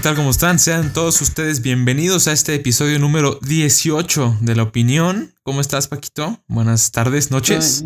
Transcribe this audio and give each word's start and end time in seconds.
¿qué 0.00 0.04
tal? 0.04 0.16
¿Cómo 0.16 0.30
están? 0.30 0.58
Sean 0.58 0.94
todos 0.94 1.20
ustedes 1.20 1.60
bienvenidos 1.60 2.26
a 2.26 2.32
este 2.32 2.54
episodio 2.54 2.98
número 2.98 3.38
18 3.42 4.38
de 4.40 4.56
La 4.56 4.62
Opinión. 4.62 5.34
¿Cómo 5.42 5.60
estás, 5.60 5.88
Paquito? 5.88 6.42
Buenas 6.48 6.90
tardes, 6.90 7.30
noches. 7.30 7.84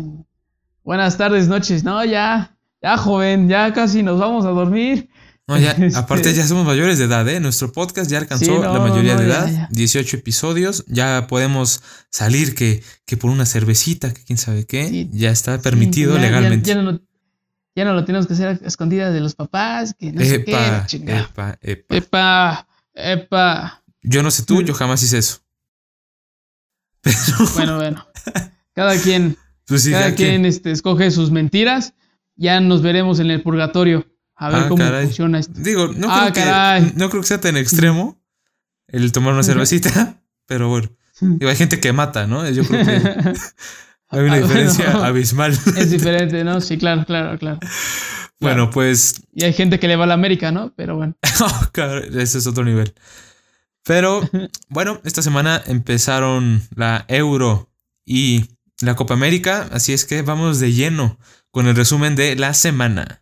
Buenas 0.85 1.17
tardes, 1.17 1.49
noches. 1.49 1.83
No, 1.83 2.05
ya, 2.05 2.57
ya, 2.81 2.95
joven, 2.95 3.49
ya 3.49 3.73
casi 3.73 4.01
nos 4.01 4.17
vamos 4.17 4.45
a 4.45 4.51
dormir. 4.51 5.09
No, 5.45 5.57
ya, 5.57 5.71
este, 5.77 5.99
aparte 5.99 6.33
ya 6.33 6.47
somos 6.47 6.65
mayores 6.65 6.99
de 6.99 7.03
edad, 7.03 7.27
¿eh? 7.27 7.41
Nuestro 7.41 7.73
podcast 7.73 8.09
ya 8.09 8.19
alcanzó 8.19 8.61
la 8.61 8.79
mayoría 8.79 9.17
de 9.17 9.25
edad, 9.25 9.67
18 9.71 10.15
episodios, 10.15 10.85
ya 10.87 11.27
podemos 11.27 11.81
salir 12.11 12.55
que, 12.55 12.81
que 13.05 13.17
por 13.17 13.29
una 13.29 13.45
cervecita, 13.45 14.13
que 14.13 14.23
quién 14.23 14.37
sabe 14.37 14.65
qué, 14.65 15.09
ya 15.11 15.31
está 15.31 15.59
permitido 15.59 16.17
legalmente. 16.17 16.69
Ya, 16.69 16.81
no, 16.81 17.01
ya, 17.75 17.85
no, 17.85 17.93
lo 17.93 18.05
tenemos 18.05 18.27
que 18.27 18.33
hacer 18.33 18.47
a 18.47 18.67
escondidas 18.67 19.13
de 19.13 19.19
los 19.19 19.35
papás, 19.35 19.93
que 19.97 20.11
no 20.11 20.21
sé 20.21 20.45
qué, 20.45 20.51
epa, 20.51 21.57
epa, 21.61 21.95
epa, 21.95 22.67
epa. 22.93 23.83
Yo 24.01 24.23
no 24.23 24.31
sé 24.31 24.43
tú, 24.43 24.61
yo 24.61 24.73
jamás 24.73 25.03
hice 25.03 25.17
eso. 25.17 25.41
Bueno, 27.55 27.77
bueno. 27.77 28.07
Cada 28.73 28.97
quien, 28.97 29.37
pues 29.67 29.87
cada 29.89 30.15
quien, 30.15 30.45
este, 30.45 30.71
escoge 30.71 31.11
sus 31.11 31.31
mentiras. 31.31 31.93
Ya 32.35 32.59
nos 32.59 32.81
veremos 32.81 33.19
en 33.19 33.31
el 33.31 33.41
purgatorio. 33.41 34.05
A 34.35 34.49
ver 34.49 34.63
ah, 34.63 34.67
cómo 34.67 34.83
funciona 34.83 35.39
esto. 35.39 35.53
Digo, 35.55 35.87
no, 35.95 36.07
ah, 36.09 36.29
creo 36.33 36.45
que, 36.45 36.97
no 36.97 37.09
creo 37.09 37.21
que 37.21 37.27
sea 37.27 37.39
tan 37.39 37.55
extremo 37.55 38.21
el 38.87 39.11
tomar 39.13 39.33
una 39.33 39.43
cervecita, 39.43 40.21
pero 40.45 40.69
bueno. 40.69 40.89
Digo, 41.21 41.49
hay 41.49 41.55
gente 41.55 41.79
que 41.79 41.93
mata, 41.93 42.27
¿no? 42.27 42.49
Yo 42.49 42.63
creo 42.65 42.85
que 42.85 43.33
hay 44.15 44.25
una 44.25 44.35
ah, 44.35 44.39
diferencia 44.39 44.91
abismal. 45.05 45.51
Es 45.51 45.91
diferente, 45.91 46.43
¿no? 46.43 46.61
Sí, 46.61 46.77
claro, 46.77 47.05
claro, 47.05 47.37
claro. 47.37 47.59
Bueno, 48.39 48.69
pues. 48.69 49.21
Y 49.33 49.43
hay 49.43 49.53
gente 49.53 49.79
que 49.79 49.87
le 49.87 49.95
va 49.95 50.05
a 50.05 50.07
la 50.07 50.13
América, 50.13 50.51
¿no? 50.51 50.73
Pero 50.75 50.95
bueno. 50.95 51.15
oh, 51.41 51.69
ese 52.17 52.37
es 52.37 52.47
otro 52.47 52.63
nivel. 52.63 52.93
Pero 53.83 54.21
bueno, 54.69 55.01
esta 55.03 55.21
semana 55.21 55.61
empezaron 55.65 56.61
la 56.75 57.05
Euro 57.09 57.69
y 58.05 58.45
la 58.81 58.95
Copa 58.95 59.13
América, 59.13 59.67
así 59.71 59.93
es 59.93 60.05
que 60.05 60.21
vamos 60.21 60.59
de 60.59 60.73
lleno 60.73 61.17
con 61.51 61.67
el 61.67 61.75
resumen 61.75 62.15
de 62.15 62.35
la 62.35 62.53
semana. 62.53 63.21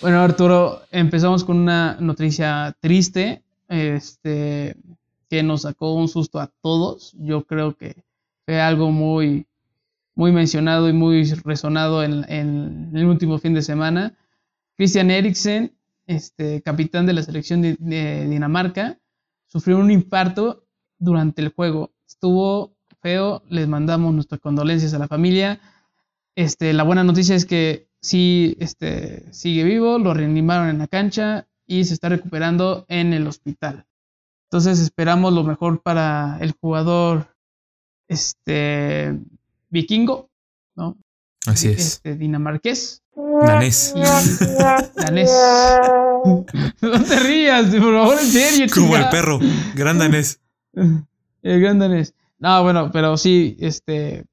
Bueno, 0.00 0.20
Arturo, 0.20 0.82
empezamos 0.92 1.44
con 1.44 1.58
una 1.58 1.96
noticia 2.00 2.76
triste, 2.80 3.42
este, 3.68 4.76
que 5.28 5.42
nos 5.42 5.62
sacó 5.62 5.94
un 5.94 6.08
susto 6.08 6.40
a 6.40 6.52
todos. 6.62 7.14
Yo 7.18 7.44
creo 7.46 7.76
que 7.76 8.04
fue 8.44 8.60
algo 8.60 8.90
muy, 8.90 9.46
muy 10.14 10.32
mencionado 10.32 10.88
y 10.88 10.92
muy 10.92 11.24
resonado 11.44 12.02
en, 12.02 12.24
el 12.94 13.06
último 13.06 13.38
fin 13.38 13.54
de 13.54 13.62
semana. 13.62 14.16
Christian 14.76 15.10
Eriksen, 15.10 15.76
este, 16.06 16.62
capitán 16.62 17.06
de 17.06 17.12
la 17.12 17.22
selección 17.22 17.62
de, 17.62 17.76
de 17.78 18.28
Dinamarca, 18.28 18.98
sufrió 19.46 19.78
un 19.78 19.90
infarto 19.90 20.66
durante 20.98 21.42
el 21.42 21.48
juego. 21.48 21.92
Estuvo 22.06 22.76
feo, 23.00 23.42
les 23.48 23.68
mandamos 23.68 24.14
nuestras 24.14 24.40
condolencias 24.40 24.94
a 24.94 24.98
la 24.98 25.08
familia. 25.08 25.60
Este, 26.34 26.72
la 26.72 26.82
buena 26.82 27.04
noticia 27.04 27.34
es 27.34 27.46
que 27.46 27.88
sí 28.00 28.56
este, 28.60 29.32
sigue 29.32 29.64
vivo, 29.64 29.98
lo 29.98 30.14
reanimaron 30.14 30.68
en 30.68 30.78
la 30.78 30.86
cancha 30.86 31.48
y 31.66 31.84
se 31.84 31.94
está 31.94 32.08
recuperando 32.08 32.84
en 32.88 33.12
el 33.12 33.26
hospital. 33.26 33.85
Entonces 34.50 34.78
esperamos 34.80 35.32
lo 35.32 35.42
mejor 35.42 35.82
para 35.82 36.38
el 36.40 36.52
jugador 36.52 37.34
este, 38.08 39.18
vikingo, 39.68 40.30
¿no? 40.76 40.96
Así 41.46 41.68
es. 41.68 41.78
Este, 41.78 42.16
dinamarqués. 42.16 43.02
Danés. 43.14 43.94
danés. 44.94 45.30
no 46.80 47.04
te 47.04 47.20
rías, 47.20 47.66
por 47.66 47.94
favor, 47.94 48.18
en 48.20 48.26
serio. 48.26 48.66
Como 48.72 48.96
el 48.96 49.08
perro, 49.08 49.38
gran 49.74 49.98
danés. 49.98 50.40
El 51.42 51.60
gran 51.60 51.78
danés. 51.78 52.12
No, 52.38 52.64
bueno, 52.64 52.90
pero 52.92 53.16
sí, 53.16 53.56
este, 53.60 54.24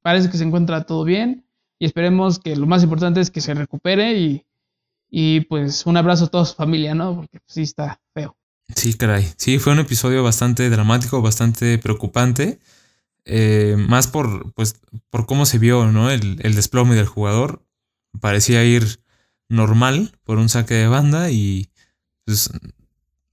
parece 0.00 0.30
que 0.30 0.38
se 0.38 0.44
encuentra 0.44 0.84
todo 0.84 1.04
bien 1.04 1.44
y 1.78 1.84
esperemos 1.84 2.38
que 2.38 2.56
lo 2.56 2.66
más 2.66 2.82
importante 2.82 3.20
es 3.20 3.30
que 3.30 3.42
se 3.42 3.52
recupere 3.52 4.18
y, 4.18 4.46
y 5.10 5.40
pues 5.40 5.84
un 5.84 5.98
abrazo 5.98 6.24
a 6.24 6.28
toda 6.28 6.46
su 6.46 6.54
familia, 6.54 6.94
¿no? 6.94 7.14
Porque 7.14 7.40
sí 7.46 7.60
está 7.62 8.00
feo. 8.14 8.36
Sí, 8.74 8.94
caray. 8.94 9.32
Sí, 9.36 9.58
fue 9.58 9.72
un 9.72 9.80
episodio 9.80 10.22
bastante 10.22 10.68
dramático, 10.70 11.22
bastante 11.22 11.78
preocupante. 11.78 12.58
Eh, 13.24 13.76
más 13.78 14.08
por, 14.08 14.52
pues, 14.54 14.76
por 15.10 15.26
cómo 15.26 15.46
se 15.46 15.58
vio, 15.58 15.86
¿no? 15.86 16.10
El, 16.10 16.38
el, 16.42 16.54
desplome 16.54 16.94
del 16.94 17.06
jugador. 17.06 17.64
Parecía 18.20 18.64
ir 18.64 19.00
normal 19.48 20.16
por 20.24 20.38
un 20.38 20.48
saque 20.48 20.74
de 20.74 20.88
banda 20.88 21.30
y 21.30 21.70
pues, 22.24 22.50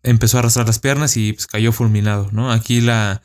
empezó 0.03 0.38
a 0.38 0.40
arrastrar 0.42 0.68
las 0.68 0.80
piernas 0.80 1.18
y 1.18 1.34
pues, 1.34 1.48
cayó 1.48 1.72
fulminado, 1.72 2.30
¿no? 2.31 2.52
Aquí 2.52 2.81
la, 2.81 3.22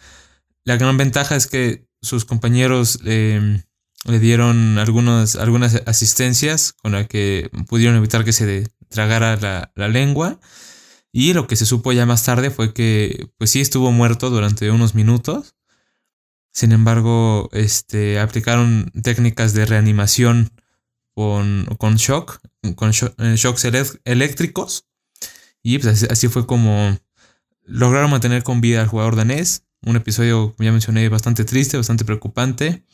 la 0.64 0.76
gran 0.76 0.96
ventaja 0.96 1.36
es 1.36 1.46
que 1.46 1.86
sus 2.02 2.24
compañeros 2.24 3.00
eh, 3.04 3.62
le 4.04 4.18
dieron 4.18 4.78
algunas, 4.78 5.36
algunas 5.36 5.74
asistencias 5.86 6.72
con 6.72 6.92
las 6.92 7.06
que 7.06 7.50
pudieron 7.68 7.96
evitar 7.96 8.24
que 8.24 8.32
se 8.32 8.68
tragara 8.88 9.70
la, 9.74 9.88
lengua. 9.88 10.40
Y 11.12 11.34
lo 11.34 11.46
que 11.46 11.56
se 11.56 11.66
supo 11.66 11.92
ya 11.92 12.06
más 12.06 12.24
tarde 12.24 12.50
fue 12.50 12.72
que, 12.72 13.28
pues 13.38 13.50
sí, 13.50 13.60
estuvo 13.60 13.92
muerto 13.92 14.30
durante 14.30 14.70
unos 14.70 14.94
minutos. 14.94 15.54
Sin 16.52 16.72
embargo, 16.72 17.50
este, 17.52 18.18
aplicaron 18.18 18.90
técnicas 19.02 19.52
de 19.54 19.66
reanimación 19.66 20.50
con, 21.14 21.66
con 21.78 21.96
shock, 21.96 22.40
con 22.76 22.90
eh, 22.90 23.34
shocks 23.36 23.66
eléctricos. 24.04 24.86
Y 25.62 25.78
pues 25.78 26.04
así, 26.10 26.28
fue 26.28 26.46
como 26.46 26.98
lograron 27.64 28.10
mantener 28.10 28.42
con 28.42 28.60
vida 28.60 28.80
al 28.80 28.88
jugador 28.88 29.16
danés. 29.16 29.64
Un 29.82 29.96
episodio, 29.96 30.54
como 30.56 30.64
ya 30.64 30.72
mencioné, 30.72 31.08
bastante 31.08 31.44
triste, 31.44 31.76
bastante 31.76 32.04
preocupante 32.04 32.84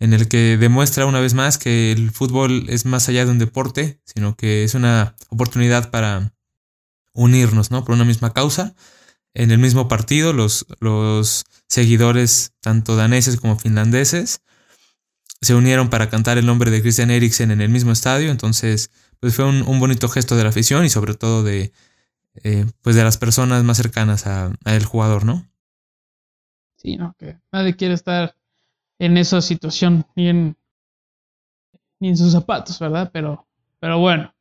en 0.00 0.12
el 0.12 0.28
que 0.28 0.56
demuestra 0.58 1.06
una 1.06 1.20
vez 1.20 1.34
más 1.34 1.58
que 1.58 1.92
el 1.92 2.10
fútbol 2.10 2.66
es 2.68 2.84
más 2.84 3.08
allá 3.08 3.24
de 3.24 3.30
un 3.30 3.38
deporte, 3.38 4.00
sino 4.04 4.36
que 4.36 4.64
es 4.64 4.74
una 4.74 5.16
oportunidad 5.28 5.90
para 5.90 6.34
unirnos, 7.14 7.70
¿no? 7.70 7.84
Por 7.84 7.94
una 7.94 8.04
misma 8.04 8.32
causa. 8.32 8.74
En 9.32 9.50
el 9.50 9.58
mismo 9.58 9.88
partido, 9.88 10.32
los, 10.32 10.66
los 10.80 11.44
seguidores, 11.68 12.52
tanto 12.60 12.94
daneses 12.94 13.40
como 13.40 13.58
finlandeses, 13.58 14.42
se 15.40 15.54
unieron 15.54 15.90
para 15.90 16.08
cantar 16.10 16.38
el 16.38 16.46
nombre 16.46 16.70
de 16.70 16.82
Christian 16.82 17.10
Eriksen 17.10 17.50
en 17.50 17.60
el 17.60 17.68
mismo 17.68 17.92
estadio. 17.92 18.30
Entonces, 18.30 18.90
pues 19.20 19.34
fue 19.34 19.44
un, 19.44 19.80
bonito 19.80 20.08
gesto 20.08 20.36
de 20.36 20.44
la 20.44 20.50
afición 20.50 20.84
y 20.84 20.90
sobre 20.90 21.14
todo 21.14 21.42
de, 21.42 21.72
eh, 22.42 22.66
pues 22.82 22.96
de 22.96 23.04
las 23.04 23.18
personas 23.18 23.64
más 23.64 23.76
cercanas 23.76 24.26
a, 24.26 24.52
a 24.64 24.74
el 24.74 24.84
jugador, 24.84 25.24
¿no? 25.24 25.48
Sí, 26.76 26.96
no, 26.96 27.16
que 27.18 27.38
nadie 27.50 27.76
quiere 27.76 27.94
estar 27.94 28.36
en 28.98 29.16
esa 29.16 29.40
situación, 29.40 30.06
ni 30.14 30.28
en, 30.28 30.56
ni 31.98 32.10
en 32.10 32.16
sus 32.16 32.32
zapatos, 32.32 32.78
¿verdad? 32.78 33.10
Pero, 33.12 33.46
pero 33.80 33.98
bueno. 33.98 34.34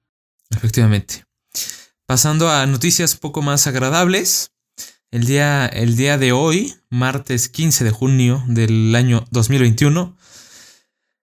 Efectivamente. 0.49 1.25
Pasando 2.05 2.49
a 2.49 2.65
noticias 2.65 3.15
poco 3.15 3.41
más 3.41 3.65
agradables. 3.65 4.51
El 5.09 5.25
día, 5.25 5.65
el 5.65 5.95
día 5.95 6.17
de 6.17 6.33
hoy, 6.33 6.75
martes 6.89 7.47
15 7.47 7.85
de 7.85 7.91
junio 7.91 8.43
del 8.47 8.93
año 8.93 9.25
2021, 9.31 10.17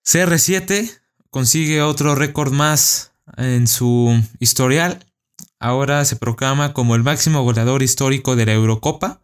CR7 0.06 1.00
consigue 1.28 1.82
otro 1.82 2.14
récord 2.14 2.52
más 2.52 3.12
en 3.36 3.68
su 3.68 4.22
historial. 4.38 5.04
Ahora 5.58 6.04
se 6.06 6.16
proclama 6.16 6.72
como 6.72 6.94
el 6.94 7.02
máximo 7.02 7.42
goleador 7.42 7.82
histórico 7.82 8.34
de 8.34 8.46
la 8.46 8.54
Eurocopa, 8.54 9.20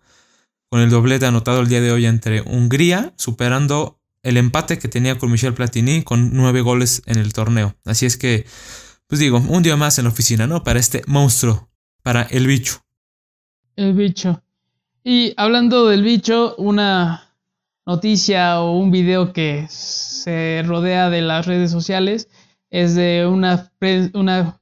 con 0.69 0.81
el 0.81 0.91
doblete 0.91 1.25
anotado 1.25 1.61
el 1.61 1.69
día 1.69 1.81
de 1.81 1.91
hoy 1.91 2.05
entre 2.05 2.43
Hungría, 2.43 3.14
superando 3.17 3.99
el 4.23 4.37
empate 4.37 4.79
que 4.79 4.88
tenía 4.88 5.17
con 5.17 5.31
Michel 5.31 5.55
Platini 5.55 6.02
con 6.02 6.35
nueve 6.35 6.61
goles 6.61 7.02
en 7.06 7.17
el 7.17 7.32
torneo. 7.32 7.75
Así 7.87 8.05
es 8.05 8.19
que, 8.19 8.44
pues 9.06 9.20
digo, 9.20 9.38
un 9.38 9.62
día 9.62 9.76
más 9.76 9.99
en 9.99 10.05
la 10.05 10.11
oficina, 10.11 10.47
¿no? 10.47 10.62
Para 10.62 10.81
este 10.81 11.03
monstruo, 11.06 11.69
para 12.03 12.23
el 12.23 12.47
bicho. 12.47 12.81
El 13.76 13.94
bicho. 13.94 14.43
Y 15.05 15.35
hablando 15.37 15.87
del 15.87 16.03
bicho, 16.03 16.55
una 16.58 17.35
noticia 17.87 18.61
o 18.61 18.79
un 18.79 18.91
video 18.91 19.32
que 19.32 19.67
se 19.69 20.64
rodea 20.67 21.08
de 21.08 21.23
las 21.23 21.47
redes 21.47 21.70
sociales 21.70 22.29
es 22.70 22.97
de 22.97 23.26
una, 23.26 23.70
una, 24.14 24.61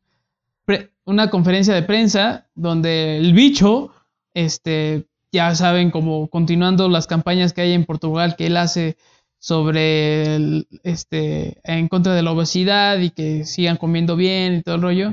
una 1.04 1.30
conferencia 1.30 1.74
de 1.74 1.82
prensa 1.82 2.48
donde 2.54 3.16
el 3.16 3.32
bicho, 3.32 3.92
este, 4.34 5.06
ya 5.32 5.54
saben, 5.54 5.90
como 5.90 6.28
continuando 6.28 6.88
las 6.88 7.06
campañas 7.06 7.54
que 7.54 7.62
hay 7.62 7.72
en 7.72 7.86
Portugal 7.86 8.36
que 8.36 8.46
él 8.46 8.58
hace 8.58 8.98
sobre 9.44 10.64
este 10.84 11.60
en 11.64 11.88
contra 11.88 12.14
de 12.14 12.22
la 12.22 12.32
obesidad 12.32 12.98
y 13.00 13.10
que 13.10 13.44
sigan 13.44 13.76
comiendo 13.76 14.16
bien 14.16 14.54
y 14.54 14.62
todo 14.62 14.76
el 14.76 14.80
rollo, 14.80 15.12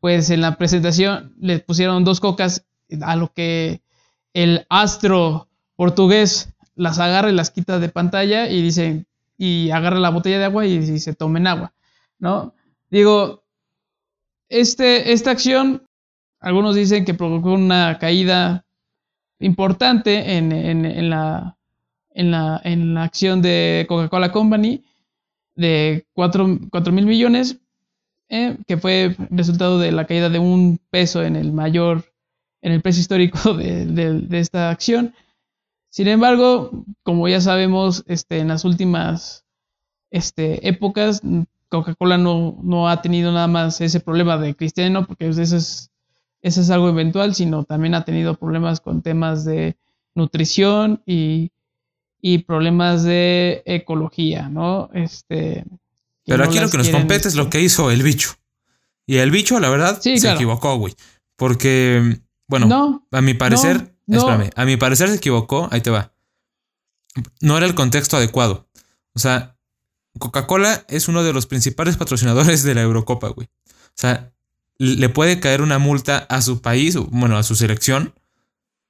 pues 0.00 0.30
en 0.30 0.40
la 0.40 0.56
presentación 0.56 1.36
le 1.38 1.60
pusieron 1.60 2.02
dos 2.02 2.18
cocas 2.18 2.66
a 3.00 3.14
lo 3.14 3.32
que 3.32 3.80
el 4.34 4.66
astro 4.70 5.46
portugués 5.76 6.52
las 6.74 6.98
agarra 6.98 7.30
y 7.30 7.32
las 7.32 7.52
quita 7.52 7.78
de 7.78 7.88
pantalla 7.88 8.48
y 8.48 8.60
dice 8.60 9.04
y 9.38 9.70
agarra 9.70 10.00
la 10.00 10.10
botella 10.10 10.40
de 10.40 10.46
agua 10.46 10.66
y 10.66 10.76
dice 10.76 11.14
tomen 11.14 11.46
agua, 11.46 11.72
¿no? 12.18 12.52
Digo, 12.90 13.44
este, 14.48 15.12
esta 15.12 15.30
acción, 15.30 15.86
algunos 16.40 16.74
dicen 16.74 17.04
que 17.04 17.14
provocó 17.14 17.52
una 17.52 17.98
caída 18.00 18.64
importante 19.38 20.36
en, 20.38 21.08
la, 21.08 21.56
en, 22.12 22.30
la, 22.30 22.60
en 22.64 22.94
la 22.94 23.04
acción 23.04 23.42
de 23.42 23.86
Coca-Cola 23.88 24.32
Company 24.32 24.84
de 25.54 26.06
4 26.14 26.46
mil 26.92 27.06
millones, 27.06 27.60
eh, 28.28 28.56
que 28.66 28.76
fue 28.76 29.16
resultado 29.30 29.78
de 29.78 29.92
la 29.92 30.06
caída 30.06 30.28
de 30.28 30.38
un 30.38 30.80
peso 30.90 31.22
en 31.22 31.36
el 31.36 31.52
mayor, 31.52 32.04
en 32.62 32.72
el 32.72 32.80
precio 32.80 33.00
histórico 33.00 33.54
de, 33.54 34.26
esta 34.32 34.70
acción. 34.70 35.14
Sin 35.88 36.08
embargo, 36.08 36.84
como 37.02 37.28
ya 37.28 37.40
sabemos, 37.40 38.04
este, 38.06 38.38
en 38.38 38.48
las 38.48 38.64
últimas 38.64 39.44
este, 40.10 40.68
épocas, 40.68 41.22
Coca-Cola 41.68 42.18
no, 42.18 42.58
no, 42.62 42.88
ha 42.88 43.02
tenido 43.02 43.32
nada 43.32 43.48
más 43.48 43.80
ese 43.80 44.00
problema 44.00 44.38
de 44.38 44.54
Cristiano, 44.54 45.06
porque 45.06 45.28
eso 45.28 45.42
es, 45.42 45.90
eso 46.42 46.60
es 46.60 46.70
algo 46.70 46.88
eventual, 46.88 47.34
sino 47.34 47.64
también 47.64 47.94
ha 47.94 48.04
tenido 48.04 48.34
problemas 48.34 48.80
con 48.80 49.02
temas 49.02 49.44
de 49.44 49.76
nutrición 50.14 51.02
y, 51.06 51.50
y 52.20 52.38
problemas 52.38 53.02
de 53.02 53.62
ecología, 53.64 54.48
¿no? 54.48 54.90
Este, 54.94 55.64
pero 56.24 56.44
aquí 56.44 56.58
lo 56.58 56.70
que 56.70 56.78
nos 56.78 56.88
compete 56.88 57.28
es 57.28 57.34
lo 57.34 57.50
que 57.50 57.60
hizo 57.60 57.90
el 57.90 58.02
bicho. 58.02 58.34
Y 59.06 59.16
el 59.16 59.30
bicho, 59.30 59.58
la 59.58 59.68
verdad, 59.68 60.00
se 60.00 60.14
equivocó, 60.14 60.76
güey. 60.76 60.94
Porque, 61.36 62.20
bueno, 62.46 63.06
a 63.10 63.20
mi 63.20 63.34
parecer, 63.34 63.94
espérame, 64.06 64.50
a 64.54 64.64
mi 64.64 64.76
parecer 64.76 65.08
se 65.08 65.16
equivocó, 65.16 65.68
ahí 65.72 65.80
te 65.80 65.90
va. 65.90 66.12
No 67.40 67.56
era 67.56 67.66
el 67.66 67.74
contexto 67.74 68.16
adecuado. 68.16 68.68
O 69.14 69.18
sea, 69.18 69.56
Coca-Cola 70.18 70.84
es 70.88 71.08
uno 71.08 71.24
de 71.24 71.32
los 71.32 71.46
principales 71.46 71.96
patrocinadores 71.96 72.62
de 72.62 72.74
la 72.74 72.82
Eurocopa, 72.82 73.28
güey. 73.28 73.48
O 73.66 73.96
sea, 73.96 74.32
le 74.78 75.08
puede 75.08 75.40
caer 75.40 75.62
una 75.62 75.78
multa 75.78 76.18
a 76.18 76.40
su 76.42 76.62
país, 76.62 76.96
bueno, 76.96 77.36
a 77.36 77.42
su 77.42 77.54
selección, 77.54 78.14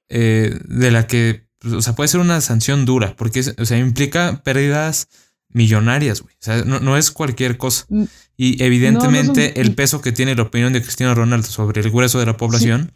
eh, 0.09 0.59
de 0.65 0.91
la 0.91 1.07
que, 1.07 1.47
o 1.63 1.81
sea, 1.81 1.93
puede 1.93 2.07
ser 2.07 2.19
una 2.19 2.41
sanción 2.41 2.85
dura, 2.85 3.15
porque, 3.15 3.41
o 3.57 3.65
sea, 3.65 3.77
implica 3.77 4.41
pérdidas 4.43 5.07
millonarias, 5.49 6.21
güey. 6.21 6.33
O 6.35 6.43
sea, 6.43 6.63
no, 6.63 6.97
es 6.97 7.11
cualquier 7.11 7.57
cosa. 7.57 7.85
Mm. 7.89 8.03
Y 8.37 8.63
evidentemente 8.63 9.61
el 9.61 9.75
peso 9.75 10.01
que 10.01 10.11
tiene 10.11 10.35
la 10.35 10.43
opinión 10.43 10.73
de 10.73 10.81
Cristiano 10.81 11.13
Ronaldo 11.13 11.47
sobre 11.47 11.81
el 11.81 11.91
grueso 11.91 12.19
de 12.19 12.25
la 12.25 12.37
población 12.37 12.91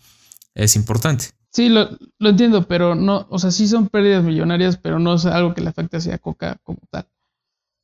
es 0.56 0.76
importante. 0.76 1.32
Sí, 1.52 1.70
lo, 1.70 1.90
entiendo, 2.20 2.68
pero 2.68 2.96
no, 2.96 3.28
o 3.30 3.40
sea, 3.40 3.52
sí 3.52 3.68
son 3.68 3.88
pérdidas 3.88 4.24
millonarias, 4.24 4.78
pero 4.78 5.00
no 5.00 5.14
es 5.16 5.26
algo 5.26 5.54
que 5.54 5.62
le 5.62 5.70
afecte 5.70 5.98
hacia 5.98 6.18
Coca 6.18 6.58
como 6.64 6.80
tal. 6.90 7.08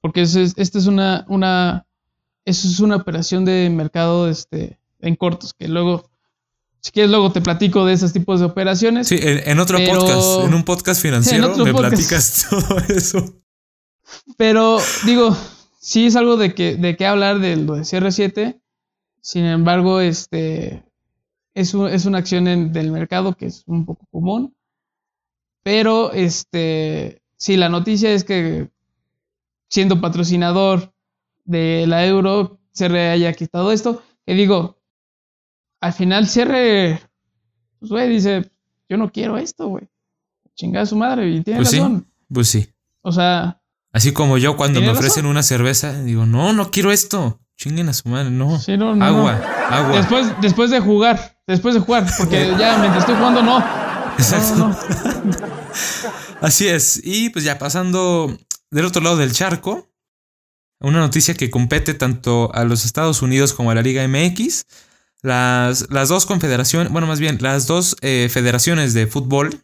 Porque 0.01 0.21
esta 0.23 0.77
es 0.77 0.87
una, 0.87 1.25
una, 1.29 1.85
eso 2.43 2.67
es 2.67 2.79
una 2.79 2.97
operación 2.97 3.45
de 3.45 3.69
mercado 3.69 4.27
este, 4.27 4.77
en 4.99 5.15
cortos, 5.15 5.53
que 5.53 5.67
luego, 5.67 6.10
si 6.81 6.91
quieres, 6.91 7.11
luego 7.11 7.31
te 7.31 7.41
platico 7.41 7.85
de 7.85 7.93
esos 7.93 8.11
tipos 8.11 8.39
de 8.39 8.47
operaciones. 8.47 9.07
Sí, 9.07 9.19
en, 9.21 9.59
otro 9.59 9.77
podcast, 9.77 10.45
en 10.45 10.53
un 10.53 10.63
podcast 10.63 11.01
financiero, 11.03 11.55
me 11.57 11.73
platicas 11.73 12.47
todo 12.49 12.79
eso. 12.89 13.23
Pero 14.35 14.79
digo, 15.05 15.37
sí 15.79 16.07
es 16.07 16.15
algo 16.15 16.37
de 16.37 16.55
que, 16.55 16.75
de 16.75 16.97
que 16.97 17.05
hablar 17.05 17.39
de 17.39 17.55
lo 17.55 17.75
de 17.75 17.83
CR7. 17.83 18.59
Sin 19.21 19.45
embargo, 19.45 20.01
este 20.01 20.83
es, 21.53 21.73
es 21.75 22.05
una 22.05 22.17
acción 22.17 22.73
del 22.73 22.91
mercado 22.91 23.35
que 23.35 23.45
es 23.45 23.63
un 23.67 23.85
poco 23.85 24.07
común. 24.11 24.55
Pero 25.63 26.11
este 26.11 27.21
sí, 27.37 27.57
la 27.57 27.69
noticia 27.69 28.11
es 28.11 28.23
que 28.23 28.69
siendo 29.69 30.01
patrocinador 30.01 30.93
de 31.45 31.85
la 31.87 32.05
euro, 32.05 32.59
CR 32.73 32.97
haya 32.97 33.33
quitado 33.33 33.71
esto. 33.71 34.01
Que 34.25 34.33
digo, 34.33 34.80
al 35.81 35.93
final 35.93 36.27
CR, 36.27 37.01
pues 37.79 37.91
güey, 37.91 38.09
dice, 38.09 38.49
yo 38.87 38.97
no 38.97 39.11
quiero 39.11 39.37
esto, 39.37 39.67
güey. 39.67 39.89
Chingada 40.55 40.85
su 40.85 40.95
madre 40.95 41.29
y 41.29 41.41
tiene 41.41 41.59
pues 41.59 41.73
razón. 41.73 42.07
pues 42.31 42.47
sí. 42.47 42.69
O 43.01 43.11
sea, 43.11 43.61
Así 43.93 44.13
como 44.13 44.37
yo 44.37 44.55
cuando 44.55 44.79
me 44.79 44.89
ofrecen 44.89 45.25
una 45.25 45.43
cerveza, 45.43 46.01
digo, 46.01 46.25
no, 46.25 46.53
no 46.53 46.71
quiero 46.71 46.91
esto. 46.91 47.39
Chinguen 47.57 47.89
a 47.89 47.93
su 47.93 48.09
madre, 48.09 48.31
no. 48.31 48.57
agua, 49.03 49.39
agua. 49.69 49.97
Después, 49.97 50.33
después 50.41 50.71
de 50.71 50.79
jugar, 50.79 51.37
después 51.45 51.75
de 51.75 51.81
jugar, 51.81 52.07
porque 52.17 52.55
ya 52.59 52.77
mientras 52.77 53.03
estoy 53.03 53.15
jugando, 53.15 53.43
no. 53.43 53.59
Exacto. 54.17 54.75
Así 56.41 56.67
es. 56.67 57.01
Y 57.03 57.29
pues 57.29 57.45
ya 57.45 57.59
pasando 57.59 58.35
del 58.71 58.85
otro 58.85 59.01
lado 59.01 59.17
del 59.17 59.33
charco, 59.33 59.89
una 60.79 60.99
noticia 60.99 61.35
que 61.35 61.51
compete 61.51 61.93
tanto 61.93 62.49
a 62.55 62.63
los 62.63 62.85
Estados 62.85 63.21
Unidos 63.21 63.53
como 63.53 63.71
a 63.71 63.75
la 63.75 63.81
Liga 63.81 64.07
MX. 64.07 64.65
Las, 65.23 65.89
las 65.91 66.09
dos 66.09 66.25
confederaciones, 66.25 66.91
bueno, 66.91 67.07
más 67.07 67.19
bien, 67.19 67.37
las 67.41 67.67
dos 67.67 67.95
eh, 68.01 68.27
federaciones 68.31 68.93
de 68.93 69.05
fútbol 69.05 69.63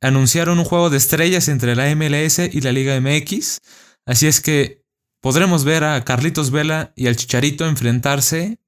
anunciaron 0.00 0.58
un 0.58 0.64
juego 0.64 0.90
de 0.90 0.96
estrellas 0.96 1.48
entre 1.48 1.76
la 1.76 1.94
MLS 1.94 2.38
y 2.38 2.60
la 2.60 2.72
Liga 2.72 2.98
MX. 3.00 3.60
Así 4.06 4.26
es 4.26 4.40
que 4.40 4.84
podremos 5.20 5.64
ver 5.64 5.84
a 5.84 6.04
Carlitos 6.04 6.50
Vela 6.50 6.92
y 6.96 7.06
al 7.06 7.16
Chicharito 7.16 7.66
enfrentarse 7.66 8.58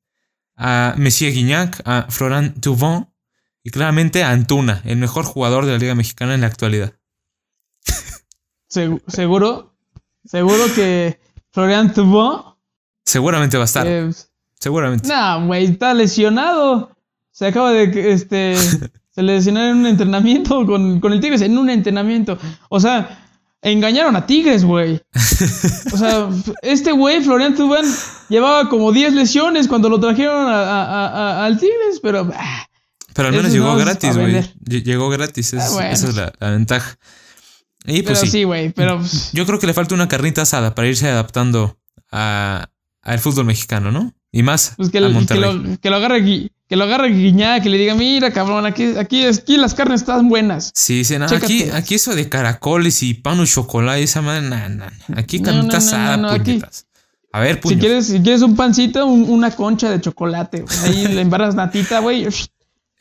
a 0.57 0.95
Messier 0.97 1.33
Guignac, 1.33 1.83
a 1.85 2.07
Florent 2.11 2.61
Tuvon 2.61 3.13
y 3.63 3.71
claramente 3.71 4.23
a 4.23 4.31
Antuna, 4.31 4.83
el 4.85 4.97
mejor 4.97 5.25
jugador 5.25 5.67
de 5.67 5.73
la 5.73 5.79
Liga 5.79 5.95
Mexicana 5.95 6.35
en 6.35 6.43
la 6.43 6.47
actualidad. 6.47 6.95
¿Seguro? 8.69 9.77
¿Seguro 10.25 10.65
que 10.75 11.21
Florent 11.51 11.95
Tuvon? 11.95 12.57
Seguramente 13.05 13.57
va 13.57 13.65
a 13.65 13.67
estar. 13.67 13.87
Eh, 13.87 14.11
Seguramente. 14.63 15.09
No, 15.09 15.47
güey, 15.47 15.65
está 15.65 15.93
lesionado. 15.93 16.97
Se 17.33 17.47
acaba 17.47 17.73
de 17.73 18.13
este 18.13 18.55
Se 19.15 19.23
le 19.23 19.35
lesionaron 19.35 19.71
en 19.73 19.77
un 19.79 19.87
entrenamiento 19.87 20.65
con, 20.65 20.99
con 21.01 21.13
el 21.13 21.21
Tigres, 21.21 21.43
en 21.43 21.59
un 21.59 21.69
entrenamiento. 21.69 22.39
O 22.71 22.81
sea, 22.81 23.29
engañaron 23.61 24.17
a 24.17 24.25
Tigres, 24.25 24.65
güey. 24.65 25.03
O 25.93 25.97
sea, 25.99 26.31
este 26.63 26.93
güey, 26.93 27.23
Florian 27.23 27.55
Tuban, 27.55 27.85
llevaba 28.31 28.71
como 28.71 28.91
10 28.91 29.13
lesiones 29.13 29.69
cuando 29.69 29.91
lo 29.91 30.01
trajeron 30.01 30.47
al 30.49 31.59
Tigres, 31.59 32.01
pero... 32.03 32.31
Ah, 32.35 32.67
pero 33.13 33.29
al 33.29 33.35
menos 33.35 33.53
llegó 33.53 33.77
gratis, 33.77 34.17
güey. 34.17 34.43
Llegó 34.65 35.11
gratis, 35.11 35.53
ah, 35.55 35.91
esa 35.91 36.09
es 36.09 36.17
la, 36.17 36.33
ventaja. 36.41 36.97
Y 37.85 38.03
pues 38.03 38.21
pero 38.21 38.33
sí, 38.33 38.45
güey, 38.45 38.71
pero... 38.71 38.99
Yo 39.35 39.45
creo 39.45 39.59
que 39.59 39.67
le 39.67 39.75
falta 39.75 39.95
una 39.95 40.09
carnita 40.09 40.43
asada 40.43 40.75
para 40.75 40.89
irse 40.89 41.07
adaptando 41.07 41.77
al 42.11 43.19
fútbol 43.19 43.45
mexicano, 43.45 43.93
¿no? 43.93 44.15
Y 44.33 44.43
más 44.43 44.73
pues 44.77 44.89
que, 44.89 44.99
a 44.99 45.09
Monterrey. 45.09 45.43
Que 45.43 45.69
lo, 45.69 45.81
que 45.81 45.91
lo 45.91 45.97
agarre 45.97 46.51
que 46.73 46.77
lo 46.77 46.85
agarre 46.85 47.11
guiñada, 47.11 47.61
que 47.61 47.69
le 47.69 47.77
diga, 47.77 47.95
mira, 47.95 48.33
cabrón, 48.33 48.65
aquí, 48.65 48.97
aquí, 48.97 49.27
aquí 49.27 49.59
las 49.59 49.75
carnes 49.75 50.01
están 50.01 50.31
buenas. 50.31 50.71
Sí, 50.75 51.05
sí, 51.05 51.19
no, 51.19 51.27
aquí, 51.27 51.65
aquí 51.71 51.97
eso 51.97 52.15
de 52.15 52.31
caracoles 52.31 53.03
y 53.03 53.13
pan 53.13 53.41
o 53.41 53.45
chocolate, 53.45 54.03
esa 54.03 54.23
madre, 54.23 54.49
nada, 54.49 54.71
nada. 54.71 54.93
Aquí 55.15 55.43
carnita 55.43 55.77
asada, 55.77 56.39
puñetas. 56.39 56.87
A 57.31 57.41
ver, 57.41 57.61
puños. 57.61 57.75
Si 57.75 57.81
quieres, 57.81 58.07
si 58.07 58.23
quieres 58.23 58.41
un 58.41 58.57
pancito, 58.57 59.05
una 59.05 59.51
concha 59.55 59.91
de 59.91 60.01
chocolate, 60.01 60.65
ahí 60.85 61.09
le 61.09 61.21
embarras 61.21 61.55
natita, 61.55 61.99
güey. 61.99 62.27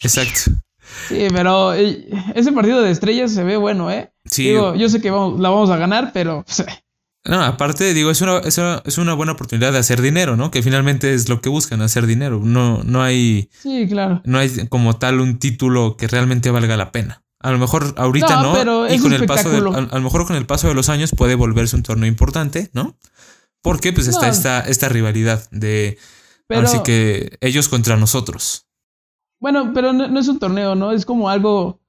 Exacto. 0.01 0.51
Sí, 1.07 1.27
pero 1.31 1.73
eh, 1.73 2.09
ese 2.35 2.51
partido 2.51 2.81
de 2.81 2.91
estrellas 2.91 3.31
se 3.31 3.45
ve 3.45 3.55
bueno, 3.55 3.89
¿eh? 3.89 4.11
Sí. 4.25 4.49
Digo, 4.49 4.75
yo 4.75 4.89
sé 4.89 4.99
que 4.99 5.11
vamos, 5.11 5.39
la 5.39 5.49
vamos 5.49 5.69
a 5.69 5.77
ganar, 5.77 6.11
pero... 6.13 6.43
No, 7.23 7.43
aparte, 7.43 7.93
digo, 7.93 8.09
es 8.09 8.21
una, 8.21 8.39
es, 8.39 8.97
una, 8.97 9.13
buena 9.13 9.33
oportunidad 9.33 9.71
de 9.71 9.77
hacer 9.77 10.01
dinero, 10.01 10.35
¿no? 10.35 10.49
Que 10.49 10.63
finalmente 10.63 11.13
es 11.13 11.29
lo 11.29 11.39
que 11.39 11.49
buscan, 11.49 11.81
hacer 11.81 12.07
dinero. 12.07 12.41
No, 12.43 12.81
no 12.83 13.03
hay. 13.03 13.49
Sí, 13.51 13.85
claro. 13.87 14.21
No 14.25 14.39
hay 14.39 14.67
como 14.69 14.97
tal 14.97 15.21
un 15.21 15.37
título 15.37 15.97
que 15.97 16.07
realmente 16.07 16.49
valga 16.49 16.77
la 16.77 16.91
pena. 16.91 17.23
A 17.39 17.51
lo 17.51 17.59
mejor 17.59 17.93
ahorita 17.97 18.41
no. 18.41 18.53
Pero 18.53 18.91
y 18.91 18.97
con 18.99 19.13
el 19.13 19.25
paso 19.27 19.49
de, 19.49 19.57
a, 19.57 19.61
lo 19.61 20.01
mejor 20.01 20.25
con 20.25 20.35
el 20.35 20.47
paso 20.47 20.67
de 20.67 20.73
los 20.73 20.89
años 20.89 21.11
puede 21.15 21.35
volverse 21.35 21.75
un 21.75 21.83
torneo 21.83 22.07
importante, 22.07 22.71
¿no? 22.73 22.97
Porque 23.61 23.93
pues 23.93 24.07
está 24.07 24.27
esta, 24.27 24.61
esta 24.61 24.89
rivalidad 24.89 25.47
de. 25.51 25.99
así 26.49 26.79
que 26.83 27.37
ellos 27.41 27.69
contra 27.69 27.97
nosotros. 27.97 28.67
Bueno, 29.39 29.71
pero 29.75 29.93
no, 29.93 30.19
es 30.19 30.27
un 30.27 30.39
torneo, 30.39 30.73
¿no? 30.73 30.91
Es 30.91 31.05
como 31.05 31.29
algo. 31.29 31.79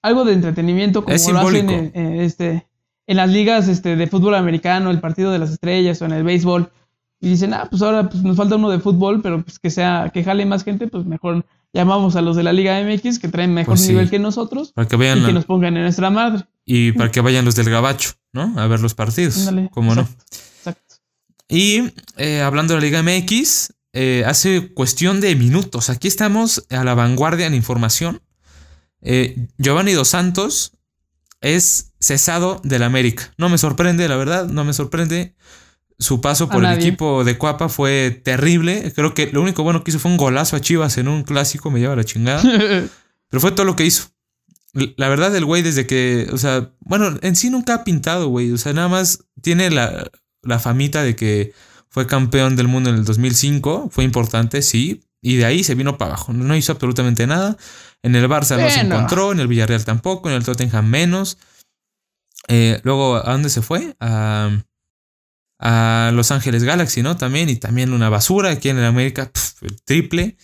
Algo 0.00 0.24
de 0.24 0.32
entretenimiento, 0.32 1.02
como 1.04 1.16
lo 1.16 1.40
hacen 1.40 1.90
en 1.92 2.20
este 2.20 2.67
en 3.08 3.16
las 3.16 3.30
ligas 3.30 3.68
este, 3.68 3.96
de 3.96 4.06
fútbol 4.06 4.34
americano, 4.34 4.90
el 4.90 5.00
partido 5.00 5.32
de 5.32 5.38
las 5.38 5.50
estrellas 5.50 6.00
o 6.00 6.04
en 6.04 6.12
el 6.12 6.22
béisbol. 6.22 6.70
Y 7.20 7.30
dicen, 7.30 7.54
ah, 7.54 7.66
pues 7.68 7.82
ahora 7.82 8.08
pues, 8.08 8.22
nos 8.22 8.36
falta 8.36 8.56
uno 8.56 8.70
de 8.70 8.78
fútbol, 8.78 9.22
pero 9.22 9.42
pues 9.42 9.58
que 9.58 9.70
sea, 9.70 10.10
que 10.12 10.22
jale 10.22 10.44
más 10.44 10.62
gente, 10.62 10.86
pues 10.86 11.04
mejor 11.06 11.44
llamamos 11.72 12.16
a 12.16 12.22
los 12.22 12.36
de 12.36 12.42
la 12.42 12.52
Liga 12.52 12.80
MX 12.80 13.18
que 13.18 13.28
traen 13.28 13.52
mejor 13.52 13.76
pues 13.76 13.88
nivel 13.88 14.08
que 14.08 14.18
nosotros 14.18 14.72
para 14.72 14.88
que 14.88 14.96
vayan 14.96 15.18
y 15.18 15.26
que 15.26 15.32
nos 15.32 15.46
pongan 15.46 15.76
en 15.76 15.82
nuestra 15.82 16.10
madre. 16.10 16.44
Y 16.64 16.92
para 16.92 17.10
que 17.10 17.20
vayan 17.22 17.44
los 17.46 17.56
del 17.56 17.70
Gabacho, 17.70 18.10
¿no? 18.32 18.52
A 18.56 18.66
ver 18.66 18.80
los 18.80 18.94
partidos. 18.94 19.50
¿Cómo 19.72 19.94
no? 19.94 20.06
Exacto. 20.58 20.96
Y 21.48 21.90
eh, 22.18 22.42
hablando 22.42 22.74
de 22.74 22.80
la 22.80 22.86
Liga 22.86 23.02
MX, 23.02 23.72
eh, 23.94 24.22
hace 24.26 24.68
cuestión 24.74 25.22
de 25.22 25.34
minutos. 25.34 25.88
Aquí 25.88 26.08
estamos 26.08 26.66
a 26.68 26.84
la 26.84 26.94
vanguardia 26.94 27.46
en 27.46 27.54
información. 27.54 28.20
Eh, 29.00 29.48
Giovanni 29.56 29.92
Dos 29.92 30.08
Santos 30.08 30.77
es 31.40 31.92
cesado 32.00 32.60
del 32.64 32.82
América. 32.82 33.32
No 33.36 33.48
me 33.48 33.58
sorprende, 33.58 34.08
la 34.08 34.16
verdad, 34.16 34.46
no 34.46 34.64
me 34.64 34.72
sorprende. 34.72 35.34
Su 35.98 36.20
paso 36.20 36.48
por 36.48 36.64
el 36.64 36.72
equipo 36.72 37.24
de 37.24 37.36
Cuapa 37.36 37.68
fue 37.68 38.10
terrible. 38.24 38.92
Creo 38.94 39.14
que 39.14 39.32
lo 39.32 39.42
único 39.42 39.64
bueno 39.64 39.82
que 39.82 39.90
hizo 39.90 39.98
fue 39.98 40.12
un 40.12 40.16
golazo 40.16 40.54
a 40.54 40.60
Chivas 40.60 40.96
en 40.96 41.08
un 41.08 41.24
clásico, 41.24 41.70
me 41.72 41.80
lleva 41.80 41.96
la 41.96 42.04
chingada. 42.04 42.40
Pero 43.30 43.40
fue 43.40 43.50
todo 43.50 43.64
lo 43.64 43.74
que 43.74 43.84
hizo. 43.84 44.08
La 44.96 45.08
verdad, 45.08 45.34
el 45.34 45.44
güey, 45.44 45.62
desde 45.62 45.86
que, 45.86 46.28
o 46.32 46.38
sea, 46.38 46.70
bueno, 46.80 47.18
en 47.22 47.34
sí 47.34 47.50
nunca 47.50 47.74
ha 47.74 47.84
pintado, 47.84 48.28
güey. 48.28 48.52
O 48.52 48.58
sea, 48.58 48.72
nada 48.72 48.86
más 48.86 49.24
tiene 49.42 49.70
la, 49.70 50.08
la 50.42 50.60
famita 50.60 51.02
de 51.02 51.16
que 51.16 51.52
fue 51.88 52.06
campeón 52.06 52.54
del 52.54 52.68
mundo 52.68 52.90
en 52.90 52.96
el 52.96 53.04
2005. 53.04 53.88
Fue 53.90 54.04
importante, 54.04 54.62
sí. 54.62 55.02
Y 55.20 55.36
de 55.36 55.46
ahí 55.46 55.64
se 55.64 55.74
vino 55.74 55.98
para 55.98 56.12
abajo. 56.12 56.32
No 56.32 56.54
hizo 56.54 56.70
absolutamente 56.70 57.26
nada. 57.26 57.56
En 58.02 58.14
el 58.14 58.28
Barça 58.28 58.60
no 58.60 58.70
se 58.70 58.80
encontró, 58.80 59.32
en 59.32 59.40
el 59.40 59.48
Villarreal 59.48 59.84
tampoco, 59.84 60.28
en 60.28 60.36
el 60.36 60.44
Tottenham 60.44 60.86
menos. 60.86 61.38
Eh, 62.48 62.80
luego, 62.84 63.16
¿a 63.16 63.32
dónde 63.32 63.50
se 63.50 63.62
fue? 63.62 63.96
A, 64.00 64.50
a, 65.58 66.10
Los 66.14 66.30
Ángeles 66.30 66.64
Galaxy, 66.64 67.02
¿no? 67.02 67.16
También, 67.16 67.48
y 67.48 67.56
también 67.56 67.92
una 67.92 68.08
basura 68.08 68.50
aquí 68.50 68.68
en 68.68 68.78
el 68.78 68.84
América, 68.84 69.30
el 69.62 69.82
triple. 69.82 70.36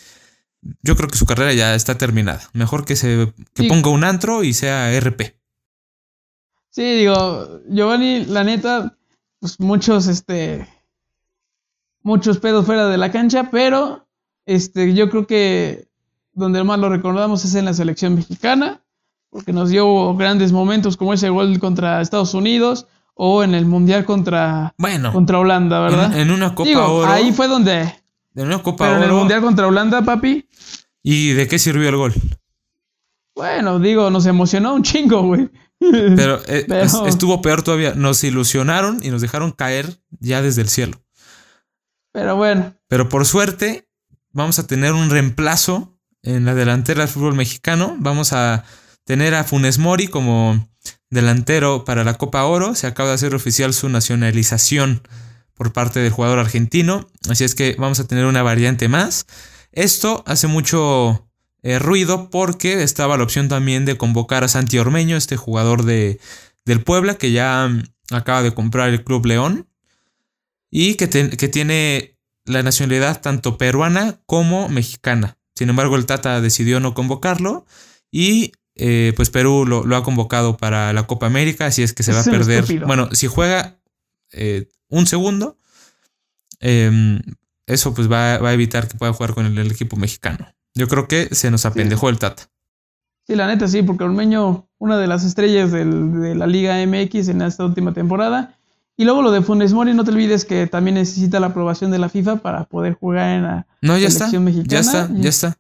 Yo 0.83 0.97
creo 0.97 1.09
que 1.09 1.19
su 1.19 1.27
carrera 1.27 1.53
ya 1.53 1.75
está 1.75 1.97
terminada. 1.97 2.49
Mejor 2.53 2.85
que 2.85 2.97
se 2.97 3.33
que 3.55 3.65
ponga 3.65 3.91
un 3.91 4.05
antro 4.05 4.43
y 4.43 4.55
sea 4.55 4.91
RP. 4.99 5.37
Sí, 6.71 6.83
digo, 6.97 7.61
Giovanni, 7.69 8.25
la 8.25 8.43
neta, 8.43 8.97
pues 9.39 9.61
muchos, 9.61 10.09
este, 10.09 10.67
muchos 12.03 12.39
pedos 12.39 12.67
fuera 12.67 12.89
de 12.89 12.99
la 12.99 13.13
cancha, 13.13 13.51
pero, 13.51 14.09
este, 14.45 14.93
yo 14.95 15.09
creo 15.09 15.27
que 15.27 15.87
donde 16.35 16.63
más 16.65 16.79
lo 16.79 16.89
recordamos 16.89 17.45
es 17.45 17.55
en 17.55 17.65
la 17.65 17.75
selección 17.75 18.15
mexicana, 18.15 18.83
porque 19.31 19.53
nos 19.53 19.71
dio 19.71 20.15
grandes 20.15 20.53
momentos 20.53 20.97
como 20.97 21.15
ese 21.15 21.29
gol 21.29 21.59
contra 21.59 22.01
Estados 22.01 22.35
Unidos 22.35 22.87
o 23.15 23.43
en 23.43 23.55
el 23.55 23.67
Mundial 23.67 24.05
contra, 24.05 24.75
bueno, 24.79 25.13
contra 25.13 25.39
Holanda, 25.39 25.81
¿verdad? 25.81 26.19
En, 26.19 26.31
una 26.31 26.55
Copa 26.55 26.89
Oro. 26.89 27.11
Ahí 27.11 27.33
fue 27.33 27.49
donde... 27.49 27.95
En 28.35 28.47
una 28.47 28.63
Copa 28.63 28.85
pero 28.85 28.97
Oro. 28.97 29.05
en 29.05 29.11
el 29.11 29.17
Mundial 29.17 29.41
contra 29.41 29.67
Holanda, 29.67 30.03
papi. 30.03 30.49
¿Y 31.03 31.33
de 31.33 31.47
qué 31.47 31.59
sirvió 31.59 31.89
el 31.89 31.97
gol? 31.97 32.15
Bueno, 33.35 33.79
digo, 33.79 34.11
nos 34.11 34.27
emocionó 34.27 34.75
un 34.75 34.83
chingo, 34.83 35.23
güey. 35.23 35.51
Pero, 35.79 36.41
eh, 36.47 36.67
estuvo 37.07 37.43
peor 37.43 37.63
todavía. 37.63 37.95
Nos 37.95 38.23
ilusionaron 38.25 39.01
y 39.03 39.11
nos 39.11 39.21
dejaron 39.21 39.53
caer 39.53 39.99
ya 40.21 40.43
desde 40.43 40.63
el 40.63 40.69
cielo. 40.69 41.01
Pero 42.13 42.37
bueno. 42.37 42.75
Pero 42.89 43.09
por 43.09 43.27
suerte, 43.27 43.89
vamos 44.31 44.59
a 44.59 44.67
tener 44.67 44.93
un 44.93 45.11
reemplazo 45.11 45.94
en 46.25 46.45
la 46.45 46.55
delantera 46.55 47.01
del 47.01 47.09
fútbol 47.09 47.35
mexicano. 47.35 47.97
Vamos 47.99 48.33
a 48.33 48.65
tener 49.05 49.35
a 49.35 49.45
Funes 49.45 49.79
Mori 49.79 50.09
como 50.09 50.69
delantero 51.11 51.85
para 51.85 52.05
la 52.05 52.15
Copa 52.15 52.45
Oro. 52.45 52.75
Se 52.75 52.87
acaba 52.87 53.11
de 53.11 53.15
hacer 53.15 53.35
oficial 53.35 53.73
su 53.73 53.89
nacionalización 53.89 55.07
por 55.55 55.73
parte 55.73 56.01
del 56.01 56.11
jugador 56.11 56.39
argentino. 56.39 57.09
Así 57.29 57.45
es 57.45 57.55
que 57.55 57.77
vamos 57.79 58.01
a 58.01 58.07
tener 58.07 58.25
una 58.27 58.43
variante 58.43 58.89
más. 58.89 59.27
Esto 59.73 60.25
hace 60.27 60.47
mucho 60.47 61.29
eh, 61.63 61.79
ruido 61.79 62.31
porque 62.31 62.83
estaba 62.83 63.17
la 63.17 63.25
opción 63.25 63.49
también 63.49 63.85
de 63.85 63.97
convocar 63.97 64.45
a 64.45 64.49
Santi 64.49 64.79
Ormeño, 64.79 65.17
este 65.17 65.37
jugador 65.37 65.85
de, 65.85 66.21
del 66.65 66.83
Puebla 66.83 67.17
que 67.17 67.33
ya 67.33 67.69
mm, 67.69 67.83
acaba 68.11 68.43
de 68.43 68.55
comprar 68.55 68.91
el 68.91 69.05
Club 69.05 69.27
León 69.27 69.69
y 70.71 70.95
que, 70.95 71.09
que 71.09 71.49
tiene 71.49 72.19
la 72.45 72.63
nacionalidad 72.63 73.21
tanto 73.21 73.57
peruana 73.59 74.21
como 74.27 74.69
mexicana. 74.69 75.39
Sin 75.55 75.69
embargo, 75.69 75.97
el 75.97 76.07
Tata 76.07 76.41
decidió 76.41 76.81
no 76.81 76.95
convocarlo 76.95 77.67
y 78.11 78.53
eh, 78.77 79.13
pues 79.17 79.31
Perú 79.31 79.65
lo, 79.67 79.97
ha 79.97 80.03
convocado 80.03 80.57
para 80.57 80.93
la 80.93 81.07
Copa 81.07 81.27
América, 81.27 81.67
así 81.67 81.83
es 81.83 81.93
que 81.93 82.03
se 82.03 82.13
va 82.13 82.21
a 82.21 82.25
perder. 82.25 82.85
Bueno, 82.87 83.09
si 83.13 83.29
juega 83.29 83.79
eh, 84.33 84.69
un 84.89 85.07
segundo, 85.07 85.59
em, 86.61 87.21
eso 87.67 87.95
pues 87.95 88.11
va, 88.11 88.35
a 88.35 88.53
evitar 88.53 88.89
que 88.89 88.99
pueda 88.99 89.13
jugar 89.13 89.35
con 89.35 89.47
el, 89.47 89.71
equipo 89.71 89.97
mexicano. 89.97 90.53
Yo 90.75 90.89
creo 90.89 91.07
que 91.07 91.33
se 91.35 91.51
nos 91.51 91.67
apendejó 91.67 92.09
el 92.09 92.19
Tata. 92.19 92.51
Sí, 93.27 93.37
la 93.37 93.47
neta 93.47 93.69
sí, 93.69 93.83
porque 93.83 94.05
Ormeño, 94.05 94.69
una 94.79 94.99
de 94.99 95.07
las 95.07 95.25
estrellas 95.25 95.71
de 95.73 96.35
la 96.35 96.47
Liga 96.47 96.85
MX 96.85 97.29
en 97.29 97.43
esta 97.43 97.65
última 97.65 97.95
temporada. 97.95 98.54
Y 98.97 99.05
luego 99.05 99.23
lo 99.23 99.33
de 99.33 99.43
Funes 99.43 99.73
Mori, 99.73 99.93
no 99.93 100.05
te 100.05 100.13
olvides 100.13 100.45
que 100.45 100.67
también 100.67 100.95
necesita 100.95 101.41
la 101.41 101.49
aprobación 101.49 101.91
de 101.91 101.99
la 101.99 102.09
FIFA 102.09 102.37
para 102.37 102.65
poder 102.65 102.95
jugar 102.95 103.31
en 103.31 103.43
la 103.43 103.67
no, 103.83 103.99
ya 103.99 104.11
selección 104.11 104.45
mexicana. 104.45 104.69
Ya 104.69 104.81
está, 104.81 105.09
ya 105.13 105.29
está. 105.29 105.59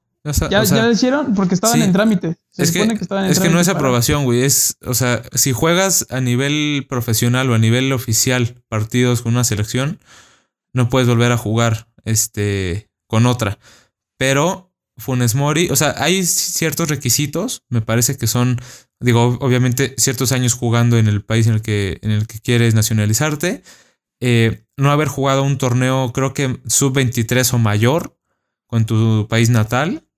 Ya, 0.48 0.62
lo 0.62 0.90
hicieron 0.90 1.34
porque 1.34 1.54
estaban 1.54 1.82
en 1.82 1.92
trámite. 1.92 2.36
es 2.56 2.72
que, 2.72 2.80
es 3.28 3.40
que 3.40 3.50
no 3.50 3.60
es 3.60 3.68
aprobación, 3.68 4.24
güey. 4.24 4.42
Es, 4.42 4.78
o 4.86 4.94
sea, 4.94 5.22
si 5.34 5.52
juegas 5.52 6.06
a 6.08 6.20
nivel 6.20 6.86
profesional 6.88 7.50
o 7.50 7.54
a 7.54 7.58
nivel 7.58 7.92
oficial 7.92 8.62
partidos 8.68 9.20
con 9.20 9.34
una 9.34 9.44
selección, 9.44 9.98
no 10.72 10.88
puedes 10.88 11.08
volver 11.08 11.30
a 11.30 11.36
jugar 11.36 11.88
este, 12.04 12.88
con 13.06 13.26
otra. 13.26 13.58
Pero 14.16 14.73
Funes 14.96 15.34
Mori, 15.34 15.68
o 15.70 15.76
sea, 15.76 15.94
hay 15.98 16.24
ciertos 16.24 16.88
requisitos, 16.88 17.64
me 17.68 17.80
parece 17.80 18.16
que 18.16 18.26
son 18.26 18.60
digo, 19.04 19.36
obviamente 19.40 19.94
ciertos 19.98 20.32
años 20.32 20.54
jugando 20.54 20.98
en 20.98 21.08
el 21.08 21.22
país 21.22 21.46
en 21.46 21.54
el 21.54 21.62
que, 21.62 21.98
en 22.02 22.10
el 22.10 22.26
que 22.26 22.40
quieres 22.40 22.74
nacionalizarte, 22.74 23.62
eh, 24.20 24.64
no 24.76 24.90
haber 24.90 25.08
jugado 25.08 25.42
un 25.42 25.58
torneo, 25.58 26.12
creo 26.12 26.32
que 26.32 26.58
sub-23 26.66 27.52
o 27.52 27.58
mayor 27.58 28.18
con 28.66 28.86
tu 28.86 29.26
país 29.28 29.50
natal, 29.50 30.08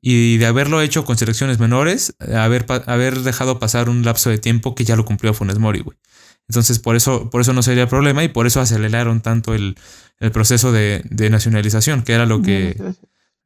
y 0.00 0.36
de 0.38 0.46
haberlo 0.46 0.80
hecho 0.80 1.04
con 1.04 1.16
selecciones 1.16 1.58
menores, 1.58 2.14
haber, 2.34 2.66
haber 2.86 3.20
dejado 3.20 3.58
pasar 3.58 3.88
un 3.88 4.04
lapso 4.04 4.30
de 4.30 4.38
tiempo 4.38 4.74
que 4.74 4.84
ya 4.84 4.96
lo 4.96 5.04
cumplió 5.04 5.34
Funes 5.34 5.58
Mori, 5.58 5.80
güey. 5.80 5.98
Entonces, 6.48 6.78
por 6.78 6.96
eso, 6.96 7.30
por 7.30 7.40
eso 7.40 7.52
no 7.52 7.62
sería 7.62 7.88
problema 7.88 8.24
y 8.24 8.28
por 8.28 8.46
eso 8.46 8.60
aceleraron 8.60 9.20
tanto 9.20 9.54
el, 9.54 9.76
proceso 10.32 10.72
de, 10.72 11.04
nacionalización, 11.30 12.02
que 12.02 12.12
era 12.12 12.26
lo 12.26 12.42
que, 12.42 12.76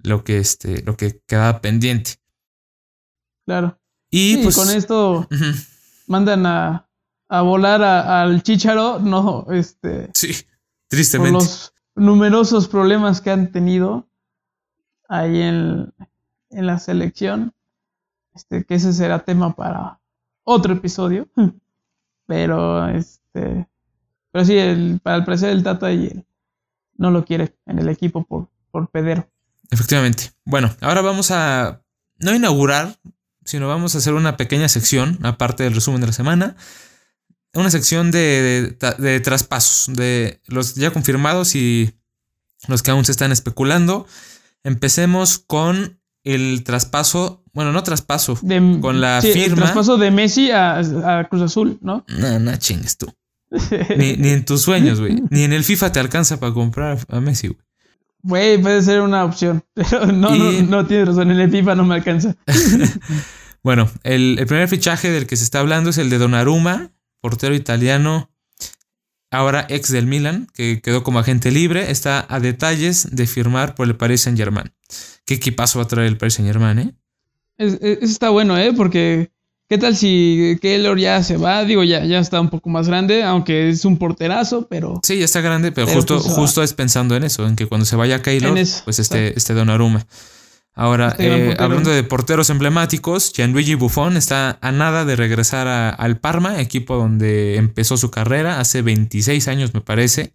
lo 0.03 0.25
que, 0.25 0.39
este, 0.39 0.83
lo 0.83 0.97
que 0.97 1.21
quedaba 1.27 1.61
pendiente. 1.61 2.13
Claro. 3.47 3.79
Y 4.11 4.43
pues 4.43 4.57
con 4.57 4.71
esto 4.71 5.27
mandan 6.07 6.45
a, 6.47 6.89
volar 7.29 7.83
al 7.83 8.43
Chicharo, 8.43 8.99
no, 9.01 9.47
este. 9.51 10.11
Sí, 10.13 10.35
tristemente. 10.89 11.33
Por 11.33 11.43
los 11.43 11.75
numerosos 11.95 12.69
problemas 12.69 13.21
que 13.21 13.31
han 13.31 13.51
tenido 13.53 14.07
ahí 15.09 15.41
en, 15.41 15.93
en 16.51 16.67
la 16.67 16.79
selección. 16.79 17.55
Este, 18.35 18.65
que 18.65 18.75
ese 18.77 18.93
será 18.93 19.25
tema 19.25 19.55
para 19.55 20.01
otro 20.45 20.75
episodio. 20.75 21.29
Pero 22.27 22.89
este. 22.89 23.67
Pero 24.31 24.45
sí, 24.45 24.57
el, 24.57 25.01
para 25.03 25.17
el 25.17 25.25
parecer 25.25 25.51
el 25.51 25.63
Tata 25.63 25.93
y 25.93 26.25
no 26.97 27.11
lo 27.11 27.25
quiere 27.25 27.57
en 27.67 27.79
el 27.79 27.89
equipo 27.89 28.25
por, 28.25 28.49
por 28.71 28.89
pedero. 28.91 29.27
Efectivamente. 29.73 30.33
Bueno, 30.45 30.76
ahora 30.83 31.00
vamos 31.00 31.31
a 31.31 31.83
no 32.19 32.35
inaugurar, 32.35 32.99
sino 33.45 33.67
vamos 33.67 33.95
a 33.95 33.99
hacer 33.99 34.12
una 34.12 34.37
pequeña 34.37 34.69
sección, 34.69 35.19
aparte 35.23 35.64
del 35.64 35.75
resumen 35.75 36.02
de 36.02 36.09
la 36.09 36.12
semana, 36.12 36.57
una 37.55 37.71
sección 37.71 38.11
de, 38.11 38.76
de, 38.99 39.21
traspasos, 39.21 39.95
de 39.97 40.41
los 40.47 40.75
ya 40.75 40.91
confirmados 40.91 41.55
y 41.55 41.95
los 42.69 42.83
que 42.83 42.91
aún 42.91 43.05
se 43.07 43.12
están 43.12 43.33
especulando. 43.33 44.07
Empecemos 44.62 45.38
con 45.38 45.99
el 46.23 46.64
traspaso, 46.64 47.43
bueno, 47.55 47.73
no 47.73 47.83
traspaso, 47.83 48.38
con 48.81 49.00
la 49.00 49.21
firma. 49.23 49.45
El 49.45 49.55
traspaso 49.55 49.97
de 49.97 50.11
Messi 50.11 50.50
a, 50.50 51.26
Cruz 51.31 51.43
Azul, 51.43 51.79
¿no? 51.81 52.05
No, 52.09 52.38
no 52.38 52.57
chingues 52.57 52.99
tú. 52.99 53.12
ni, 53.97 54.17
ni, 54.17 54.31
en 54.31 54.45
tus 54.45 54.62
sueños, 54.62 55.00
güey. 55.00 55.23
Ni 55.31 55.45
en 55.45 55.52
el 55.55 55.64
FIFA 55.64 55.93
te 55.93 56.00
alcanza 56.00 56.38
para 56.38 56.52
comprar 56.52 56.99
a 57.09 57.21
Messi, 57.21 57.49
güey. 57.49 57.61
Güey, 58.23 58.59
puede 58.59 58.83
ser 58.83 59.00
una 59.00 59.25
opción. 59.25 59.64
Pero 59.75 60.07
no, 60.07 60.35
no, 60.35 60.52
no 60.62 60.87
tienes 60.87 61.09
razón. 61.09 61.31
En 61.31 61.41
el 61.41 61.50
FIFA 61.50 61.75
no 61.75 61.85
me 61.85 61.97
alcanza. 61.97 62.37
bueno, 63.62 63.91
el, 64.05 64.37
primer 64.47 64.69
fichaje 64.69 65.11
del 65.11 65.26
que 65.26 65.37
se 65.37 65.45
está 65.45 65.61
hablando 65.61 65.91
es 65.91 65.99
el 65.99 66.09
de 66.09 66.19
Donnarumma, 66.19 66.93
portero 67.21 67.55
italiano, 67.55 68.31
ahora 69.31 69.67
ex 69.69 69.91
del 69.91 70.07
Milan, 70.07 70.47
que 70.55 70.81
quedó 70.81 71.02
como 71.02 71.19
agente 71.19 71.50
libre. 71.50 71.91
Está 71.91 72.25
a 72.29 72.38
detalles 72.38 73.14
de 73.14 73.26
firmar 73.26 73.75
por 73.75 73.88
el 73.88 73.97
Paris 73.97 74.23
Saint 74.23 74.38
Germain. 74.38 74.73
¿Qué 75.25 75.35
equipazo 75.35 75.81
va 75.81 75.85
a 75.85 75.88
traer 75.88 76.07
el 76.07 76.17
Paris 76.17 76.35
Saint 76.35 76.49
Germain, 76.50 76.79
eh? 76.79 76.95
Eso 77.59 77.79
está 78.02 78.31
bueno, 78.31 78.57
¿eh? 78.57 78.73
Porque 78.73 79.32
¿Qué 79.73 79.79
tal 79.79 79.97
si 79.97 80.59
Keylor 80.61 80.99
ya 80.99 81.23
se 81.23 81.38
va? 81.38 81.64
Digo, 81.64 81.83
ya, 81.83 82.05
ya 82.05 82.19
está 82.19 82.38
un 82.43 82.50
poco 82.50 82.69
más 82.69 82.88
grande, 82.88 83.23
aunque 83.23 83.71
es 83.71 83.87
un 83.87 83.97
porterazo, 83.97 84.67
pero. 84.69 85.00
Sí, 85.02 85.19
ya 85.19 85.25
está 85.25 85.41
grande, 85.41 85.73
pero, 85.73 85.87
justo, 85.87 86.21
pues, 86.21 86.35
justo 86.35 86.62
es 86.62 86.75
pensando 86.75 87.17
en 87.17 87.25
eso, 87.25 87.47
en 87.47 87.57
que 87.57 87.64
cuando 87.64 87.87
se 87.87 87.97
vaya 87.97 88.21
Keylor, 88.21 88.52
pues 88.85 88.99
este, 88.99 89.35
este 89.35 89.55
Donnarumma. 89.55 90.07
Ahora, 90.75 91.17
eh, 91.19 91.57
hablando 91.59 91.88
de 91.88 92.05
porteros 92.05 92.50
emblemáticos, 92.50 93.33
Gianluigi 93.33 93.75
Buffon 93.75 94.19
está 94.19 94.59
a 94.61 94.73
nada 94.73 95.07
de 95.07 95.17
regresar 95.17 95.67
al 95.69 96.21
Parma, 96.21 96.61
equipo 96.61 96.97
donde 96.97 97.57
empezó 97.57 97.97
su 97.97 98.11
carrera 98.11 98.61
hace 98.61 98.83
26 98.83 99.49
años, 99.49 99.73
me 99.73 99.81
parece, 99.81 100.35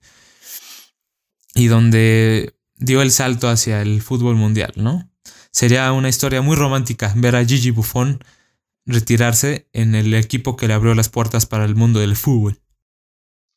y 1.53 1.67
donde 1.67 2.55
dio 2.75 3.03
el 3.03 3.11
salto 3.11 3.49
hacia 3.49 3.83
el 3.83 4.01
fútbol 4.01 4.35
mundial, 4.35 4.73
¿no? 4.77 5.07
Sería 5.51 5.91
una 5.91 6.09
historia 6.09 6.41
muy 6.41 6.55
romántica 6.55 7.13
ver 7.15 7.35
a 7.35 7.45
Gigi 7.45 7.69
Buffon 7.69 8.19
retirarse 8.87 9.67
en 9.73 9.93
el 9.93 10.13
equipo 10.13 10.55
que 10.55 10.67
le 10.67 10.73
abrió 10.73 10.95
las 10.95 11.09
puertas 11.09 11.45
para 11.45 11.65
el 11.65 11.75
mundo 11.75 11.99
del 11.99 12.15
fútbol. 12.15 12.59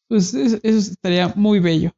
pues 0.08 0.34
eso 0.34 0.58
estaría 0.62 1.32
muy 1.36 1.60
bello. 1.60 1.92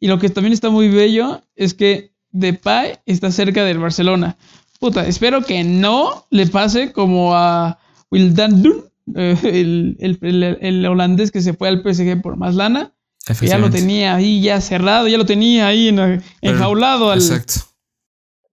Y 0.00 0.06
lo 0.06 0.18
que 0.18 0.28
también 0.28 0.52
está 0.52 0.68
muy 0.70 0.88
bello 0.88 1.42
es 1.56 1.72
que 1.72 2.12
Depay 2.30 2.98
está 3.06 3.30
cerca 3.30 3.64
del 3.64 3.78
Barcelona. 3.78 4.36
Puta, 4.78 5.06
espero 5.06 5.42
que 5.42 5.64
no 5.64 6.26
le 6.30 6.46
pase 6.46 6.92
como 6.92 7.34
a 7.34 7.78
Wildan 8.10 8.62
eh, 9.16 9.96
el, 10.00 10.18
el, 10.60 10.86
holandés 10.86 11.30
que 11.30 11.40
se 11.40 11.54
fue 11.54 11.68
al 11.68 11.82
PSG 11.82 12.20
por 12.20 12.36
más 12.36 12.54
lana. 12.54 12.92
Que 13.26 13.46
ya 13.46 13.56
lo 13.56 13.70
tenía 13.70 14.14
ahí 14.14 14.42
ya 14.42 14.60
cerrado, 14.60 15.08
ya 15.08 15.16
lo 15.16 15.24
tenía 15.24 15.68
ahí 15.68 15.88
enjaulado. 16.42 17.10
Al, 17.10 17.20
exacto. 17.20 17.54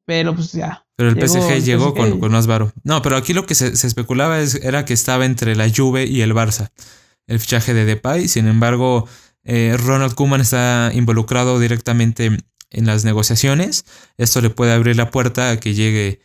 Pero 0.05 0.33
pues 0.33 0.53
ya. 0.53 0.85
Pero 1.01 1.09
el 1.09 1.27
PSG 1.27 1.63
llegó 1.63 1.95
Con, 1.95 2.19
con, 2.19 2.31
más 2.31 2.45
varo. 2.45 2.71
No, 2.83 3.01
pero 3.01 3.17
aquí 3.17 3.33
lo 3.33 3.47
que 3.47 3.55
se, 3.55 3.69
especulaba 3.69 4.39
es, 4.39 4.55
era 4.55 4.85
que 4.85 4.93
estaba 4.93 5.25
entre 5.25 5.55
la 5.55 5.67
Juve 5.67 6.05
y 6.05 6.21
el 6.21 6.35
Barça. 6.35 6.69
El 7.25 7.39
fichaje 7.39 7.73
de 7.73 7.85
Depay. 7.85 8.27
Sin 8.27 8.47
embargo, 8.47 9.07
eh, 9.43 9.75
Ronald 9.79 10.13
Koeman 10.13 10.41
está 10.41 10.91
involucrado 10.93 11.59
directamente 11.59 12.37
en 12.69 12.85
las 12.85 13.03
negociaciones. 13.03 13.85
Esto 14.17 14.41
le 14.41 14.51
puede 14.51 14.73
abrir 14.73 14.95
la 14.95 15.09
puerta 15.09 15.49
a 15.49 15.59
que 15.59 15.73
llegue 15.73 16.19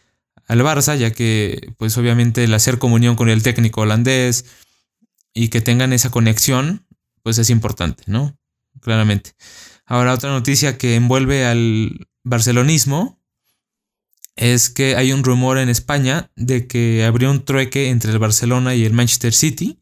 al 0.47 0.61
Barça, 0.61 0.95
ya 0.95 1.11
que, 1.11 1.73
pues 1.79 1.97
obviamente, 1.97 2.45
el 2.45 2.53
hacer 2.53 2.79
comunión 2.79 3.17
con 3.17 3.31
el 3.31 3.43
técnico 3.43 3.81
holandés 3.81 4.45
y 5.33 5.49
que 5.49 5.63
tengan 5.63 5.95
esa 5.95 6.11
conexión, 6.11 6.87
pues 7.23 7.39
es 7.39 7.49
importante, 7.49 8.05
¿no? 8.09 8.37
Claramente. 8.83 9.33
Ahora, 9.87 10.13
otra 10.13 10.29
noticia 10.33 10.77
que 10.77 10.97
envuelve 10.97 11.47
al 11.47 12.09
barcelonismo 12.25 13.16
es 14.37 14.69
que 14.69 14.97
hay 14.97 15.13
un 15.13 15.25
rumor 15.25 15.59
en 15.59 15.69
España 15.69 16.31
de 16.37 16.67
que 16.67 17.05
habría 17.05 17.31
un 17.31 17.45
trueque 17.45 17.89
entre 17.89 18.13
el 18.13 18.19
Barcelona 18.19 18.75
y 18.75 18.85
el 18.85 18.93
Manchester 18.93 19.33
City, 19.33 19.81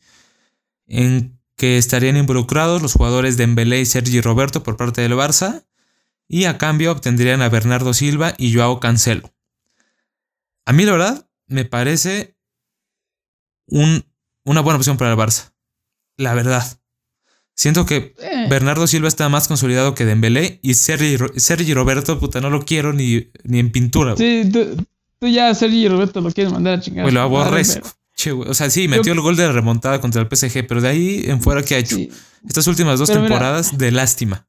en 0.87 1.39
que 1.57 1.77
estarían 1.77 2.17
involucrados 2.17 2.81
los 2.81 2.95
jugadores 2.95 3.37
de 3.37 3.47
Dembélé 3.47 3.81
y 3.81 3.87
Sergi 3.87 4.21
Roberto 4.21 4.63
por 4.63 4.77
parte 4.77 5.01
del 5.03 5.13
Barça, 5.13 5.67
y 6.29 6.45
a 6.45 6.57
cambio 6.57 6.93
obtendrían 6.93 7.43
a 7.43 7.49
Bernardo 7.49 7.93
Silva 7.93 8.35
y 8.39 8.55
Joao 8.55 8.81
Cancelo. 8.81 9.35
A 10.65 10.73
mí 10.73 10.85
la 10.85 10.93
verdad 10.93 11.29
me 11.47 11.65
parece 11.65 12.37
un, 13.67 14.05
una 14.45 14.61
buena 14.61 14.79
opción 14.79 14.97
para 14.97 15.11
el 15.11 15.19
Barça. 15.19 15.53
La 16.17 16.35
verdad. 16.35 16.81
Siento 17.55 17.87
que 17.87 18.15
Bernardo 18.49 18.87
Silva 18.87 19.09
está 19.09 19.29
más 19.29 19.49
consolidado 19.49 19.95
que 19.95 20.05
Dembélé 20.05 20.61
y 20.63 20.75
Sergi, 20.75 21.17
Sergi 21.37 21.75
Roberto, 21.75 22.19
puta, 22.19 22.41
no 22.41 22.51
lo 22.51 22.65
quiero 22.65 22.93
ni, 22.93 23.29
ni 23.45 23.59
en 23.59 23.71
pintura. 23.73 24.17
Sí, 24.17 24.51
tú, 24.53 25.29
ya 25.29 25.55
Sergi 25.55 25.89
Roberto 25.89 26.21
lo 26.21 26.31
quieres 26.31 26.53
mandar 26.53 26.79
a 26.79 26.81
chingar. 26.81 27.05
Pues 27.05 27.15
lo 27.15 27.21
aborrezco. 27.21 27.89
o 28.47 28.55
sea, 28.55 28.71
sí, 28.71 28.89
metió 28.89 29.13
el 29.13 29.21
gol 29.21 29.37
de 29.37 29.51
remontada 29.51 30.01
contra 30.01 30.23
el 30.23 30.29
PSG, 30.29 30.67
pero 30.67 30.81
de 30.81 30.89
ahí 30.89 31.25
en 31.27 31.41
fuera, 31.41 31.63
¿qué 31.63 31.77
ha 31.77 31.79
hecho? 31.79 31.97
Estas 32.47 32.67
últimas 32.67 32.99
dos 32.99 33.11
temporadas 33.11 33.77
de 33.79 33.91
lástima. 33.91 34.47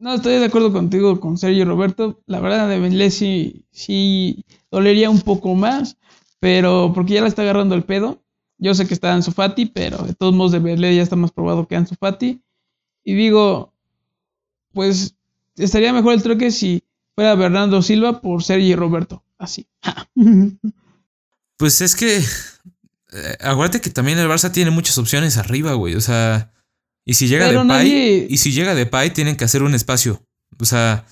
No, 0.00 0.14
estoy 0.14 0.38
de 0.38 0.46
acuerdo 0.46 0.72
contigo 0.72 1.20
con 1.20 1.36
Sergio 1.36 1.66
Roberto. 1.66 2.22
La 2.26 2.40
verdad, 2.40 2.68
de 2.70 2.80
Benlé 2.80 3.10
sí, 3.10 3.66
sí 3.70 4.46
dolería 4.70 5.10
un 5.10 5.20
poco 5.20 5.54
más, 5.54 5.98
pero 6.40 6.92
porque 6.94 7.14
ya 7.14 7.20
la 7.20 7.28
está 7.28 7.42
agarrando 7.42 7.74
el 7.74 7.84
pedo. 7.84 8.22
Yo 8.56 8.74
sé 8.74 8.86
que 8.88 8.94
está 8.94 9.12
Ansu 9.12 9.32
Fati, 9.32 9.66
pero 9.66 9.98
de 9.98 10.14
todos 10.14 10.34
modos 10.34 10.52
de 10.52 10.58
Benlé 10.58 10.96
ya 10.96 11.02
está 11.02 11.16
más 11.16 11.32
probado 11.32 11.68
que 11.68 11.76
Ansu 11.76 11.96
Fati. 11.96 12.40
Y 13.04 13.14
digo, 13.14 13.72
pues 14.72 15.14
estaría 15.56 15.92
mejor 15.92 16.14
el 16.14 16.22
troque 16.22 16.50
si 16.50 16.84
fuera 17.14 17.34
Bernardo 17.34 17.82
Silva 17.82 18.20
por 18.20 18.42
Sergio 18.42 18.76
Roberto. 18.76 19.24
Así. 19.38 19.66
pues 21.56 21.80
es 21.80 21.96
que. 21.96 22.18
Eh, 23.12 23.36
acuérdate 23.40 23.80
que 23.80 23.90
también 23.90 24.18
el 24.18 24.28
Barça 24.28 24.52
tiene 24.52 24.70
muchas 24.70 24.98
opciones 24.98 25.36
arriba, 25.36 25.74
güey. 25.74 25.94
O 25.94 26.00
sea. 26.00 26.52
Y 27.04 27.14
si 27.14 27.26
llega 27.26 27.48
de 27.50 27.66
Pai, 27.66 28.26
y 28.28 28.36
si 28.36 28.52
llega 28.52 28.74
de 28.74 28.86
Pai, 28.86 29.12
tienen 29.12 29.36
que 29.36 29.44
hacer 29.44 29.62
un 29.62 29.74
espacio. 29.74 30.22
O 30.58 30.64
sea, 30.64 31.06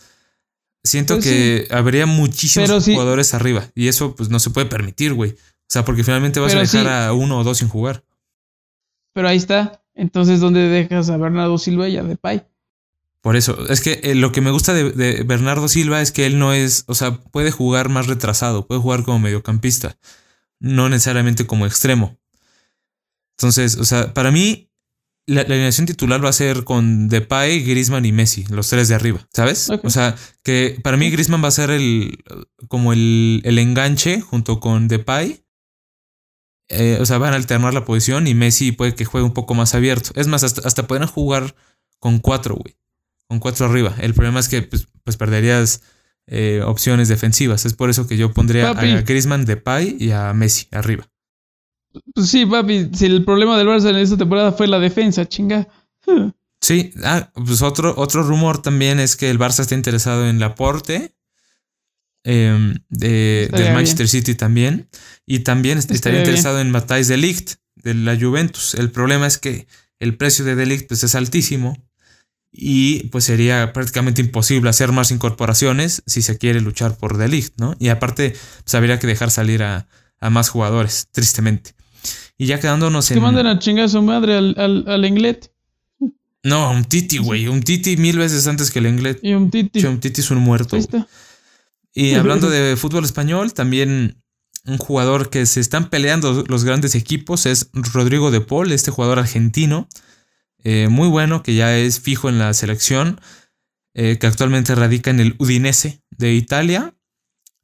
siento 0.84 1.14
pues 1.14 1.24
que 1.24 1.68
habría 1.70 2.06
muchísimos 2.06 2.84
jugadores 2.84 3.34
arriba. 3.34 3.68
Y 3.74 3.88
eso, 3.88 4.14
pues, 4.14 4.28
no 4.28 4.38
se 4.38 4.50
puede 4.50 4.66
permitir, 4.66 5.14
güey. 5.14 5.30
O 5.32 5.70
sea, 5.70 5.84
porque 5.84 6.04
finalmente 6.04 6.40
vas 6.40 6.54
a 6.54 6.60
dejar 6.60 6.88
a 6.88 7.12
uno 7.12 7.38
o 7.38 7.44
dos 7.44 7.58
sin 7.58 7.68
jugar. 7.68 8.04
Pero 9.12 9.28
ahí 9.28 9.38
está. 9.38 9.82
Entonces, 9.98 10.40
¿dónde 10.40 10.68
dejas 10.68 11.10
a 11.10 11.16
Bernardo 11.18 11.58
Silva 11.58 11.88
y 11.88 11.98
a 11.98 12.02
Depay? 12.02 12.46
Por 13.20 13.36
eso, 13.36 13.68
es 13.68 13.80
que 13.80 14.00
eh, 14.02 14.14
lo 14.14 14.32
que 14.32 14.40
me 14.40 14.50
gusta 14.50 14.72
de, 14.72 14.92
de, 14.92 15.24
Bernardo 15.24 15.68
Silva 15.68 16.00
es 16.00 16.12
que 16.12 16.24
él 16.24 16.38
no 16.38 16.52
es, 16.52 16.84
o 16.86 16.94
sea, 16.94 17.20
puede 17.20 17.50
jugar 17.50 17.88
más 17.88 18.06
retrasado, 18.06 18.66
puede 18.66 18.80
jugar 18.80 19.02
como 19.02 19.18
mediocampista, 19.18 19.98
no 20.60 20.88
necesariamente 20.88 21.46
como 21.46 21.66
extremo. 21.66 22.16
Entonces, 23.36 23.76
o 23.76 23.84
sea, 23.84 24.14
para 24.14 24.30
mí 24.30 24.68
la, 25.28 25.42
alineación 25.42 25.86
titular 25.86 26.24
va 26.24 26.30
a 26.30 26.32
ser 26.32 26.64
con 26.64 27.08
Depay, 27.08 27.62
Griezmann 27.62 28.06
y 28.06 28.12
Messi, 28.12 28.44
los 28.50 28.68
tres 28.68 28.88
de 28.88 28.94
arriba, 28.94 29.20
¿sabes? 29.32 29.68
O 29.82 29.90
sea, 29.90 30.16
que 30.42 30.80
para 30.82 30.96
mí 30.96 31.10
Griezmann 31.10 31.44
va 31.44 31.48
a 31.48 31.52
ser 31.52 31.70
el 31.70 32.18
como 32.68 32.92
el, 32.92 33.42
enganche 33.44 34.20
junto 34.22 34.58
con 34.58 34.88
Depay. 34.88 35.44
Eh, 36.68 36.98
o 37.00 37.06
sea, 37.06 37.18
van 37.18 37.32
a 37.32 37.36
alternar 37.36 37.72
la 37.72 37.84
posición 37.84 38.26
y 38.26 38.34
Messi 38.34 38.72
puede 38.72 38.94
que 38.94 39.04
juegue 39.04 39.24
un 39.24 39.32
poco 39.32 39.54
más 39.54 39.74
abierto. 39.74 40.10
Es 40.14 40.26
más, 40.26 40.44
hasta, 40.44 40.66
hasta 40.66 40.86
pueden 40.86 41.06
jugar 41.06 41.54
con 41.98 42.18
cuatro, 42.18 42.56
güey. 42.56 42.76
Con 43.26 43.38
cuatro 43.40 43.66
arriba. 43.66 43.94
El 43.98 44.14
problema 44.14 44.40
es 44.40 44.48
que 44.48 44.62
pues, 44.62 44.88
pues 45.04 45.16
perderías 45.16 45.82
eh, 46.26 46.62
opciones 46.64 47.08
defensivas. 47.08 47.64
Es 47.64 47.74
por 47.74 47.90
eso 47.90 48.06
que 48.06 48.16
yo 48.16 48.32
pondría 48.32 48.70
a 48.70 49.00
Griezmann, 49.00 49.44
Depay 49.44 49.96
y 49.98 50.10
a 50.10 50.32
Messi 50.34 50.68
arriba. 50.72 51.08
Pues 52.14 52.28
sí, 52.28 52.44
papi, 52.44 52.90
si 52.92 53.06
el 53.06 53.24
problema 53.24 53.56
del 53.56 53.66
Barça 53.66 53.90
en 53.90 53.96
esta 53.96 54.16
temporada 54.16 54.52
fue 54.52 54.68
la 54.68 54.78
defensa, 54.78 55.26
chinga. 55.26 55.66
Sí, 56.60 56.92
ah, 57.02 57.30
pues 57.34 57.62
otro, 57.62 57.94
otro 57.96 58.22
rumor 58.22 58.60
también 58.60 59.00
es 59.00 59.16
que 59.16 59.30
el 59.30 59.38
Barça 59.38 59.60
está 59.60 59.74
interesado 59.74 60.28
en 60.28 60.38
Laporte. 60.38 61.14
Eh, 62.24 62.74
de, 62.88 63.48
del 63.52 63.72
Manchester 63.72 64.08
City 64.08 64.34
también. 64.34 64.88
Y 65.26 65.40
también 65.40 65.78
estaría 65.78 66.20
interesado 66.20 66.60
en 66.60 66.70
Matthijs 66.70 67.08
de 67.08 67.16
Ligt, 67.16 67.52
de 67.76 67.94
la 67.94 68.18
Juventus. 68.18 68.74
El 68.74 68.90
problema 68.90 69.26
es 69.26 69.38
que 69.38 69.66
el 69.98 70.16
precio 70.16 70.44
de 70.44 70.54
De 70.54 70.84
pues, 70.88 71.02
es 71.02 71.14
altísimo. 71.14 71.76
Y 72.50 73.04
pues 73.08 73.24
sería 73.24 73.72
prácticamente 73.74 74.22
imposible 74.22 74.70
hacer 74.70 74.90
más 74.90 75.10
incorporaciones 75.10 76.02
si 76.06 76.22
se 76.22 76.38
quiere 76.38 76.60
luchar 76.62 76.96
por 76.96 77.18
De 77.18 77.28
Ligt, 77.28 77.54
¿no? 77.58 77.76
Y 77.78 77.88
aparte, 77.88 78.34
pues 78.64 78.74
habría 78.74 78.98
que 78.98 79.06
dejar 79.06 79.30
salir 79.30 79.62
a, 79.62 79.86
a 80.18 80.30
más 80.30 80.48
jugadores, 80.48 81.08
tristemente. 81.12 81.74
Y 82.38 82.46
ya 82.46 82.60
quedándonos 82.60 83.10
en. 83.10 83.16
Que 83.16 83.20
manden 83.20 83.46
a 83.46 83.58
chingar 83.58 83.86
a 83.86 83.88
su 83.88 84.00
madre 84.00 84.36
al, 84.36 84.54
al, 84.86 85.04
Englet. 85.04 85.52
No, 86.44 86.70
un 86.70 86.84
Titi, 86.84 87.18
güey. 87.18 87.48
Un 87.48 87.62
Titi 87.62 87.96
mil 87.96 88.16
veces 88.16 88.46
antes 88.46 88.70
que 88.70 88.78
el 88.78 88.86
Englet. 88.86 89.18
Y 89.22 89.34
un 89.34 89.50
Titi. 89.50 89.84
un 89.84 89.98
Titi 90.00 90.20
es 90.20 90.30
un 90.30 90.38
muerto. 90.38 90.78
Y 91.94 92.14
hablando 92.14 92.48
de 92.50 92.76
fútbol 92.76 93.04
español, 93.04 93.54
también 93.54 94.22
un 94.64 94.78
jugador 94.78 95.30
que 95.30 95.46
se 95.46 95.60
están 95.60 95.88
peleando 95.88 96.44
los 96.46 96.64
grandes 96.64 96.94
equipos 96.94 97.46
es 97.46 97.70
Rodrigo 97.72 98.30
de 98.30 98.40
Paul, 98.40 98.70
este 98.72 98.90
jugador 98.90 99.18
argentino. 99.18 99.88
Eh, 100.62 100.88
muy 100.88 101.08
bueno, 101.08 101.42
que 101.42 101.54
ya 101.54 101.76
es 101.76 102.00
fijo 102.00 102.28
en 102.28 102.38
la 102.38 102.52
selección. 102.54 103.20
Eh, 103.94 104.18
que 104.18 104.28
actualmente 104.28 104.74
radica 104.76 105.10
en 105.10 105.18
el 105.18 105.34
Udinese 105.38 106.02
de 106.10 106.34
Italia. 106.34 106.94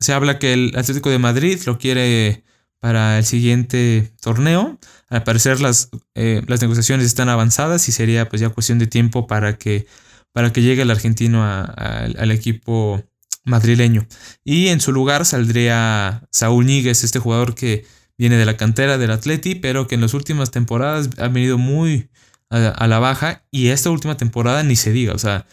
Se 0.00 0.12
habla 0.12 0.38
que 0.38 0.52
el 0.52 0.72
Atlético 0.76 1.10
de 1.10 1.18
Madrid 1.18 1.60
lo 1.66 1.78
quiere 1.78 2.44
para 2.80 3.18
el 3.18 3.24
siguiente 3.24 4.12
torneo. 4.20 4.78
Al 5.08 5.22
parecer 5.22 5.60
las, 5.60 5.90
eh, 6.14 6.42
las 6.48 6.60
negociaciones 6.60 7.06
están 7.06 7.28
avanzadas 7.28 7.88
y 7.88 7.92
sería 7.92 8.28
pues 8.28 8.40
ya 8.40 8.48
cuestión 8.48 8.78
de 8.80 8.86
tiempo 8.86 9.26
para 9.26 9.58
que, 9.58 9.86
para 10.32 10.52
que 10.52 10.62
llegue 10.62 10.82
el 10.82 10.90
argentino 10.90 11.44
al 11.44 12.30
equipo 12.32 13.04
madrileño. 13.44 14.06
Y 14.44 14.68
en 14.68 14.80
su 14.80 14.92
lugar 14.92 15.24
saldría 15.24 16.26
Saúl 16.30 16.66
Níguez, 16.66 17.04
este 17.04 17.18
jugador 17.18 17.54
que 17.54 17.86
viene 18.16 18.36
de 18.36 18.44
la 18.46 18.56
cantera 18.56 18.98
del 18.98 19.10
Atleti, 19.10 19.54
pero 19.54 19.86
que 19.86 19.94
en 19.96 20.00
las 20.00 20.14
últimas 20.14 20.50
temporadas 20.50 21.10
ha 21.18 21.28
venido 21.28 21.58
muy 21.58 22.10
a, 22.50 22.68
a, 22.68 22.86
la 22.86 22.98
baja 22.98 23.44
y 23.50 23.68
esta 23.68 23.90
última 23.90 24.16
temporada 24.16 24.62
ni 24.62 24.76
se 24.76 24.92
diga, 24.92 25.14
o 25.14 25.18
sea, 25.18 25.46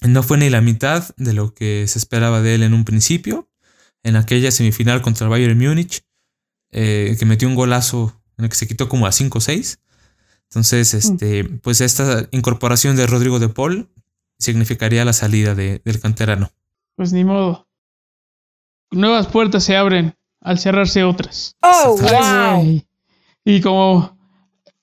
no 0.00 0.22
fue 0.22 0.38
ni 0.38 0.50
la 0.50 0.60
mitad 0.60 1.14
de 1.16 1.32
lo 1.32 1.54
que 1.54 1.86
se 1.86 1.98
esperaba 1.98 2.40
de 2.42 2.56
él 2.56 2.62
en 2.64 2.74
un 2.74 2.84
principio, 2.84 3.48
en 4.02 4.16
aquella 4.16 4.50
semifinal 4.50 5.00
contra 5.02 5.26
el 5.26 5.30
Bayern 5.30 5.58
Múnich. 5.58 6.04
Eh, 6.74 7.16
que 7.18 7.26
metió 7.26 7.48
un 7.48 7.54
golazo 7.54 8.18
en 8.38 8.44
el 8.44 8.50
que 8.50 8.56
se 8.56 8.66
quitó 8.66 8.88
como 8.88 9.06
a 9.06 9.12
5 9.12 9.36
o 9.36 9.40
6. 9.40 9.78
Entonces, 10.48 10.94
mm. 10.94 10.96
este, 10.96 11.44
pues 11.44 11.80
esta 11.82 12.28
incorporación 12.30 12.96
de 12.96 13.06
Rodrigo 13.06 13.38
de 13.38 13.50
Paul 13.50 13.90
significaría 14.38 15.04
la 15.04 15.12
salida 15.12 15.54
del 15.54 16.00
canterano. 16.00 16.50
Pues 16.96 17.12
ni 17.12 17.24
modo. 17.24 17.66
Nuevas 18.90 19.26
puertas 19.26 19.64
se 19.64 19.76
abren 19.76 20.14
al 20.40 20.58
cerrarse 20.58 21.04
otras. 21.04 21.56
¡Oh, 21.62 21.96
wow! 21.96 22.82
Y 23.44 23.60
como 23.60 24.16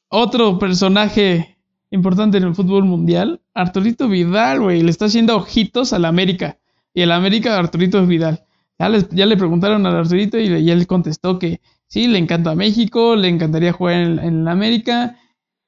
otro 0.10 0.58
personaje 0.58 1.58
importante 1.92 2.38
en 2.38 2.44
el 2.44 2.56
fútbol 2.56 2.86
mundial, 2.86 3.42
Arturito 3.54 4.08
Vidal, 4.08 4.62
güey, 4.62 4.82
le 4.82 4.90
está 4.90 5.06
haciendo 5.06 5.36
ojitos 5.36 5.94
al 5.94 6.06
América. 6.06 6.60
Y 6.94 7.02
el 7.02 7.12
América 7.12 7.54
de 7.54 7.60
Arturito 7.60 8.06
Vidal. 8.06 8.44
Ya, 8.80 8.90
ya 9.12 9.26
le 9.26 9.38
preguntaron 9.38 9.86
al 9.86 9.96
Arturito 9.96 10.40
y, 10.40 10.48
y 10.48 10.72
él 10.72 10.88
contestó 10.88 11.38
que 11.40 11.62
Sí, 11.88 12.08
le 12.08 12.20
encanta 12.20 12.54
México, 12.54 13.16
le 13.16 13.30
encantaría 13.30 13.74
jugar 13.74 13.96
en, 13.96 14.20
en 14.20 14.48
América 14.48 15.18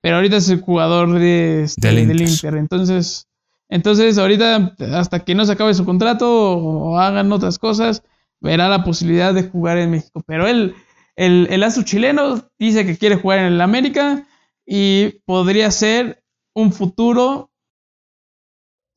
pero 0.02 0.16
ahorita 0.16 0.38
es 0.38 0.50
el 0.50 0.62
jugador 0.62 1.14
de, 1.14 1.64
este, 1.64 1.88
Del 1.88 2.08
del, 2.08 2.22
Inter. 2.22 2.34
Inter. 2.34 2.56
Entonces, 2.56 3.28
entonces 3.72 4.18
ahorita, 4.18 4.76
hasta 4.94 5.22
que 5.24 5.34
no 5.34 5.46
se 5.46 5.54
acabe 5.54 5.74
su 5.74 5.86
contrato 5.86 6.30
o, 6.30 7.00
hagan 7.00 7.32
otras 7.32 7.58
cosas, 7.58 8.04
verá 8.42 8.68
la 8.68 8.84
posibilidad 8.84 9.34
de 9.34 9.44
jugar 9.44 9.78
en 9.78 9.92
México. 9.92 10.22
Pero 10.28 10.46
él, 10.46 10.76
el, 11.16 11.48
el 11.50 11.64
astro 11.64 11.84
chileno, 11.84 12.46
dice 12.60 12.86
que 12.86 12.98
quiere 12.98 13.16
jugar 13.16 13.40
en 13.40 13.46
el 13.46 13.62
América 13.62 14.28
y 14.66 15.22
podría 15.26 15.72
ser 15.72 16.22
un 16.54 16.74
futuro 16.74 17.50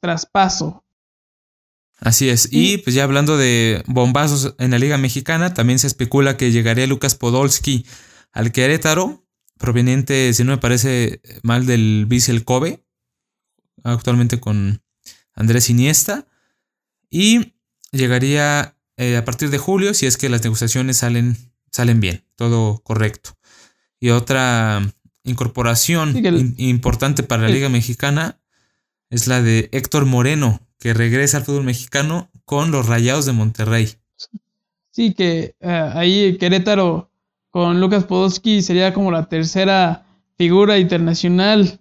traspaso. 0.03 0.85
Así 2.01 2.29
es. 2.29 2.49
Y 2.51 2.79
pues 2.79 2.97
ya 2.97 3.05
hablando 3.05 3.37
de 3.37 3.85
bombazos 3.87 4.57
en 4.59 4.73
la 4.73 4.79
Liga 4.81 4.99
Mexicana, 4.99 5.55
también 5.55 5.79
se 5.79 5.87
especula 5.87 6.37
que 6.37 6.51
llegaría 6.51 6.89
Lucas 6.89 7.15
Podolski 7.15 7.87
al 8.33 8.51
Querétaro, 8.51 9.25
proveniente, 9.57 10.35
si 10.35 10.43
no 10.43 10.51
me 10.51 10.59
parece 10.59 11.21
mal, 11.45 11.65
del 11.65 12.07
Vissel 12.09 12.45
Kobe, 12.45 12.84
actualmente 13.85 14.41
con 14.41 14.83
Andrés 15.35 15.71
Iniesta. 15.71 16.27
Y 17.11 17.55
llegaría 17.93 18.77
eh, 18.97 19.17
a 19.17 19.25
partir 19.25 19.51
de 19.51 19.59
julio, 19.59 19.95
si 19.95 20.07
es 20.07 20.17
que 20.17 20.29
las 20.29 20.43
negociaciones 20.43 20.97
salen, 20.99 21.37
salen 21.71 22.01
bien, 22.01 22.25
todo 22.37 22.79
correcto. 22.83 23.31
Y 24.01 24.11
otra 24.11 24.83
incorporación 25.25 26.13
Sí, 26.13 26.23
que 26.23 26.29
el- 26.29 26.41
in- 26.41 26.55
importante 26.59 27.23
para 27.23 27.43
la 27.43 27.49
Liga 27.49 27.69
Mexicana 27.69 28.41
es 29.11 29.27
la 29.27 29.41
de 29.43 29.69
Héctor 29.73 30.05
Moreno, 30.07 30.61
que 30.79 30.93
regresa 30.95 31.39
al 31.39 31.45
fútbol 31.45 31.65
mexicano 31.65 32.31
con 32.45 32.71
los 32.71 32.87
Rayados 32.87 33.25
de 33.27 33.33
Monterrey. 33.33 33.95
Sí, 34.91 35.15
que 35.15 35.55
eh, 35.61 35.91
ahí 35.95 36.37
Querétaro 36.39 37.11
con 37.51 37.81
Lucas 37.81 38.05
Podolski 38.05 38.63
sería 38.63 38.93
como 38.93 39.11
la 39.11 39.29
tercera 39.29 40.07
figura 40.37 40.79
internacional 40.79 41.81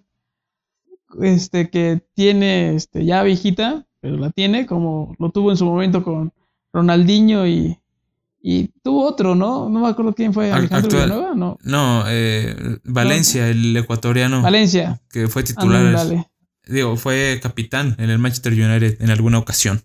este, 1.22 1.70
que 1.70 2.02
tiene 2.14 2.74
este, 2.74 3.04
ya 3.04 3.22
viejita, 3.22 3.86
pero 4.00 4.16
la 4.16 4.30
tiene, 4.30 4.66
como 4.66 5.14
lo 5.18 5.30
tuvo 5.30 5.50
en 5.50 5.56
su 5.56 5.64
momento 5.64 6.02
con 6.02 6.32
Ronaldinho 6.72 7.46
y, 7.46 7.78
y 8.42 8.68
tuvo 8.82 9.06
otro, 9.06 9.34
¿no? 9.34 9.68
No 9.68 9.80
me 9.80 9.88
acuerdo 9.88 10.14
quién 10.14 10.34
fue, 10.34 10.50
Al- 10.50 10.58
Alejandro 10.60 10.88
actual- 10.98 11.04
Villanueva, 11.10 11.34
no. 11.34 11.58
No, 11.62 12.04
eh, 12.08 12.54
Valencia, 12.84 13.48
el 13.48 13.76
ecuatoriano, 13.76 14.42
Valencia. 14.42 15.00
que 15.10 15.28
fue 15.28 15.42
titular, 15.44 15.86
Ándale, 15.86 16.28
digo, 16.66 16.96
fue 16.96 17.38
capitán 17.42 17.94
en 17.98 18.10
el 18.10 18.18
Manchester 18.18 18.52
United 18.52 19.00
en 19.02 19.10
alguna 19.10 19.38
ocasión. 19.38 19.82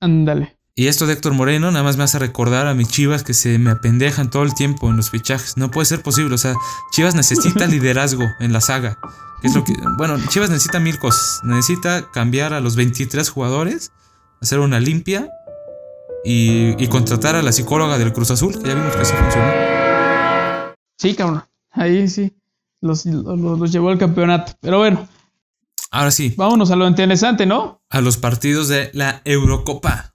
ándale. 0.00 0.56
Y 0.74 0.86
esto 0.86 1.06
de 1.06 1.14
Héctor 1.14 1.34
Moreno 1.34 1.70
nada 1.70 1.82
más 1.82 1.96
me 1.96 2.04
hace 2.04 2.18
recordar 2.18 2.66
a 2.66 2.74
mis 2.74 2.88
chivas 2.88 3.22
que 3.22 3.34
se 3.34 3.58
me 3.58 3.70
apendejan 3.70 4.30
todo 4.30 4.44
el 4.44 4.54
tiempo 4.54 4.88
en 4.88 4.96
los 4.96 5.10
fichajes. 5.10 5.56
No 5.56 5.70
puede 5.70 5.86
ser 5.86 6.02
posible. 6.02 6.34
O 6.34 6.38
sea, 6.38 6.54
Chivas 6.92 7.14
necesita 7.14 7.66
liderazgo 7.68 8.24
en 8.38 8.52
la 8.52 8.60
saga. 8.60 8.98
Que 9.42 9.48
es 9.48 9.54
lo 9.54 9.64
que, 9.64 9.74
bueno, 9.98 10.16
Chivas 10.28 10.50
necesita 10.50 10.80
mil 10.80 10.98
cosas. 10.98 11.40
Necesita 11.44 12.10
cambiar 12.12 12.52
a 12.52 12.60
los 12.60 12.76
23 12.76 13.28
jugadores, 13.28 13.92
hacer 14.40 14.60
una 14.60 14.80
limpia 14.80 15.28
y, 16.24 16.82
y 16.82 16.88
contratar 16.88 17.36
a 17.36 17.42
la 17.42 17.52
psicóloga 17.52 17.98
del 17.98 18.12
Cruz 18.12 18.30
Azul, 18.30 18.52
que 18.60 18.68
ya 18.68 18.74
vimos 18.74 18.94
que 18.94 19.04
sí 19.04 19.14
funcionó. 19.18 19.52
Sí, 20.98 21.14
cabrón. 21.14 21.44
Ahí 21.72 22.08
sí. 22.08 22.32
Los, 22.80 23.04
los, 23.06 23.58
los 23.58 23.72
llevó 23.72 23.90
al 23.90 23.98
campeonato. 23.98 24.52
Pero 24.60 24.78
bueno, 24.78 25.06
Ahora 25.92 26.12
sí, 26.12 26.34
vámonos 26.36 26.70
a 26.70 26.76
lo 26.76 26.86
interesante, 26.86 27.46
¿no? 27.46 27.80
a 27.90 28.00
los 28.00 28.16
partidos 28.16 28.68
de 28.68 28.90
la 28.94 29.22
Eurocopa. 29.24 30.09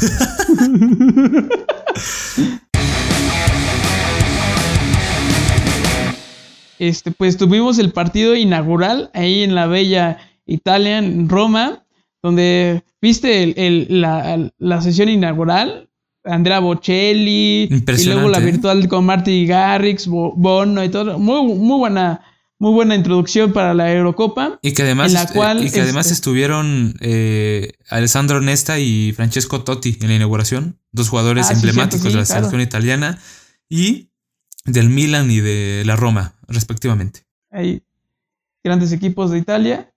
Este, 6.78 7.10
pues 7.12 7.36
tuvimos 7.36 7.78
el 7.78 7.92
partido 7.92 8.34
inaugural 8.34 9.10
ahí 9.12 9.42
en 9.42 9.54
la 9.54 9.66
bella 9.66 10.16
Italia, 10.46 10.98
en 10.98 11.28
Roma, 11.28 11.84
donde 12.22 12.82
viste 13.02 13.42
el- 13.42 13.54
el- 13.58 14.00
la, 14.00 14.50
la 14.58 14.80
sesión 14.80 15.10
inaugural, 15.10 15.88
Andrea 16.24 16.58
Bocelli, 16.60 17.68
y 17.70 18.04
luego 18.06 18.28
la 18.30 18.38
¿eh? 18.38 18.44
virtual 18.44 18.88
con 18.88 19.04
Marty 19.04 19.46
Garrix, 19.46 20.06
Bo- 20.06 20.32
Bono 20.34 20.82
y 20.82 20.88
todo, 20.88 21.18
muy, 21.18 21.42
muy 21.54 21.78
buena, 21.78 22.20
muy 22.60 22.72
buena 22.72 22.94
introducción 22.94 23.52
para 23.52 23.74
la 23.74 23.92
Eurocopa. 23.92 24.58
Y 24.62 24.72
que 24.74 24.82
además, 24.82 25.12
la 25.12 25.22
est- 25.24 25.32
cual, 25.34 25.64
y 25.66 25.70
que 25.72 25.80
además 25.80 26.06
este- 26.06 26.14
estuvieron 26.14 26.94
eh, 27.00 27.72
Alessandro 27.88 28.40
Nesta 28.40 28.78
y 28.78 29.12
Francesco 29.16 29.64
Totti 29.64 29.96
en 30.00 30.08
la 30.08 30.14
inauguración, 30.16 30.78
dos 30.92 31.08
jugadores 31.08 31.48
Ah, 31.50 31.54
emblemáticos 31.54 32.02
sí, 32.06 32.12
de 32.12 32.20
la 32.20 32.24
claro. 32.26 32.40
selección 32.42 32.60
italiana 32.60 33.18
y 33.68 34.10
del 34.66 34.90
Milan 34.90 35.30
y 35.30 35.40
de 35.40 35.82
la 35.86 35.96
Roma, 35.96 36.34
respectivamente. 36.48 37.24
hay 37.50 37.82
grandes 38.62 38.92
equipos 38.92 39.30
de 39.30 39.38
Italia. 39.38 39.92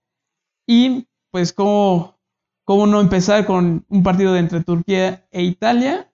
Y 0.66 1.06
pues 1.30 1.52
cómo, 1.52 2.18
cómo 2.64 2.86
no 2.86 3.00
empezar 3.02 3.44
con 3.44 3.84
un 3.88 4.02
partido 4.02 4.32
de 4.32 4.40
entre 4.40 4.62
Turquía 4.64 5.26
e 5.30 5.42
Italia, 5.42 6.10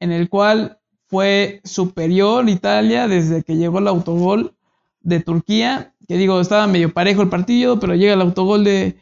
en 0.00 0.10
el 0.10 0.28
cual 0.28 0.80
fue 1.06 1.60
superior 1.64 2.48
Italia 2.48 3.06
desde 3.06 3.44
que 3.44 3.56
llegó 3.56 3.78
el 3.78 3.86
autogol 3.86 4.56
de 5.00 5.20
Turquía, 5.20 5.91
que 6.06 6.16
digo, 6.16 6.40
estaba 6.40 6.66
medio 6.66 6.92
parejo 6.92 7.22
el 7.22 7.28
partido, 7.28 7.80
pero 7.80 7.94
llega 7.94 8.14
el 8.14 8.20
autogol 8.20 8.64
de, 8.64 8.98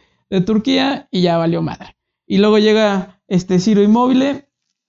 Turquía 0.47 1.09
y 1.11 1.23
ya 1.23 1.39
valió 1.39 1.61
madre. 1.61 1.97
Y 2.25 2.39
luego 2.39 2.59
llega 2.61 3.21
este 3.27 3.59
Ciro 3.59 3.83
Inmóvil 3.83 4.45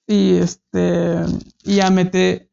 y 0.06 0.36
este 0.36 1.16
y 1.64 1.78
ya 1.78 1.90
mete 1.90 2.52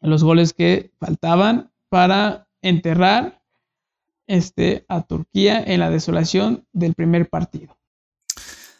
los 0.00 0.24
goles 0.24 0.52
que 0.52 0.92
faltaban 0.98 1.70
para 1.88 2.48
enterrar 2.60 3.40
este, 4.26 4.84
a 4.88 5.02
Turquía 5.02 5.62
en 5.62 5.80
la 5.80 5.90
desolación 5.90 6.66
del 6.72 6.94
primer 6.94 7.28
partido. 7.28 7.76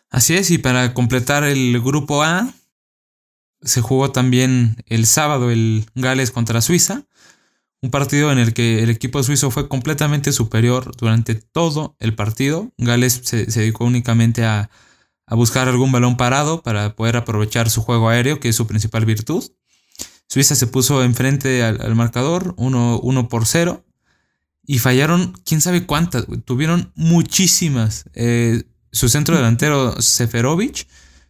Así 0.09 0.35
es, 0.35 0.51
y 0.51 0.59
para 0.59 0.95
completar 0.95 1.45
el 1.45 1.81
grupo 1.81 2.23
A, 2.23 2.53
se 3.63 3.81
jugó 3.81 4.11
también 4.11 4.77
el 4.87 5.07
sábado 5.07 5.51
el 5.51 5.87
Gales 5.95 6.31
contra 6.31 6.61
Suiza, 6.61 7.05
un 7.83 7.91
partido 7.91 8.31
en 8.31 8.39
el 8.39 8.53
que 8.53 8.83
el 8.83 8.91
equipo 8.91 9.23
suizo 9.23 9.51
fue 9.51 9.69
completamente 9.69 10.33
superior 10.33 10.95
durante 10.97 11.35
todo 11.35 11.97
el 11.99 12.15
partido. 12.15 12.73
Gales 12.77 13.21
se, 13.25 13.47
dedicó 13.47 13.85
únicamente 13.85 14.45
a, 14.45 14.71
a 15.27 15.35
buscar 15.35 15.69
algún 15.69 15.93
balón 15.93 16.17
parado 16.17 16.63
para 16.63 16.95
poder 16.95 17.17
aprovechar 17.17 17.71
su 17.71 17.83
juego 17.83 18.09
aéreo, 18.09 18.41
que 18.41 18.51
es 18.51 18.57
su 18.57 18.67
principal 18.67 19.07
virtud. 19.07 19.45
Suiza 20.29 20.55
se 20.55 20.67
puso 20.67 21.03
enfrente 21.03 21.63
al, 21.63 21.81
al 21.81 21.95
marcador, 21.95 22.55
1 22.57 23.29
por 23.29 23.47
0. 23.47 23.85
Y 24.67 24.79
fallaron, 24.79 25.33
quién 25.45 25.61
sabe 25.61 25.87
cuántas, 25.87 26.27
tuvieron 26.45 26.93
muchísimas. 26.95 28.05
Eh, 28.15 28.65
su 28.93 29.09
centro 29.09 29.35
delantero, 29.35 30.01
Seferovic, 30.01 30.87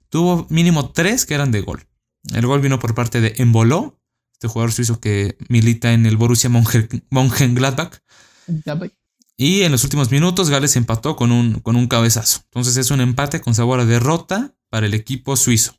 tuvo 0.09 0.47
mínimo 0.51 0.91
tres 0.91 1.25
que 1.25 1.35
eran 1.35 1.51
de 1.53 1.61
gol. 1.61 1.87
El 2.35 2.47
gol 2.47 2.61
vino 2.61 2.79
por 2.79 2.95
parte 2.95 3.21
de 3.21 3.35
Emboló, 3.39 4.00
este 4.41 4.49
jugador 4.49 4.73
suizo 4.73 5.01
que 5.01 5.37
milita 5.51 5.93
en 5.93 6.07
el 6.07 6.17
Borussia 6.17 6.49
Mönchengladbach. 6.49 8.01
Y 9.37 9.63
en 9.63 9.71
los 9.71 9.85
últimos 9.85 10.11
minutos 10.11 10.49
Gales 10.49 10.77
empató 10.77 11.15
con 11.15 11.31
un, 11.31 11.61
con 11.61 11.77
un 11.77 11.87
cabezazo. 11.87 12.41
Entonces 12.45 12.79
es 12.79 12.91
un 12.91 13.03
empate 13.03 13.43
con 13.43 13.55
sabor 13.55 13.81
a 13.81 13.85
derrota 13.85 14.55
para 14.71 14.87
el 14.87 14.95
equipo 14.95 15.37
suizo. 15.37 15.75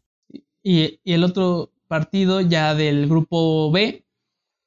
Y, 0.62 1.00
y 1.04 1.13
el 1.13 1.24
otro 1.24 1.74
partido 1.88 2.39
ya 2.39 2.76
del 2.76 3.10
grupo 3.10 3.71
B, 3.71 4.06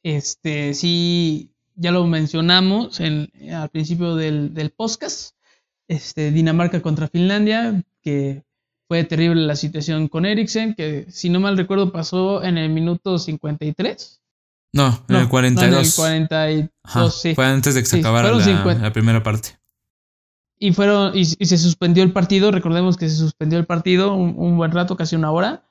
este 0.02 0.74
sí, 0.74 1.52
ya 1.76 1.92
lo 1.92 2.04
mencionamos 2.04 2.98
en, 2.98 3.30
al 3.52 3.68
principio 3.68 4.16
del, 4.16 4.54
del 4.54 4.70
podcast, 4.70 5.36
este, 5.86 6.32
Dinamarca 6.32 6.82
contra 6.82 7.06
Finlandia, 7.06 7.80
que 8.02 8.42
fue 8.88 9.04
terrible 9.04 9.42
la 9.46 9.56
situación 9.56 10.08
con 10.08 10.26
Eriksen, 10.26 10.74
que 10.74 11.06
si 11.10 11.30
no 11.30 11.40
mal 11.40 11.56
recuerdo 11.56 11.90
pasó 11.92 12.42
en 12.42 12.58
el 12.58 12.68
minuto 12.70 13.18
53. 13.18 14.20
No, 14.72 14.86
en 14.88 15.14
No, 15.14 15.20
el 15.20 15.28
42. 15.28 15.70
No, 15.98 16.06
en 16.06 16.22
el 16.22 16.28
42, 16.28 16.70
Ajá, 16.82 17.10
sí. 17.10 17.34
Fue 17.34 17.46
antes 17.46 17.74
de 17.74 17.80
que 17.80 17.86
se 17.86 17.96
Sí, 17.96 18.00
acabara 18.00 18.30
la, 18.32 18.44
50. 18.44 18.82
la 18.82 18.92
primera 18.92 19.22
parte. 19.22 19.50
Y 20.58 20.72
fueron, 20.72 21.12
y, 21.16 21.20
y 21.20 21.46
se 21.46 21.58
suspendió 21.58 22.02
el 22.02 22.12
partido, 22.12 22.50
recordemos 22.50 22.96
que 22.96 23.08
se 23.08 23.16
suspendió 23.16 23.58
el 23.58 23.66
partido 23.66 24.14
un, 24.14 24.34
un 24.36 24.56
buen 24.56 24.72
rato, 24.72 24.96
casi 24.96 25.16
una 25.16 25.30
hora. 25.30 25.64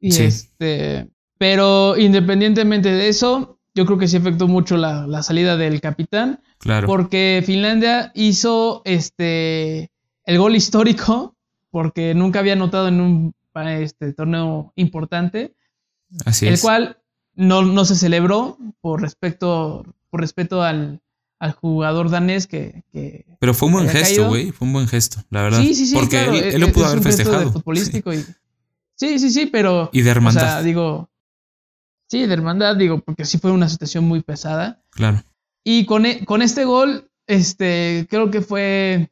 Y 0.00 0.12
Sí. 0.12 0.24
este, 0.24 1.08
pero 1.38 1.96
independientemente 1.96 2.90
de 2.90 3.08
eso, 3.08 3.58
yo 3.74 3.86
creo 3.86 3.98
que 3.98 4.08
sí 4.08 4.16
afectó 4.16 4.48
mucho 4.48 4.76
la, 4.76 5.06
la 5.06 5.22
salida 5.22 5.56
del 5.56 5.80
capitán, 5.80 6.40
Claro. 6.58 6.86
porque 6.86 7.42
Finlandia 7.46 8.10
hizo 8.14 8.82
este 8.84 9.90
el 10.24 10.38
gol 10.38 10.56
histórico, 10.56 11.35
porque 11.76 12.14
nunca 12.14 12.38
había 12.38 12.54
anotado 12.54 12.88
en 12.88 13.02
un 13.02 13.34
este, 13.68 14.14
torneo 14.14 14.72
importante, 14.76 15.54
Así 16.24 16.46
el 16.46 16.54
es. 16.54 16.62
cual 16.62 16.96
no, 17.34 17.60
no 17.66 17.84
se 17.84 17.96
celebró 17.96 18.56
por 18.80 19.02
respeto, 19.02 19.84
por 20.08 20.22
respeto 20.22 20.62
al, 20.62 21.02
al 21.38 21.52
jugador 21.52 22.08
danés 22.08 22.46
que, 22.46 22.82
que 22.92 23.26
Pero 23.40 23.52
fue 23.52 23.66
un 23.66 23.74
buen 23.74 23.88
gesto, 23.90 24.26
güey. 24.26 24.52
Fue 24.52 24.66
un 24.66 24.72
buen 24.72 24.88
gesto, 24.88 25.18
la 25.28 25.42
verdad. 25.42 25.60
Sí, 25.60 25.74
sí, 25.74 25.86
sí. 25.86 25.94
Porque 25.94 26.16
claro, 26.16 26.32
él, 26.32 26.44
e- 26.44 26.54
él 26.54 26.60
lo 26.62 26.68
e- 26.68 26.72
pudo 26.72 26.84
es 26.84 26.90
haber 26.92 26.98
un 27.00 27.04
gesto 27.04 27.22
de 27.30 27.50
festejado. 27.50 28.14
y- 28.14 28.24
sí, 28.94 29.18
sí, 29.18 29.30
sí, 29.30 29.44
pero. 29.44 29.90
Y 29.92 30.00
de 30.00 30.08
O 30.08 30.12
hermandad. 30.12 30.40
sea, 30.40 30.62
digo. 30.62 31.10
Sí, 32.08 32.24
de 32.24 32.32
hermandad, 32.32 32.74
digo, 32.76 33.00
porque 33.00 33.26
sí 33.26 33.36
fue 33.36 33.50
una 33.50 33.68
situación 33.68 34.04
muy 34.04 34.22
pesada. 34.22 34.80
claro. 34.92 35.22
Y 35.62 35.84
con, 35.84 36.06
e, 36.06 36.24
con 36.24 36.40
este 36.40 36.64
gol, 36.64 37.10
este, 37.26 38.06
creo 38.08 38.30
que 38.30 38.40
fue 38.40 39.10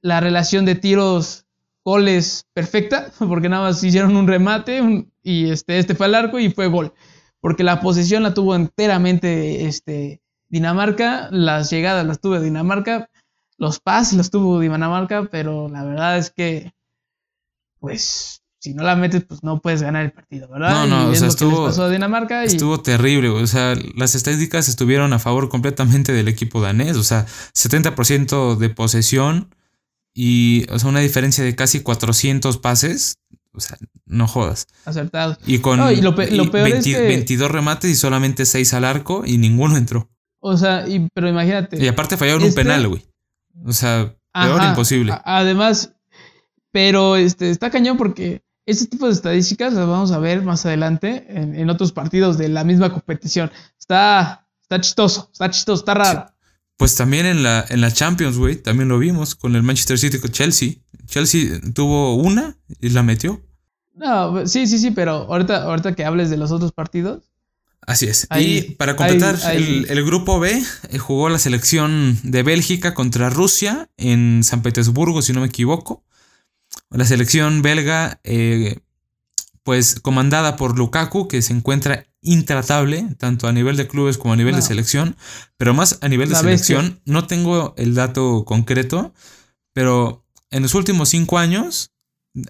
la 0.00 0.20
relación 0.20 0.64
de 0.64 0.76
tiros 0.76 1.44
goles 1.84 2.46
perfecta, 2.52 3.10
porque 3.18 3.48
nada 3.48 3.68
más 3.68 3.82
hicieron 3.82 4.16
un 4.16 4.26
remate 4.26 5.06
y 5.22 5.50
este, 5.50 5.78
este 5.78 5.94
fue 5.94 6.06
al 6.06 6.14
arco 6.14 6.38
y 6.38 6.50
fue 6.50 6.68
gol. 6.68 6.92
Porque 7.40 7.64
la 7.64 7.80
posesión 7.80 8.22
la 8.22 8.34
tuvo 8.34 8.54
enteramente 8.54 9.66
este, 9.66 10.20
Dinamarca, 10.48 11.28
las 11.30 11.70
llegadas 11.70 12.06
las 12.06 12.20
tuvo 12.20 12.40
Dinamarca, 12.40 13.08
los 13.56 13.80
pases 13.80 14.14
los 14.14 14.30
tuvo 14.30 14.60
Dinamarca, 14.60 15.28
pero 15.30 15.68
la 15.68 15.84
verdad 15.84 16.18
es 16.18 16.30
que, 16.30 16.74
pues, 17.78 18.42
si 18.58 18.74
no 18.74 18.82
la 18.82 18.94
metes, 18.94 19.24
pues 19.24 19.42
no 19.42 19.60
puedes 19.60 19.82
ganar 19.82 20.04
el 20.04 20.12
partido, 20.12 20.48
¿verdad? 20.48 20.86
No, 20.86 21.04
no, 21.04 21.10
o 21.10 21.14
sea, 21.14 21.28
estuvo, 21.28 21.64
pasó 21.64 21.84
a 21.84 21.88
Dinamarca 21.88 22.44
estuvo 22.44 22.80
terrible, 22.80 23.30
o 23.30 23.46
sea, 23.46 23.74
las 23.96 24.14
estadísticas 24.14 24.68
estuvieron 24.68 25.14
a 25.14 25.18
favor 25.18 25.48
completamente 25.48 26.12
del 26.12 26.28
equipo 26.28 26.60
danés, 26.60 26.96
o 26.96 27.02
sea, 27.02 27.26
70% 27.54 28.56
de 28.56 28.68
posesión 28.68 29.54
y, 30.14 30.66
o 30.70 30.78
sea, 30.78 30.88
una 30.88 31.00
diferencia 31.00 31.44
de 31.44 31.54
casi 31.54 31.80
400 31.80 32.58
pases, 32.58 33.18
o 33.52 33.60
sea, 33.60 33.76
no 34.06 34.26
jodas. 34.26 34.66
Acertado. 34.84 35.38
Y 35.46 35.58
con 35.58 35.80
22 35.80 37.50
remates 37.50 37.90
y 37.90 37.96
solamente 37.96 38.44
6 38.44 38.74
al 38.74 38.84
arco 38.84 39.22
y 39.24 39.38
ninguno 39.38 39.76
entró. 39.76 40.10
O 40.40 40.56
sea, 40.56 40.88
y, 40.88 41.08
pero 41.14 41.28
imagínate. 41.28 41.82
Y 41.82 41.86
aparte 41.86 42.16
fallaron 42.16 42.42
un 42.42 42.48
este 42.48 42.62
penal, 42.62 42.88
güey. 42.88 43.04
O 43.64 43.72
sea, 43.72 44.14
peor 44.32 44.62
imposible. 44.64 45.14
Además, 45.24 45.92
pero 46.72 47.16
este, 47.16 47.50
está 47.50 47.70
cañón 47.70 47.96
porque 47.96 48.42
este 48.66 48.86
tipo 48.86 49.06
de 49.06 49.12
estadísticas 49.12 49.72
las 49.72 49.86
vamos 49.86 50.12
a 50.12 50.18
ver 50.18 50.42
más 50.42 50.64
adelante 50.64 51.26
en, 51.28 51.68
otros 51.68 51.92
partidos 51.92 52.38
de 52.38 52.48
la 52.48 52.64
misma 52.64 52.92
competición. 52.92 53.50
Está, 53.78 54.46
está 54.62 54.80
chistoso, 54.80 55.28
está 55.32 55.50
chistoso, 55.50 55.82
está 55.82 55.94
raro. 55.94 56.26
Pues 56.80 56.94
también 56.94 57.26
en 57.26 57.42
la, 57.42 57.62
en 57.68 57.82
la 57.82 57.92
Champions, 57.92 58.38
güey, 58.38 58.56
también 58.56 58.88
lo 58.88 58.98
vimos 58.98 59.34
con 59.34 59.54
el 59.54 59.62
Manchester 59.62 59.98
City 59.98 60.18
con 60.18 60.30
Chelsea. 60.30 60.76
Chelsea 61.04 61.60
tuvo 61.74 62.14
una 62.14 62.56
y 62.80 62.88
la 62.88 63.02
metió. 63.02 63.42
No, 63.92 64.46
sí, 64.46 64.66
sí, 64.66 64.78
sí, 64.78 64.90
pero 64.90 65.26
ahorita, 65.30 65.64
ahorita 65.64 65.94
que 65.94 66.06
hables 66.06 66.30
de 66.30 66.38
los 66.38 66.52
otros 66.52 66.72
partidos. 66.72 67.24
Así 67.82 68.06
es. 68.06 68.26
y 68.34 68.62
para 68.76 68.96
completar, 68.96 69.36
El, 69.52 69.90
el, 69.90 70.04
grupo 70.06 70.40
B 70.40 70.62
eh, 70.88 70.98
jugó 70.98 71.28
la 71.28 71.38
selección 71.38 72.18
de 72.22 72.42
Bélgica 72.42 72.94
contra 72.94 73.28
Rusia 73.28 73.90
en 73.98 74.42
San 74.42 74.62
Petersburgo, 74.62 75.20
si 75.20 75.34
no 75.34 75.40
me 75.40 75.48
equivoco. 75.48 76.02
La 76.88 77.04
selección 77.04 77.60
belga, 77.60 78.22
eh, 78.24 78.78
pues 79.64 80.00
comandada 80.00 80.56
por 80.56 80.78
Lukaku, 80.78 81.28
que 81.28 81.42
se 81.42 81.52
encuentra 81.52 82.06
intratable, 82.22 83.14
tanto 83.18 83.48
a 83.48 83.52
nivel 83.52 83.76
de 83.76 83.88
clubes 83.88 84.18
como 84.18 84.34
a 84.34 84.36
nivel 84.36 84.54
de 84.54 84.62
selección, 84.62 85.16
pero 85.56 85.74
más 85.74 85.98
a 86.02 86.08
nivel 86.08 86.28
de 86.28 86.36
selección, 86.36 87.00
no 87.04 87.26
tengo 87.26 87.74
el 87.76 87.94
dato 87.94 88.44
concreto, 88.44 89.14
pero 89.72 90.26
en 90.50 90.62
los 90.62 90.74
últimos 90.74 91.08
cinco 91.08 91.38
años, 91.38 91.92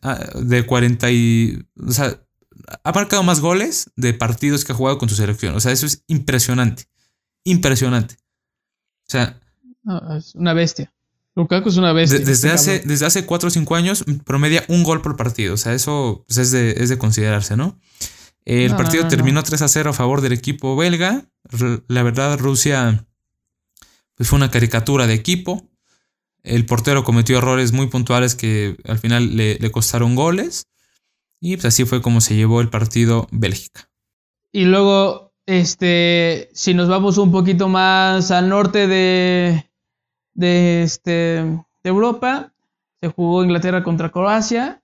ah, 0.03 0.19
de 0.35 0.67
40 0.67 1.11
y... 1.11 1.63
O 1.87 1.93
sea, 1.93 2.21
ha 2.85 2.93
marcado 2.93 3.23
más 3.23 3.41
goles 3.41 3.91
de 3.97 4.15
partidos 4.15 4.65
que 4.65 4.73
ha 4.73 4.75
jugado 4.75 4.99
con 4.99 5.09
su 5.09 5.15
selección. 5.15 5.55
O 5.55 5.61
sea, 5.61 5.73
eso 5.73 5.87
es 5.87 6.05
impresionante. 6.09 6.85
Impresionante. 7.45 8.17
O 9.07 9.11
sea... 9.11 9.41
es 10.17 10.35
una 10.35 10.53
bestia. 10.53 10.93
Lukaku 11.37 11.69
es 11.69 11.77
una 11.77 11.93
bestia. 11.93 12.19
desde, 12.19 12.33
este 12.33 12.51
hace, 12.51 12.83
desde 12.85 13.07
hace 13.07 13.25
4 13.25 13.49
o 13.49 13.51
5 13.51 13.77
años 13.77 14.05
promedia 14.25 14.65
un 14.69 14.83
gol 14.83 15.01
por 15.01 15.17
partido. 15.17 15.55
O 15.55 15.57
sea, 15.57 15.75
eso 15.75 16.25
pues, 16.27 16.39
es, 16.39 16.51
de, 16.51 16.73
es, 16.73 16.89
de, 16.89 16.99
considerarse, 16.99 17.57
¿no? 17.57 17.79
El 18.45 18.75
partido 18.75 19.07
terminó 19.07 19.43
3 19.43 19.63
a 19.63 19.69
0 19.69 19.91
a 19.91 19.93
favor 19.93 20.21
del 20.21 20.33
equipo 20.33 20.77
belga. 20.77 21.25
La 21.89 22.03
verdad, 22.03 22.39
Rusia 22.39 23.07
pues, 24.15 24.29
fue 24.29 24.37
una 24.37 24.51
caricatura 24.51 25.07
de 25.07 25.15
equipo. 25.15 25.67
El 26.43 26.65
portero 26.67 27.05
cometió 27.05 27.39
errores 27.39 27.73
muy 27.73 27.89
puntuales 27.89 28.35
que 28.35 28.77
al 28.87 28.99
final 28.99 29.37
le, 29.37 29.59
le 29.59 29.71
costaron 29.71 30.15
goles. 30.15 30.67
Y 31.41 31.57
pues 31.57 31.67
así 31.67 31.85
fue 31.85 32.03
como 32.03 32.21
se 32.21 32.35
llevó 32.35 32.61
el 32.61 32.69
partido 32.69 33.29
Bélgica. 33.31 33.91
Y 34.53 34.65
luego, 34.65 35.33
este, 35.47 36.51
si 36.53 36.75
nos 36.75 36.89
vamos 36.89 37.19
un 37.19 37.33
poquito 37.33 37.69
más 37.69 38.31
al 38.31 38.49
norte 38.49 38.87
de, 38.87 39.71
de, 40.35 40.83
este, 40.83 41.11
de 41.11 41.65
Europa. 41.85 42.53
Se 43.01 43.09
jugó 43.09 43.43
Inglaterra 43.43 43.83
contra 43.83 44.11
Croacia. 44.11 44.83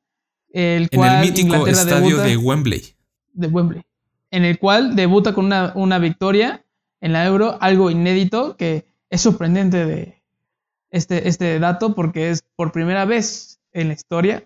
El 0.51 0.89
en 0.91 1.05
el 1.05 1.21
mítico 1.21 1.67
estadio 1.67 2.19
de 2.19 2.37
Wembley. 2.37 2.96
De 3.37 3.47
Wembley. 3.47 3.83
En 4.31 4.45
el 4.45 4.59
cual 4.59 4.97
debuta 4.97 5.33
con 5.35 5.47
una, 5.47 5.73
una, 5.75 5.99
victoria 5.99 6.65
en 7.01 7.13
la 7.13 7.25
Euro, 7.25 7.59
algo 7.61 7.91
inédito 7.91 8.57
que 8.57 8.87
es 9.11 9.21
sorprendente 9.21 9.87
de 9.87 10.23
este, 10.91 11.29
este 11.29 11.59
dato 11.59 11.95
porque 11.95 12.31
es 12.31 12.43
por 12.57 12.73
primera 12.73 13.05
vez 13.05 13.61
en 13.73 13.89
la 13.89 13.95
historia 13.95 14.45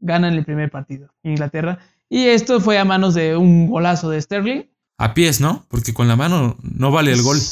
ganan 0.00 0.34
el 0.34 0.44
primer 0.44 0.70
partido 0.70 1.08
Inglaterra. 1.22 1.78
Y 2.08 2.26
esto 2.26 2.60
fue 2.60 2.78
a 2.78 2.84
manos 2.84 3.14
de 3.14 3.36
un 3.36 3.68
golazo 3.68 4.10
de 4.10 4.20
Sterling. 4.20 4.62
A 4.96 5.14
pies, 5.14 5.40
¿no? 5.40 5.66
Porque 5.68 5.92
con 5.92 6.08
la 6.08 6.16
mano 6.16 6.56
no 6.62 6.90
vale 6.90 7.12
el 7.12 7.22
gol. 7.22 7.38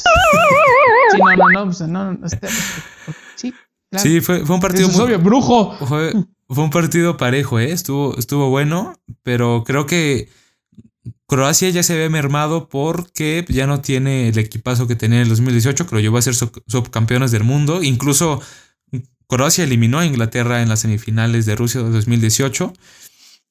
Sí, 1.09 1.19
no, 1.19 1.35
no, 1.37 1.49
no, 1.49 1.65
pues, 1.65 1.87
no, 1.87 2.17
sí, 3.35 3.53
Sí, 3.95 4.19
fue, 4.19 4.45
fue 4.45 4.55
un 4.55 4.61
partido 4.61 4.89
muy. 4.89 5.15
brujo. 5.15 5.73
Fue, 5.85 6.11
fue, 6.47 6.63
un 6.63 6.69
partido 6.69 7.17
parejo, 7.17 7.59
¿eh? 7.59 7.71
Estuvo, 7.71 8.17
estuvo 8.17 8.49
bueno, 8.49 8.95
pero 9.23 9.63
creo 9.65 9.85
que 9.85 10.29
Croacia 11.27 11.69
ya 11.69 11.83
se 11.83 11.95
ve 11.95 12.09
mermado 12.09 12.69
porque 12.69 13.45
ya 13.49 13.67
no 13.67 13.81
tiene 13.81 14.29
el 14.29 14.37
equipazo 14.37 14.87
que 14.87 14.95
tenía 14.95 15.17
en 15.17 15.23
el 15.23 15.29
2018, 15.29 15.85
que 15.85 15.95
lo 15.95 16.01
llevó 16.01 16.17
a 16.17 16.21
ser 16.21 16.35
subcampeones 16.35 17.31
del 17.31 17.43
mundo. 17.43 17.83
Incluso 17.83 18.41
Croacia 19.27 19.65
eliminó 19.65 19.99
a 19.99 20.05
Inglaterra 20.05 20.61
en 20.61 20.69
las 20.69 20.79
semifinales 20.81 21.45
de 21.45 21.55
Rusia 21.55 21.81
2018. 21.81 22.73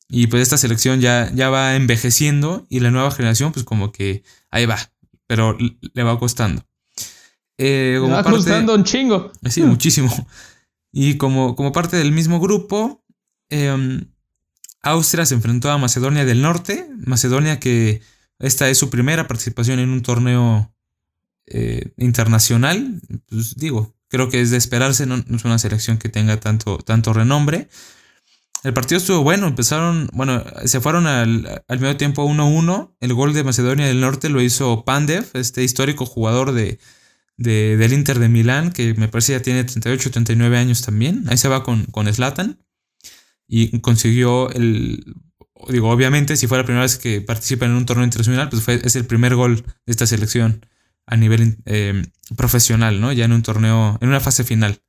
Y 0.09 0.29
pues 0.29 0.43
esta 0.43 0.57
selección 0.57 1.01
ya, 1.01 1.31
ya 1.35 1.51
va 1.51 1.75
envejeciendo 1.75 2.65
y 2.69 2.81
la 2.81 2.91
nueva 2.91 3.11
generación 3.11 3.53
pues 3.53 3.65
como 3.65 3.91
que 3.93 4.23
ahí 4.51 4.65
va, 4.65 4.79
pero 5.27 5.57
le 5.59 6.03
va 6.03 6.19
costando. 6.19 6.65
Eh, 7.59 7.99
va 8.01 8.23
costando 8.23 8.75
un 8.75 8.85
chingo. 8.85 9.33
Sí, 9.49 9.63
muchísimo. 9.63 10.11
Y 10.99 11.19
como, 11.19 11.57
como 11.57 11.73
parte 11.73 11.99
del 11.99 12.11
mismo 12.11 12.41
grupo, 12.41 13.05
em, 13.51 14.07
Austria 14.81 15.27
se 15.27 15.35
enfrentó 15.35 15.71
a 15.71 15.77
Macedonia 15.77 16.25
del 16.25 16.41
Norte. 16.41 16.89
Macedonia 17.05 17.61
que 17.61 18.01
esta 18.39 18.71
es 18.71 18.79
su 18.79 18.89
primera 18.89 19.29
participación 19.29 19.79
en 19.79 19.91
un 19.91 20.01
torneo 20.01 20.75
eh, 21.49 21.93
internacional. 21.99 22.99
Pues 23.29 23.57
digo, 23.57 23.95
creo 24.09 24.31
que 24.31 24.41
es 24.41 24.51
de 24.51 24.57
esperarse, 24.57 25.05
no, 25.05 25.17
es 25.17 25.45
una 25.45 25.59
selección 25.59 25.99
que 25.99 26.09
tenga 26.09 26.41
tanto, 26.41 26.79
tanto 26.79 27.13
renombre. 27.13 27.69
El 28.65 28.73
partido 28.73 28.97
estuvo 28.97 29.23
bueno, 29.23 29.49
empezaron, 29.49 30.09
bueno, 30.15 30.43
se 30.65 30.81
fueron 30.81 31.07
al, 31.07 31.63
al 31.69 31.79
medio 31.79 31.99
tiempo 31.99 32.27
1-1. 32.27 32.97
El 33.01 33.13
gol 33.13 33.35
de 33.35 33.45
Macedonia 33.45 33.87
del 33.87 34.01
Norte 34.01 34.31
lo 34.31 34.41
hizo 34.41 34.87
Pandev, 34.87 35.29
este 35.35 35.63
histórico 35.63 36.07
jugador 36.07 36.53
de, 36.53 36.79
del 37.37 37.93
Inter 37.93 38.19
de 38.19 38.29
Milán, 38.29 38.73
que 38.73 38.95
me 38.95 39.09
parece 39.09 39.33
ya 39.33 39.43
tiene 39.43 39.65
38 39.65 40.11
39 40.11 40.57
años 40.57 40.83
también. 40.83 41.25
Ahí 41.29 41.37
se 41.37 41.49
va 41.49 41.63
con, 41.63 41.85
con. 41.87 42.09
Y 43.49 43.79
consiguió 43.81 44.51
el. 44.51 45.15
Digo, 45.69 45.91
obviamente, 45.91 46.37
si 46.37 46.47
fue 46.47 46.59
la 46.59 46.65
primera 46.65 46.83
vez 46.83 46.99
que 46.99 47.21
participa 47.21 47.67
en 47.67 47.73
un 47.73 47.87
torneo 47.87 48.05
internacional, 48.05 48.49
pues 48.49 48.63
fue, 48.63 48.81
es 48.85 48.97
el 48.97 49.07
primer 49.07 49.35
gol 49.35 49.57
de 49.57 49.91
esta 49.91 50.07
selección 50.07 50.67
a 51.07 51.17
nivel 51.17 51.59
eh, 51.65 52.05
profesional, 52.37 53.01
¿no? 53.01 53.13
Ya 53.13 53.25
en 53.25 53.33
un 53.33 53.43
torneo, 53.43 53.99
en 54.01 54.09
una 54.09 54.21
fase 54.21 54.45
final. 54.45 54.81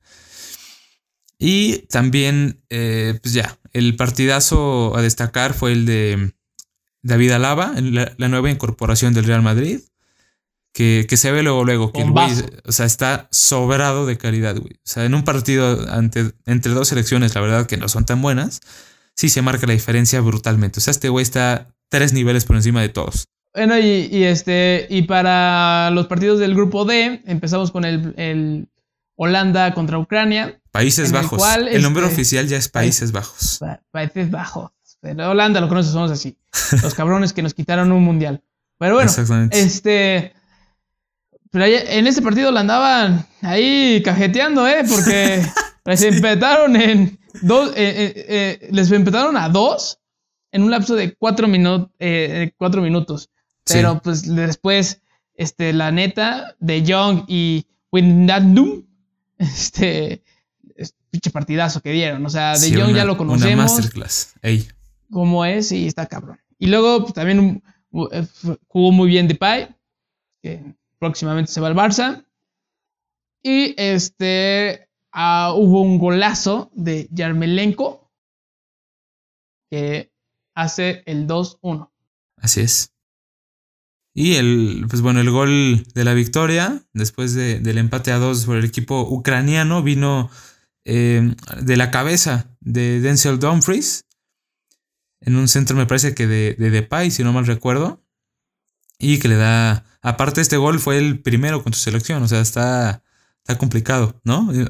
Y 1.38 1.86
también, 1.86 2.62
eh, 2.68 3.18
pues 3.22 3.32
ya, 3.32 3.58
el 3.72 3.96
partidazo 3.96 4.96
a 4.96 5.02
destacar 5.02 5.54
fue 5.54 5.72
el 5.72 5.86
de 5.86 6.34
David 7.02 7.30
Alaba, 7.30 7.72
la, 7.80 8.12
la 8.16 8.28
nueva 8.28 8.50
incorporación 8.50 9.14
del 9.14 9.24
Real 9.24 9.42
Madrid 9.42 9.80
que, 10.78 11.16
se 11.16 11.32
ve 11.32 11.42
luego, 11.42 11.64
luego, 11.64 11.92
que 11.92 12.02
el 12.02 12.12
güey, 12.12 12.30
o 12.64 12.70
sea, 12.70 12.86
está 12.86 13.26
sobrado 13.32 14.06
de 14.06 14.16
calidad, 14.16 14.56
güey. 14.56 14.74
O 14.74 14.84
sea, 14.84 15.04
en 15.04 15.14
un 15.16 15.24
partido 15.24 15.90
ante, 15.90 16.30
entre 16.46 16.72
dos 16.72 16.86
selecciones, 16.86 17.34
la 17.34 17.40
verdad 17.40 17.66
que 17.66 17.76
no 17.76 17.88
son 17.88 18.04
tan 18.04 18.22
buenas, 18.22 18.60
sí 19.16 19.28
se 19.28 19.42
marca 19.42 19.66
la 19.66 19.72
diferencia 19.72 20.20
brutalmente. 20.20 20.78
O 20.78 20.80
sea, 20.80 20.92
este 20.92 21.08
güey 21.08 21.24
está 21.24 21.74
tres 21.88 22.12
niveles 22.12 22.44
por 22.44 22.54
encima 22.54 22.80
de 22.80 22.90
todos. 22.90 23.26
Bueno, 23.52 23.76
y, 23.76 24.22
este, 24.22 24.86
y 24.88 25.02
para 25.02 25.90
los 25.90 26.06
partidos 26.06 26.38
del 26.38 26.54
grupo 26.54 26.84
D, 26.84 27.22
empezamos 27.26 27.72
con 27.72 27.84
el, 27.84 28.68
Holanda 29.16 29.74
contra 29.74 29.98
Ucrania. 29.98 30.60
Países 30.70 31.10
Bajos. 31.10 31.42
El, 31.56 31.82
nombre 31.82 32.04
este, 32.04 32.14
oficial 32.14 32.46
ya 32.46 32.56
es 32.56 32.68
Países 32.68 33.10
Bajos. 33.10 33.58
Países 33.90 34.30
Bajos. 34.30 34.70
Pero 35.00 35.30
Holanda 35.30 35.60
lo 35.60 35.68
conoces, 35.68 35.90
somos 35.90 36.12
así. 36.12 36.36
Los 36.84 36.94
cabrones 36.94 37.32
que 37.32 37.42
nos 37.42 37.52
quitaron 37.52 37.90
un 37.90 38.04
mundial. 38.04 38.44
Pero 38.78 38.94
bueno, 38.94 39.10
este 39.50 40.34
pero 41.50 41.64
en 41.64 42.06
este 42.06 42.22
partido 42.22 42.50
la 42.50 42.60
andaban 42.60 43.26
ahí 43.42 44.02
cajeteando, 44.04 44.66
¿eh? 44.66 44.84
Porque 44.88 45.42
les 45.84 46.02
empataron 46.02 46.76
en 46.76 47.18
dos, 47.42 47.70
eh, 47.70 47.74
eh, 47.76 48.26
eh, 48.28 48.68
les 48.70 48.90
empataron 48.90 49.36
a 49.36 49.48
dos 49.48 50.00
en 50.52 50.62
un 50.62 50.70
lapso 50.70 50.94
de 50.94 51.14
cuatro, 51.14 51.48
cuatro 52.56 52.82
minutos. 52.82 53.30
Pero 53.64 54.00
pues 54.02 54.34
después 54.34 55.02
este, 55.34 55.72
la 55.72 55.90
neta, 55.92 56.56
De 56.58 56.84
Jong 56.86 57.24
y 57.28 57.66
Wijnaldum, 57.92 58.84
este, 59.38 60.22
es 60.74 60.94
pinche 61.10 61.30
partidazo 61.30 61.80
que 61.80 61.92
dieron. 61.92 62.24
O 62.26 62.30
sea, 62.30 62.58
De 62.58 62.74
Jong 62.74 62.94
ya 62.94 63.04
lo 63.04 63.16
conocemos. 63.16 63.54
Una 63.54 63.62
masterclass. 63.62 64.34
Ey. 64.42 64.66
Cómo 65.10 65.44
es 65.44 65.72
y 65.72 65.86
está 65.86 66.06
cabrón. 66.06 66.38
Y 66.58 66.66
luego 66.66 67.02
pues, 67.02 67.14
también 67.14 67.62
jugó 67.90 68.92
muy 68.92 69.08
bien 69.08 69.28
Depay, 69.28 69.68
que 70.42 70.74
próximamente 70.98 71.52
se 71.52 71.60
va 71.60 71.68
al 71.68 71.74
Barça. 71.74 72.24
Y 73.42 73.74
este 73.80 74.88
ah, 75.12 75.52
hubo 75.56 75.82
un 75.82 75.98
golazo 75.98 76.70
de 76.74 77.08
Yarmelenko 77.10 78.10
que 79.70 80.12
hace 80.54 81.02
el 81.06 81.26
2-1. 81.26 81.90
Así 82.36 82.60
es. 82.60 82.92
Y 84.14 84.34
el, 84.34 84.86
pues 84.88 85.00
bueno, 85.00 85.20
el 85.20 85.30
gol 85.30 85.84
de 85.94 86.04
la 86.04 86.14
victoria, 86.14 86.82
después 86.92 87.34
del 87.34 87.78
empate 87.78 88.10
a 88.10 88.18
dos 88.18 88.46
por 88.46 88.56
el 88.56 88.64
equipo 88.64 89.02
ucraniano, 89.02 89.82
vino 89.82 90.30
eh, 90.84 91.36
de 91.62 91.76
la 91.76 91.92
cabeza 91.92 92.56
de 92.60 93.00
Denzel 93.00 93.38
Dumfries, 93.38 94.06
en 95.20 95.36
un 95.36 95.46
centro 95.46 95.76
me 95.76 95.86
parece 95.86 96.14
que 96.14 96.26
de, 96.26 96.54
de 96.58 96.70
Depay, 96.70 97.10
si 97.10 97.22
no 97.22 97.32
mal 97.32 97.46
recuerdo, 97.46 98.02
y 98.98 99.18
que 99.18 99.28
le 99.28 99.36
da, 99.36 99.84
aparte 100.02 100.40
este 100.40 100.56
gol 100.56 100.80
fue 100.80 100.98
el 100.98 101.20
primero 101.20 101.62
con 101.62 101.72
su 101.72 101.80
selección, 101.80 102.22
o 102.22 102.28
sea, 102.28 102.40
está, 102.40 103.02
está 103.38 103.58
complicado, 103.58 104.20
¿no? 104.24 104.52
Eh, 104.52 104.66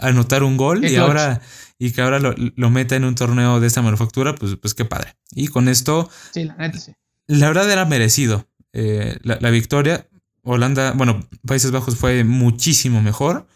anotar 0.00 0.42
un 0.42 0.56
gol 0.56 0.84
y 0.84 0.96
ahora 0.96 1.40
y 1.78 1.90
que 1.90 2.02
ahora 2.02 2.18
lo, 2.18 2.70
meta 2.70 2.96
en 2.96 3.04
un 3.04 3.14
torneo 3.14 3.60
de 3.60 3.66
esta 3.66 3.82
manufactura, 3.82 4.34
pues, 4.34 4.56
pues 4.56 4.74
qué 4.74 4.84
padre. 4.84 5.16
Y 5.32 5.48
con 5.48 5.68
esto, 5.68 6.08
sí, 6.32 6.44
la, 6.44 6.56
neta, 6.56 6.78
sí. 6.78 6.94
la 7.26 7.48
verdad 7.48 7.70
era 7.70 7.84
merecido 7.84 8.48
eh, 8.72 9.18
la, 9.22 9.50
victoria. 9.50 10.08
Holanda, 10.42 10.92
bueno, 10.92 11.26
Países 11.46 11.70
Bajos 11.70 11.96
fue 11.96 12.24
muchísimo 12.24 13.02
mejor. 13.02 13.46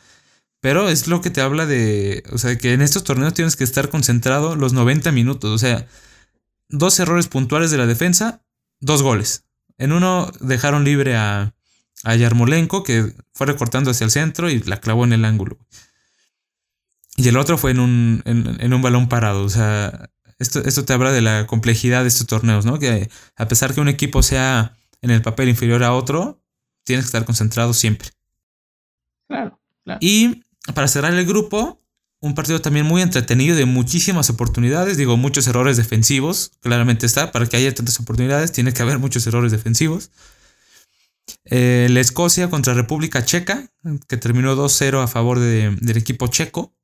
Pero 0.61 0.89
es 0.89 1.07
lo 1.07 1.21
que 1.21 1.31
te 1.31 1.41
habla 1.41 1.67
de, 1.67 2.25
o 2.33 2.39
sea, 2.39 2.59
que 2.59 2.73
en 2.73 2.83
estos 2.83 3.05
torneos 3.05 3.33
tienes 3.33 3.55
que 3.55 3.63
estar 3.63 3.91
concentrado 3.91 4.57
los 4.57 4.73
90 4.73 5.13
minutos. 5.13 5.51
O 5.51 5.59
sea, 5.59 5.87
dos 6.69 6.99
errores 6.99 7.29
puntuales 7.29 7.71
de 7.71 7.79
la 7.79 7.87
defensa, 7.87 8.43
dos 8.81 9.03
goles. 9.03 9.45
En 9.79 9.93
uno 9.93 10.31
dejaron 10.41 10.85
libre 10.85 11.17
a, 11.17 11.55
a 12.05 12.15
Yarmolenko, 12.17 12.83
que 12.83 13.15
fue 13.33 13.47
recortando 13.47 13.91
hacia 13.91 14.05
el 14.05 14.11
centro 14.11 14.51
y 14.51 14.61
la 14.61 14.81
clavó 14.81 15.05
en 15.05 15.13
el 15.13 15.25
ángulo. 15.25 15.59
Y 17.17 17.29
el 17.29 17.37
otro 17.37 17.59
fue 17.59 17.73
en 17.73 17.81
un, 17.81 18.23
en, 18.25 18.73
un 18.73 18.83
balón 18.83 19.09
parado. 19.09 19.43
O 19.45 19.49
sea, 19.49 20.11
esto, 20.39 20.61
esto 20.61 20.85
te 20.85 20.93
habla 20.93 21.11
de 21.11 21.21
la 21.21 21.47
complejidad 21.47 22.03
de 22.03 22.09
estos 22.09 22.27
torneos, 22.27 22.65
¿no? 22.65 22.79
Que 22.79 23.11
a 23.37 23.49
pesar 23.49 23.75
que 23.75 23.81
un 23.81 23.89
equipo 23.89 24.23
sea 24.23 24.77
en 25.03 25.11
el 25.11 25.23
papel 25.23 25.49
inferior 25.49 25.83
a 25.83 25.95
otro, 25.95 26.41
tienes 26.85 27.05
que 27.05 27.09
estar 27.09 27.25
concentrado 27.25 27.75
siempre. 27.75 28.11
Claro, 29.27 29.59
claro. 29.85 29.99
Y 30.01 30.45
para 30.75 30.87
cerrar 30.87 31.13
el 31.13 31.27
grupo, 31.27 31.83
un 32.21 32.35
partido 32.35 32.61
también 32.61 32.85
muy 32.85 33.03
entretenido 33.03 33.57
de 33.57 33.65
muchísimas 33.65 34.29
oportunidades, 34.31 34.97
digo, 34.97 35.17
muchos 35.17 35.47
errores 35.47 35.77
defensivos, 35.77 36.53
claramente 36.61 37.07
está, 37.07 37.31
para 37.31 37.47
que 37.47 37.57
haya 37.57 37.75
tantas 37.75 38.01
oportunidades 38.01 38.53
tiene 38.53 38.73
que 38.73 38.83
haber 38.83 38.99
muchos 38.99 39.27
errores 39.27 39.53
defensivos. 39.53 40.11
Eh, 41.45 41.87
la 41.91 42.01
Escocia 42.01 42.51
contra 42.51 42.75
República 42.75 43.25
Checa, 43.25 43.71
que 44.09 44.17
terminó 44.17 44.57
2-0 44.57 45.03
a 45.03 45.07
favor 45.07 45.39
del 45.39 45.97
equipo 45.97 46.27
checo. 46.27 46.75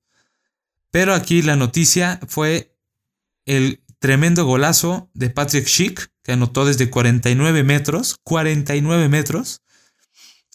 Pero 0.90 1.14
aquí 1.14 1.42
la 1.42 1.56
noticia 1.56 2.20
fue 2.28 2.76
el 3.46 3.82
tremendo 3.98 4.44
golazo 4.44 5.10
de 5.14 5.30
Patrick 5.30 5.66
Schick, 5.66 6.12
que 6.22 6.32
anotó 6.32 6.64
desde 6.64 6.88
49 6.88 7.64
metros, 7.64 8.16
49 8.22 9.08
metros, 9.08 9.62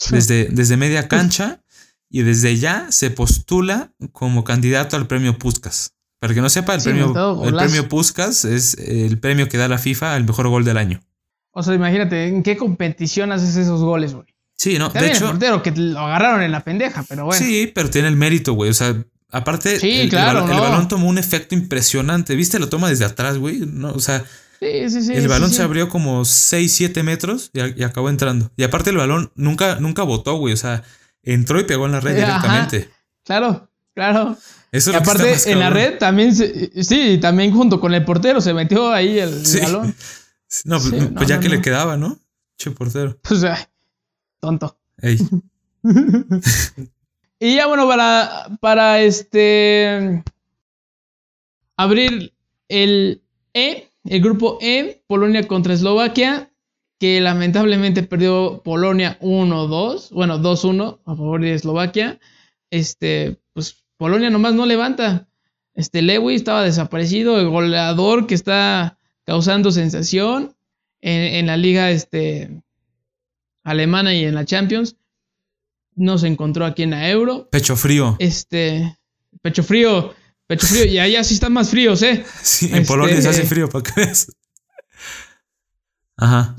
desde, 0.09 0.45
desde 0.45 0.77
media 0.77 1.09
cancha 1.09 1.61
y 2.09 2.23
desde 2.23 2.57
ya 2.57 2.87
se 2.89 3.11
postula 3.11 3.93
como 4.11 4.43
candidato 4.43 4.95
al 4.95 5.07
premio 5.07 5.37
Puskas. 5.37 5.93
Para 6.19 6.33
que 6.33 6.41
no 6.41 6.49
sepa, 6.49 6.75
el, 6.75 6.81
premio, 6.81 7.43
el 7.45 7.55
premio 7.55 7.87
Puskas 7.87 8.43
es 8.43 8.73
el 8.73 9.19
premio 9.19 9.47
que 9.47 9.57
da 9.57 9.69
la 9.69 9.77
FIFA 9.77 10.15
al 10.15 10.25
mejor 10.25 10.49
gol 10.49 10.65
del 10.65 10.77
año. 10.77 11.01
O 11.51 11.63
sea, 11.63 11.73
imagínate, 11.73 12.27
¿en 12.27 12.43
qué 12.43 12.57
competición 12.57 13.31
haces 13.31 13.55
esos 13.55 13.81
goles, 13.81 14.13
güey? 14.13 14.27
Sí, 14.59 14.77
no, 14.77 14.89
de 14.89 15.07
hecho. 15.07 15.25
El 15.25 15.31
portero 15.31 15.63
que 15.63 15.71
lo 15.71 15.99
agarraron 15.99 16.41
en 16.41 16.51
la 16.51 16.65
pendeja, 16.65 17.05
pero 17.07 17.25
bueno. 17.25 17.39
Sí, 17.39 17.71
pero 17.73 17.89
tiene 17.89 18.09
el 18.09 18.17
mérito, 18.17 18.53
güey. 18.53 18.69
O 18.69 18.73
sea, 18.73 18.93
aparte, 19.31 19.75
el, 20.03 20.09
balón, 20.09 20.89
tomó 20.89 21.07
un 21.07 21.17
efecto 21.17 21.55
impresionante. 21.55 22.35
¿Viste 22.35 22.59
la 22.59 22.69
toma 22.69 22.89
desde 22.89 23.05
atrás, 23.05 23.37
güey? 23.37 23.59
No, 23.59 23.91
o 23.91 24.01
sea, 24.01 24.25
sí, 24.59 24.89
sí, 24.89 25.01
sí, 25.01 25.13
el 25.13 25.29
balón 25.29 25.51
se 25.51 25.63
abrió 25.63 25.87
como 25.87 26.25
6, 26.25 26.71
7 26.73 27.03
metros 27.03 27.51
y, 27.53 27.83
acabó 27.83 28.09
entrando. 28.09 28.51
Y 28.57 28.63
aparte, 28.63 28.89
el 28.89 28.97
balón 28.97 29.31
nunca, 29.35 29.79
nunca 29.79 30.03
botó, 30.03 30.35
güey. 30.35 30.53
O 30.53 30.57
sea, 30.57 30.83
entró 31.33 31.59
y 31.59 31.63
pegó 31.63 31.85
en 31.85 31.93
la 31.93 31.99
red 31.99 32.15
directamente. 32.15 32.89
Claro, 33.23 33.69
claro. 33.93 34.37
Eso 34.71 34.91
y 34.91 34.95
aparte, 34.95 35.35
en 35.51 35.59
la 35.59 35.69
red 35.69 35.97
también, 35.97 36.35
sí, 36.35 37.17
también 37.19 37.51
junto 37.51 37.79
con 37.79 37.93
el 37.93 38.05
portero 38.05 38.39
se 38.41 38.53
metió 38.53 38.91
ahí 38.91 39.19
el, 39.19 39.43
balón. 39.61 39.95
No, 40.65 40.79
pues, 40.79 41.09
pues 41.15 41.27
ya 41.27 41.39
que 41.39 41.47
le 41.47 41.61
quedaba, 41.61 41.95
¿no? 41.95 42.17
Che 42.57 42.71
portero. 42.71 43.15
Pues, 43.21 43.45
tonto. 44.39 44.79
y 47.39 47.55
ya 47.55 47.67
bueno, 47.67 47.87
para, 47.87 48.47
para 48.59 48.99
este 48.99 50.23
abrir 51.77 52.33
el 52.67 53.21
E, 53.53 53.91
el 54.05 54.21
grupo 54.21 54.57
E, 54.59 55.03
Polonia 55.07 55.47
contra 55.47 55.73
Eslovaquia 55.73 56.48
que 56.99 57.21
lamentablemente 57.21 58.03
perdió 58.03 58.61
Polonia 58.63 59.17
1-2, 59.21 60.09
bueno, 60.11 60.37
2-1 60.39 60.99
a 61.05 61.15
favor 61.15 61.41
de 61.41 61.53
Eslovaquia. 61.53 62.19
Este, 62.69 63.39
pues 63.53 63.85
Polonia 63.97 64.29
nomás 64.29 64.53
no 64.53 64.65
levanta. 64.65 65.27
Este 65.73 66.01
Lewis 66.01 66.41
estaba 66.41 66.63
desaparecido, 66.63 67.39
el 67.39 67.47
goleador 67.47 68.27
que 68.27 68.35
está 68.35 68.97
causando 69.25 69.71
sensación 69.71 70.55
en, 71.01 71.47
la 71.47 71.55
liga 71.55 71.89
este, 71.89 72.61
alemana 73.63 74.13
y 74.13 74.25
en 74.25 74.35
la 74.35 74.43
Champions. 74.43 74.97
No 75.95 76.17
se 76.17 76.27
encontró 76.27 76.65
aquí 76.65 76.83
en 76.83 76.91
la 76.91 77.09
Euro. 77.09 77.49
Pecho 77.49 77.77
frío. 77.77 78.17
Este, 78.19 78.97
pecho 79.41 79.63
frío, 79.63 80.13
pecho 80.47 80.67
frío. 80.67 80.85
Y 80.85 80.99
allá 80.99 81.23
sí 81.23 81.33
están 81.33 81.53
más 81.53 81.69
fríos, 81.69 82.01
¿eh? 82.01 82.25
Sí, 82.43 82.69
en 82.73 82.85
Polonia 82.85 83.21
se 83.21 83.29
hace 83.29 83.43
este, 83.43 83.55
frío, 83.55 83.69
¿para 83.69 83.83
qué 83.83 84.01
es? 84.01 84.31
Ajá. 86.17 86.55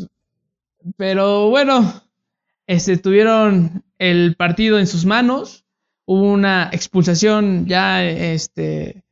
Pero 0.97 1.51
bueno, 1.51 2.03
este, 2.67 2.97
tuvieron 2.97 3.85
el 3.99 4.37
partido 4.37 4.79
en 4.79 4.87
sus 4.87 5.05
manos. 5.05 5.65
Hubo 6.05 6.33
una 6.33 6.71
expulsación 6.73 7.67
ya 7.67 8.05
este, 8.05 9.05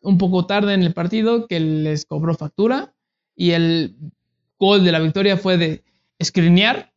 un 0.00 0.18
poco 0.18 0.46
tarde 0.46 0.74
en 0.74 0.82
el 0.82 0.94
partido 0.94 1.46
que 1.46 1.60
les 1.60 2.04
cobró 2.06 2.34
factura. 2.34 2.94
Y 3.34 3.52
el 3.52 3.96
gol 4.58 4.84
de 4.84 4.92
la 4.92 5.00
victoria 5.00 5.36
fue 5.36 5.56
de 5.56 5.84
Skriniar 6.22 6.92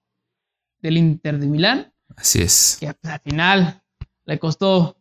del 0.82 0.98
Inter 0.98 1.40
de 1.40 1.48
Milán. 1.48 1.94
Así 2.16 2.42
es. 2.42 2.78
Que 2.80 2.88
al 2.88 3.20
final 3.24 3.82
le 4.26 4.40
costó, 4.40 4.98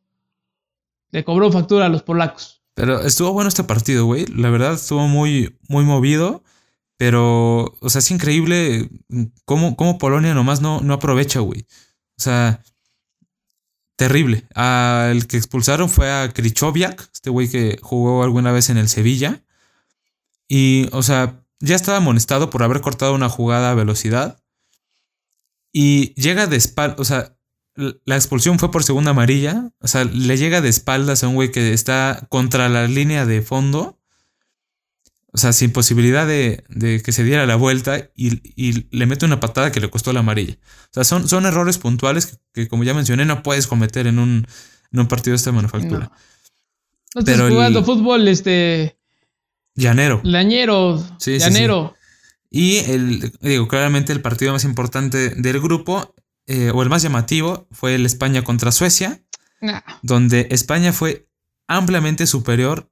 le 1.10 1.24
cobró 1.24 1.50
factura 1.50 1.86
a 1.86 1.88
los 1.88 2.02
polacos. 2.02 2.62
Pero 2.74 3.00
estuvo 3.00 3.32
bueno 3.32 3.48
este 3.48 3.64
partido, 3.64 4.06
güey. 4.06 4.26
La 4.26 4.50
verdad 4.50 4.74
estuvo 4.74 5.06
muy, 5.08 5.58
muy 5.68 5.84
movido. 5.84 6.42
Pero, 7.00 7.78
o 7.80 7.88
sea, 7.88 8.00
es 8.00 8.10
increíble 8.10 8.90
cómo, 9.46 9.74
cómo 9.74 9.96
Polonia 9.96 10.34
nomás 10.34 10.60
no, 10.60 10.82
no 10.82 10.92
aprovecha, 10.92 11.40
güey. 11.40 11.62
O 12.18 12.22
sea, 12.22 12.62
terrible. 13.96 14.46
el 14.54 15.26
que 15.26 15.38
expulsaron 15.38 15.88
fue 15.88 16.12
a 16.12 16.30
Krichoviak, 16.30 17.08
este 17.10 17.30
güey 17.30 17.48
que 17.48 17.78
jugó 17.80 18.22
alguna 18.22 18.52
vez 18.52 18.68
en 18.68 18.76
el 18.76 18.90
Sevilla. 18.90 19.42
Y, 20.46 20.90
o 20.92 21.02
sea, 21.02 21.42
ya 21.58 21.74
estaba 21.74 21.96
amonestado 21.96 22.50
por 22.50 22.62
haber 22.62 22.82
cortado 22.82 23.14
una 23.14 23.30
jugada 23.30 23.70
a 23.70 23.74
velocidad. 23.74 24.42
Y 25.72 26.12
llega 26.20 26.48
de 26.48 26.56
espalda, 26.56 26.96
o 26.98 27.06
sea, 27.06 27.34
la 27.76 28.16
expulsión 28.16 28.58
fue 28.58 28.70
por 28.70 28.84
segunda 28.84 29.12
amarilla. 29.12 29.70
O 29.80 29.88
sea, 29.88 30.04
le 30.04 30.36
llega 30.36 30.60
de 30.60 30.68
espaldas 30.68 31.24
a 31.24 31.28
un 31.28 31.34
güey 31.34 31.50
que 31.50 31.72
está 31.72 32.26
contra 32.28 32.68
la 32.68 32.86
línea 32.86 33.24
de 33.24 33.40
fondo. 33.40 33.99
O 35.32 35.38
sea, 35.38 35.52
sin 35.52 35.70
posibilidad 35.72 36.26
de, 36.26 36.64
que 37.04 37.12
se 37.12 37.22
diera 37.22 37.46
la 37.46 37.54
vuelta 37.54 38.10
y, 38.16 38.86
le 38.90 39.06
mete 39.06 39.26
una 39.26 39.38
patada 39.38 39.70
que 39.70 39.80
le 39.80 39.88
costó 39.88 40.12
la 40.12 40.20
amarilla. 40.20 40.54
O 40.54 40.92
sea, 40.92 41.04
son, 41.04 41.28
son 41.28 41.46
errores 41.46 41.78
puntuales 41.78 42.40
que, 42.52 42.66
como 42.66 42.82
ya 42.82 42.94
mencioné, 42.94 43.24
no 43.24 43.42
puedes 43.42 43.66
cometer 43.68 44.08
en 44.08 44.18
un, 44.18 44.46
partido 45.08 45.32
de 45.32 45.36
esta 45.36 45.52
manufactura. 45.52 46.10
No, 47.14 47.20
estás 47.20 47.48
jugando 47.48 47.84
fútbol, 47.84 48.26
este. 48.26 48.98
Llanero. 49.74 50.20
Lañero. 50.24 51.02
Sí, 51.18 51.38
llanero. 51.38 51.94
Y 52.50 52.78
el, 52.78 53.32
digo, 53.40 53.68
claramente 53.68 54.12
el 54.12 54.20
partido 54.20 54.52
más 54.52 54.64
importante 54.64 55.30
del 55.30 55.60
grupo, 55.60 56.14
eh, 56.46 56.72
o 56.74 56.82
el 56.82 56.88
más 56.88 57.02
llamativo, 57.02 57.68
fue 57.70 57.94
el 57.94 58.04
España 58.04 58.42
contra 58.42 58.72
Suecia, 58.72 59.22
donde 60.02 60.48
España 60.50 60.92
fue 60.92 61.28
ampliamente 61.68 62.26
superior 62.26 62.90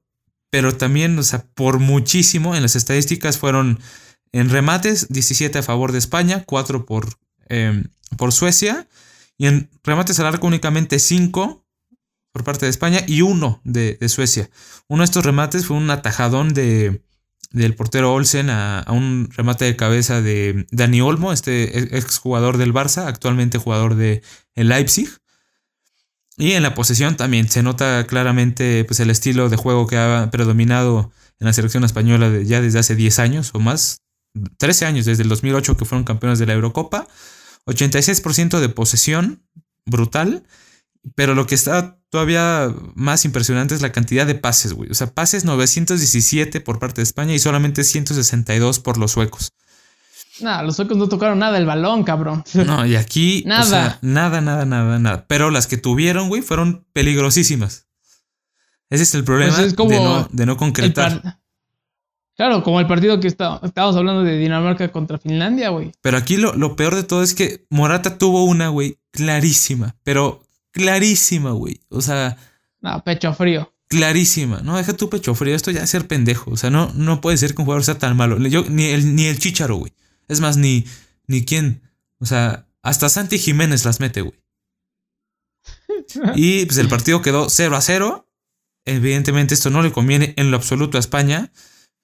pero 0.49 0.75
también, 0.75 1.17
o 1.19 1.23
sea, 1.23 1.45
por 1.53 1.79
muchísimo 1.79 2.55
en 2.55 2.61
las 2.61 2.75
estadísticas 2.75 3.37
fueron 3.37 3.79
en 4.31 4.49
remates 4.49 5.07
17 5.09 5.59
a 5.59 5.63
favor 5.63 5.91
de 5.91 5.99
España, 5.99 6.43
4 6.45 6.85
por 6.85 7.09
em, 7.47 7.85
por 8.17 8.31
Suecia. 8.31 8.87
Y 9.37 9.47
en 9.47 9.69
remates 9.83 10.19
al 10.19 10.27
arco 10.27 10.47
únicamente 10.47 10.99
5 10.99 11.65
por 12.33 12.43
parte 12.43 12.65
de 12.65 12.69
España 12.69 13.01
y 13.07 13.21
uno 13.21 13.61
de, 13.63 13.97
Suecia. 14.09 14.49
Uno 14.87 15.01
de 15.01 15.05
estos 15.05 15.25
remates 15.25 15.65
fue 15.65 15.77
un 15.77 15.89
atajadón 15.89 16.53
de, 16.53 17.01
del 17.51 17.75
portero 17.75 18.13
Olsen 18.13 18.49
a, 18.49 18.85
un 18.89 19.29
remate 19.31 19.65
de 19.65 19.75
cabeza 19.75 20.21
de 20.21 20.67
Dani 20.71 21.01
Olmo, 21.01 21.31
este 21.31 21.97
exjugador 21.97 22.57
del 22.57 22.73
Barça, 22.73 23.07
actualmente 23.07 23.57
jugador 23.57 23.95
de 23.95 24.21
Leipzig. 24.55 25.09
Y 26.39 26.53
en 26.53 26.63
la 26.63 26.73
posesión 26.73 27.17
también 27.17 27.49
se 27.49 27.61
nota 27.61 28.07
claramente 28.07 28.85
pues, 28.85 29.01
el 29.01 29.09
estilo 29.09 29.49
de 29.49 29.57
juego 29.57 29.87
que 29.87 29.97
ha 29.97 30.29
predominado 30.31 31.11
en 31.37 31.47
la 31.47 31.53
selección 31.53 31.83
española 31.83 32.31
ya 32.43 32.61
desde 32.61 32.79
hace 32.79 32.95
10 32.95 33.19
años 33.19 33.51
o 33.53 33.59
más, 33.59 34.03
13 34.57 34.85
años, 34.85 35.05
desde 35.05 35.23
el 35.23 35.29
2008 35.29 35.75
que 35.75 35.83
fueron 35.83 36.05
campeones 36.05 36.39
de 36.39 36.45
la 36.45 36.53
Eurocopa. 36.53 37.09
86% 37.65 38.61
de 38.61 38.69
posesión, 38.69 39.43
brutal. 39.85 40.45
Pero 41.13 41.35
lo 41.35 41.45
que 41.45 41.55
está 41.55 41.97
todavía 42.09 42.73
más 42.95 43.25
impresionante 43.25 43.75
es 43.75 43.81
la 43.81 43.91
cantidad 43.91 44.25
de 44.25 44.35
pases, 44.35 44.71
güey. 44.71 44.89
O 44.91 44.95
sea, 44.95 45.13
pases 45.13 45.43
917 45.43 46.61
por 46.61 46.79
parte 46.79 47.01
de 47.01 47.03
España 47.03 47.33
y 47.33 47.39
solamente 47.39 47.83
162 47.83 48.79
por 48.79 48.97
los 48.97 49.11
suecos. 49.11 49.51
Nada, 50.41 50.63
los 50.63 50.75
suecos 50.75 50.97
no 50.97 51.09
tocaron 51.09 51.39
nada 51.39 51.57
el 51.57 51.65
balón, 51.65 52.03
cabrón. 52.03 52.43
No, 52.53 52.85
y 52.85 52.95
aquí. 52.95 53.43
nada. 53.45 53.99
nada, 54.01 54.41
nada, 54.41 54.65
nada, 54.65 54.99
nada. 54.99 55.25
Pero 55.27 55.51
las 55.51 55.67
que 55.67 55.77
tuvieron, 55.77 56.29
güey, 56.29 56.41
fueron 56.41 56.85
peligrosísimas. 56.93 57.87
Ese 58.89 59.03
es 59.03 59.13
el 59.13 59.23
problema 59.23 59.55
pues 59.55 59.75
de, 60.31 60.45
no, 60.45 60.57
concretar. 60.57 61.39
Claro, 62.35 62.63
como 62.63 62.79
el 62.79 62.87
partido 62.87 63.19
que 63.19 63.27
está, 63.27 63.59
estábamos 63.63 63.95
hablando 63.97 64.23
de 64.23 64.37
Dinamarca 64.37 64.91
contra 64.91 65.17
Finlandia, 65.17 65.69
güey. 65.69 65.91
Pero 66.01 66.17
aquí 66.17 66.37
lo, 66.37 66.55
lo 66.55 66.75
peor 66.75 66.95
de 66.95 67.03
todo 67.03 67.21
es 67.21 67.35
que 67.35 67.65
Morata 67.69 68.17
tuvo 68.17 68.45
una, 68.45 68.69
güey, 68.69 68.97
clarísima. 69.11 69.95
Pero 70.03 70.41
clarísima, 70.71 71.51
güey. 71.51 71.81
O 71.89 72.01
sea. 72.01 72.37
No, 72.81 73.03
pecho 73.03 73.33
frío. 73.33 73.71
Clarísima. 73.89 74.61
No, 74.61 74.77
deja 74.77 74.93
tu 74.93 75.09
pecho 75.09 75.35
frío. 75.35 75.55
Esto 75.55 75.71
ya 75.71 75.83
es 75.83 75.89
ser 75.89 76.07
pendejo. 76.07 76.51
O 76.51 76.57
sea, 76.57 76.69
no, 76.69 76.91
no 76.95 77.21
puede 77.21 77.37
ser 77.37 77.53
que 77.53 77.61
un 77.61 77.65
jugador 77.65 77.83
sea 77.83 77.97
tan 77.97 78.15
malo. 78.15 78.37
Yo, 78.47 78.63
ni 78.69 78.85
el, 78.85 79.15
ni 79.15 79.25
el 79.25 79.39
Chicharo, 79.39 79.77
güey. 79.77 79.91
Es 80.29 80.39
más, 80.39 80.55
ni, 80.55 80.85
ni 81.27 81.43
quién. 81.43 81.81
O 82.19 82.25
sea, 82.25 82.67
hasta 82.81 83.09
Santi 83.09 83.37
Jiménez 83.37 83.83
las 83.83 83.99
mete, 83.99 84.21
güey. 84.21 84.39
Y 86.35 86.65
pues 86.65 86.77
el 86.77 86.87
partido 86.87 87.21
quedó 87.21 87.49
0 87.49 87.75
a 87.75 87.81
0. 87.81 88.27
Evidentemente 88.85 89.53
esto 89.53 89.69
no 89.69 89.81
le 89.81 89.91
conviene 89.91 90.33
en 90.37 90.51
lo 90.51 90.57
absoluto 90.57 90.97
a 90.97 91.01
España. 91.01 91.51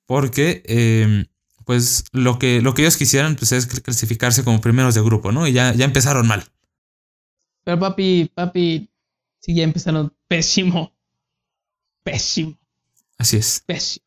Porque 0.05 0.61
em, 0.65 1.25
pues 1.65 2.05
lo 2.11 2.37
que, 2.37 2.61
lo 2.61 2.73
que 2.73 2.83
ellos 2.83 2.97
quisieran 2.97 3.35
pues, 3.35 3.51
es 3.51 3.65
clasificarse 3.65 4.43
como 4.43 4.61
primeros 4.61 4.93
de 4.95 5.01
grupo, 5.01 5.31
¿no? 5.31 5.47
Y 5.47 5.53
ya, 5.53 5.73
ya 5.73 5.85
empezaron 5.85 6.27
mal. 6.27 6.43
Pero 7.63 7.79
papi, 7.79 8.31
papi, 8.33 8.89
sí, 9.39 9.55
ya 9.55 9.63
empezaron 9.63 10.13
pésimo. 10.27 10.93
Pésimo. 12.03 12.57
Así 13.17 13.37
es. 13.37 13.63
Pésimo. 13.65 14.05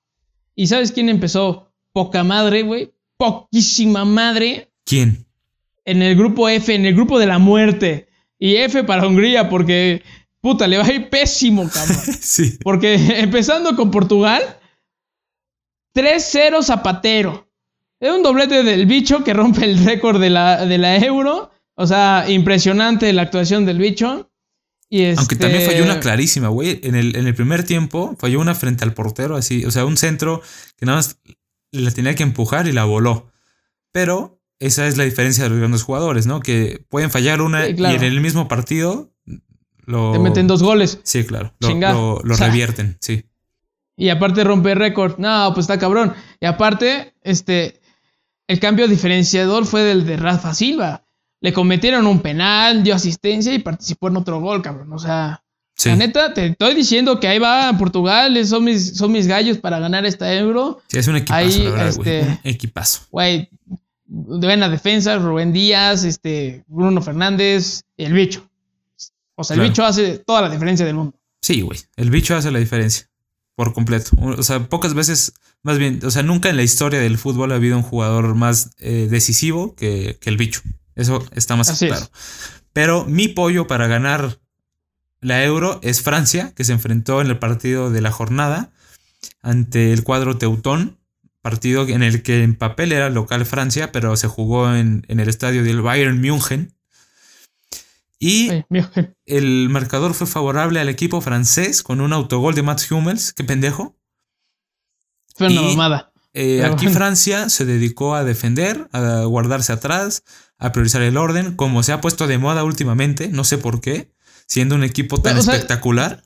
¿Y 0.54 0.68
sabes 0.68 0.92
quién 0.92 1.08
empezó? 1.08 1.72
Poca 1.92 2.22
madre, 2.22 2.62
güey. 2.62 2.92
Poquísima 3.18 4.04
madre. 4.04 4.72
¿Quién? 4.86 5.26
En 5.84 6.02
el 6.02 6.16
grupo 6.16 6.48
F, 6.48 6.74
en 6.74 6.86
el 6.86 6.94
grupo 6.94 7.18
de 7.18 7.26
la 7.26 7.38
muerte. 7.38 8.08
Y 8.38 8.56
F 8.56 8.84
para 8.84 9.06
Hungría, 9.06 9.48
porque 9.48 10.02
puta, 10.40 10.66
le 10.66 10.78
va 10.78 10.84
a 10.84 10.92
ir 10.92 11.10
pésimo, 11.10 11.68
cabrón. 11.72 11.96
sí. 12.20 12.58
Porque 12.62 12.94
empezando 13.20 13.76
con 13.76 13.90
Portugal, 13.90 14.42
3-0 15.94 16.62
Zapatero. 16.62 17.50
Es 18.00 18.12
un 18.12 18.22
doblete 18.22 18.62
del 18.62 18.86
bicho 18.86 19.24
que 19.24 19.34
rompe 19.34 19.64
el 19.64 19.84
récord 19.84 20.20
de 20.20 20.30
la, 20.30 20.64
de 20.64 20.78
la 20.78 20.96
Euro. 20.96 21.50
O 21.74 21.86
sea, 21.86 22.26
impresionante 22.28 23.12
la 23.12 23.22
actuación 23.22 23.66
del 23.66 23.78
bicho. 23.78 24.30
Y 24.88 25.04
Aunque 25.04 25.36
también 25.36 25.64
falló 25.64 25.82
una 25.82 25.94
este 25.94 26.02
clarísima, 26.02 26.48
güey. 26.48 26.80
En 26.82 26.94
el, 26.94 27.16
en 27.16 27.26
el 27.26 27.34
primer 27.34 27.64
tiempo 27.64 28.16
falló 28.18 28.40
una 28.40 28.54
frente 28.54 28.84
al 28.84 28.94
portero, 28.94 29.36
así. 29.36 29.64
O 29.64 29.70
sea, 29.70 29.84
un 29.84 29.96
centro 29.96 30.40
que 30.76 30.86
nada 30.86 30.98
más 30.98 31.18
la 31.72 31.90
tenía 31.90 32.14
que 32.14 32.22
empujar 32.22 32.66
y 32.66 32.72
la 32.72 32.84
voló. 32.84 33.30
Pero 33.92 34.40
esa 34.58 34.86
es 34.86 34.96
la 34.96 35.04
diferencia 35.04 35.44
de 35.44 35.50
los 35.50 35.58
grandes 35.58 35.82
jugadores, 35.82 36.26
¿no? 36.26 36.40
Que 36.40 36.84
pueden 36.88 37.10
fallar 37.10 37.40
una 37.40 37.68
y 37.68 37.76
en 37.78 38.02
el 38.02 38.20
mismo 38.20 38.48
partido 38.48 39.12
lo. 39.84 40.12
Te 40.12 40.18
meten 40.18 40.46
dos 40.46 40.62
goles. 40.62 41.00
Sí, 41.02 41.24
claro. 41.24 41.54
Lo, 41.60 42.20
lo, 42.22 42.36
revierten, 42.36 42.98
sí. 43.00 43.24
Y 43.96 44.10
aparte 44.10 44.44
rompe 44.44 44.74
récord. 44.74 45.18
No, 45.18 45.50
pues 45.54 45.64
está 45.64 45.78
cabrón. 45.78 46.14
Y 46.40 46.46
aparte, 46.46 47.14
este. 47.22 47.80
El 48.46 48.60
cambio 48.60 48.88
diferenciador 48.88 49.66
fue 49.66 49.82
del 49.82 50.06
de 50.06 50.16
Rafa 50.16 50.54
Silva 50.54 51.04
le 51.40 51.52
cometieron 51.52 52.06
un 52.06 52.20
penal, 52.20 52.82
dio 52.82 52.94
asistencia 52.94 53.54
y 53.54 53.60
participó 53.60 54.08
en 54.08 54.16
otro 54.16 54.40
gol, 54.40 54.62
cabrón. 54.62 54.92
O 54.92 54.98
sea, 54.98 55.44
la 55.84 55.96
neta, 55.96 56.34
te 56.34 56.46
estoy 56.46 56.74
diciendo 56.74 57.20
que 57.20 57.28
ahí 57.28 57.38
va 57.38 57.72
Portugal, 57.78 58.44
son 58.46 58.64
mis, 58.64 58.96
son 58.96 59.12
mis 59.12 59.26
gallos 59.26 59.58
para 59.58 59.78
ganar 59.78 60.04
esta 60.06 60.32
euro. 60.34 60.80
Sí, 60.88 60.98
es 60.98 61.06
un 61.06 61.16
equipazo, 61.16 61.64
la 61.64 61.70
verdad, 61.70 61.88
este, 61.88 62.20
Un 62.22 62.38
equipazo. 62.44 63.00
Güey, 63.10 63.48
buena 64.06 64.68
defensa, 64.68 65.16
Rubén 65.18 65.52
Díaz, 65.52 66.04
este, 66.04 66.64
Bruno 66.66 67.00
Fernández, 67.00 67.82
el 67.96 68.12
bicho. 68.12 68.48
O 69.36 69.44
sea, 69.44 69.54
el 69.54 69.62
bicho 69.62 69.84
hace 69.84 70.18
toda 70.18 70.42
la 70.42 70.50
diferencia 70.50 70.84
del 70.84 70.96
mundo. 70.96 71.16
Sí, 71.40 71.60
güey, 71.60 71.78
el 71.96 72.10
bicho 72.10 72.34
hace 72.34 72.50
la 72.50 72.58
diferencia. 72.58 73.08
Por 73.54 73.72
completo. 73.72 74.10
O 74.20 74.42
sea, 74.42 74.60
pocas 74.68 74.94
veces, 74.94 75.32
más 75.62 75.78
bien, 75.78 76.00
o 76.04 76.10
sea, 76.10 76.22
nunca 76.22 76.48
en 76.48 76.56
la 76.56 76.62
historia 76.62 77.00
del 77.00 77.18
fútbol 77.18 77.52
ha 77.52 77.56
habido 77.56 77.76
un 77.76 77.82
jugador 77.82 78.34
más 78.34 78.70
eh, 78.78 79.08
decisivo 79.10 79.74
que, 79.74 80.16
que 80.20 80.30
el 80.30 80.36
bicho. 80.36 80.60
Eso 80.94 81.24
está 81.34 81.56
más 81.56 81.76
claro. 81.78 82.08
Pero 82.72 83.04
mi 83.04 83.28
pollo 83.28 83.66
para 83.66 83.86
ganar 83.86 84.38
la 85.20 85.44
Euro 85.44 85.80
es 85.82 86.02
Francia, 86.02 86.52
que 86.54 86.64
se 86.64 86.72
enfrentó 86.72 87.20
en 87.20 87.28
el 87.28 87.38
partido 87.38 87.90
de 87.90 88.00
la 88.00 88.12
jornada 88.12 88.70
ante 89.42 89.92
el 89.92 90.04
cuadro 90.04 90.38
Teutón, 90.38 90.98
partido 91.42 91.86
en 91.88 92.02
el 92.02 92.22
que 92.22 92.42
en 92.42 92.54
papel 92.54 92.92
era 92.92 93.10
local 93.10 93.44
Francia, 93.46 93.90
pero 93.92 94.16
se 94.16 94.28
jugó 94.28 94.74
en, 94.74 95.04
el 95.08 95.28
estadio 95.28 95.64
del 95.64 95.82
Bayern 95.82 96.20
München. 96.20 96.74
Y 98.20 98.50
el 99.26 99.68
marcador 99.68 100.14
fue 100.14 100.26
favorable 100.26 100.80
al 100.80 100.88
equipo 100.88 101.20
francés 101.20 101.82
con 101.82 102.00
un 102.00 102.12
autogol 102.12 102.54
de 102.54 102.62
Mats 102.62 102.90
Hummels. 102.90 103.32
Qué 103.32 103.44
pendejo. 103.44 103.96
Fue 105.36 105.46
una 105.46 105.62
mamada. 105.62 106.12
Eh, 106.34 106.64
aquí 106.64 106.88
Francia 106.88 107.48
se 107.48 107.64
dedicó 107.64 108.14
a 108.14 108.24
defender, 108.24 108.88
a 108.92 109.22
guardarse 109.24 109.72
atrás, 109.72 110.24
a 110.58 110.72
priorizar 110.72 111.02
el 111.02 111.16
orden, 111.16 111.56
como 111.56 111.82
se 111.82 111.92
ha 111.92 112.00
puesto 112.00 112.26
de 112.26 112.38
moda 112.38 112.64
últimamente, 112.64 113.28
no 113.28 113.44
sé 113.44 113.58
por 113.58 113.80
qué, 113.80 114.12
siendo 114.48 114.74
un 114.74 114.82
equipo 114.82 115.20
tan 115.20 115.36
espectacular. 115.36 116.24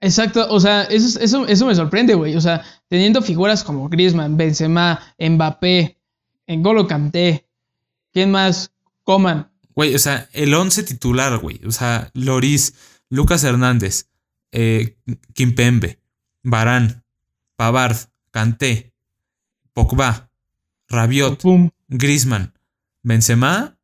exacto, 0.00 0.48
o 0.50 0.58
sea, 0.58 0.84
eso, 0.84 1.20
eso, 1.20 1.46
eso 1.46 1.66
me 1.66 1.74
sorprende, 1.74 2.14
güey. 2.14 2.34
O 2.34 2.40
sea, 2.40 2.64
teniendo 2.88 3.22
figuras 3.22 3.62
como 3.62 3.88
Griezmann, 3.88 4.36
Benzema, 4.36 5.14
Mbappé, 5.18 5.96
N'Golo 6.48 6.88
Kanté, 6.88 7.46
¿quién 8.12 8.30
más? 8.32 8.72
Coman. 9.04 9.50
Güey, 9.74 9.94
o 9.94 9.98
sea, 9.98 10.28
el 10.32 10.52
once 10.54 10.82
titular, 10.82 11.38
güey. 11.38 11.60
O 11.64 11.70
sea, 11.70 12.10
Loris, 12.14 12.74
Lucas 13.10 13.44
Hernández, 13.44 14.08
eh, 14.50 14.96
Kimpembe, 15.34 16.00
Barán, 16.42 17.04
Pavard, 17.56 17.96
Kanté, 18.30 18.92
Pogba, 19.74 20.30
Rabiot, 20.88 21.42
Griezmann, 21.88 22.54
Benzema 23.02 23.78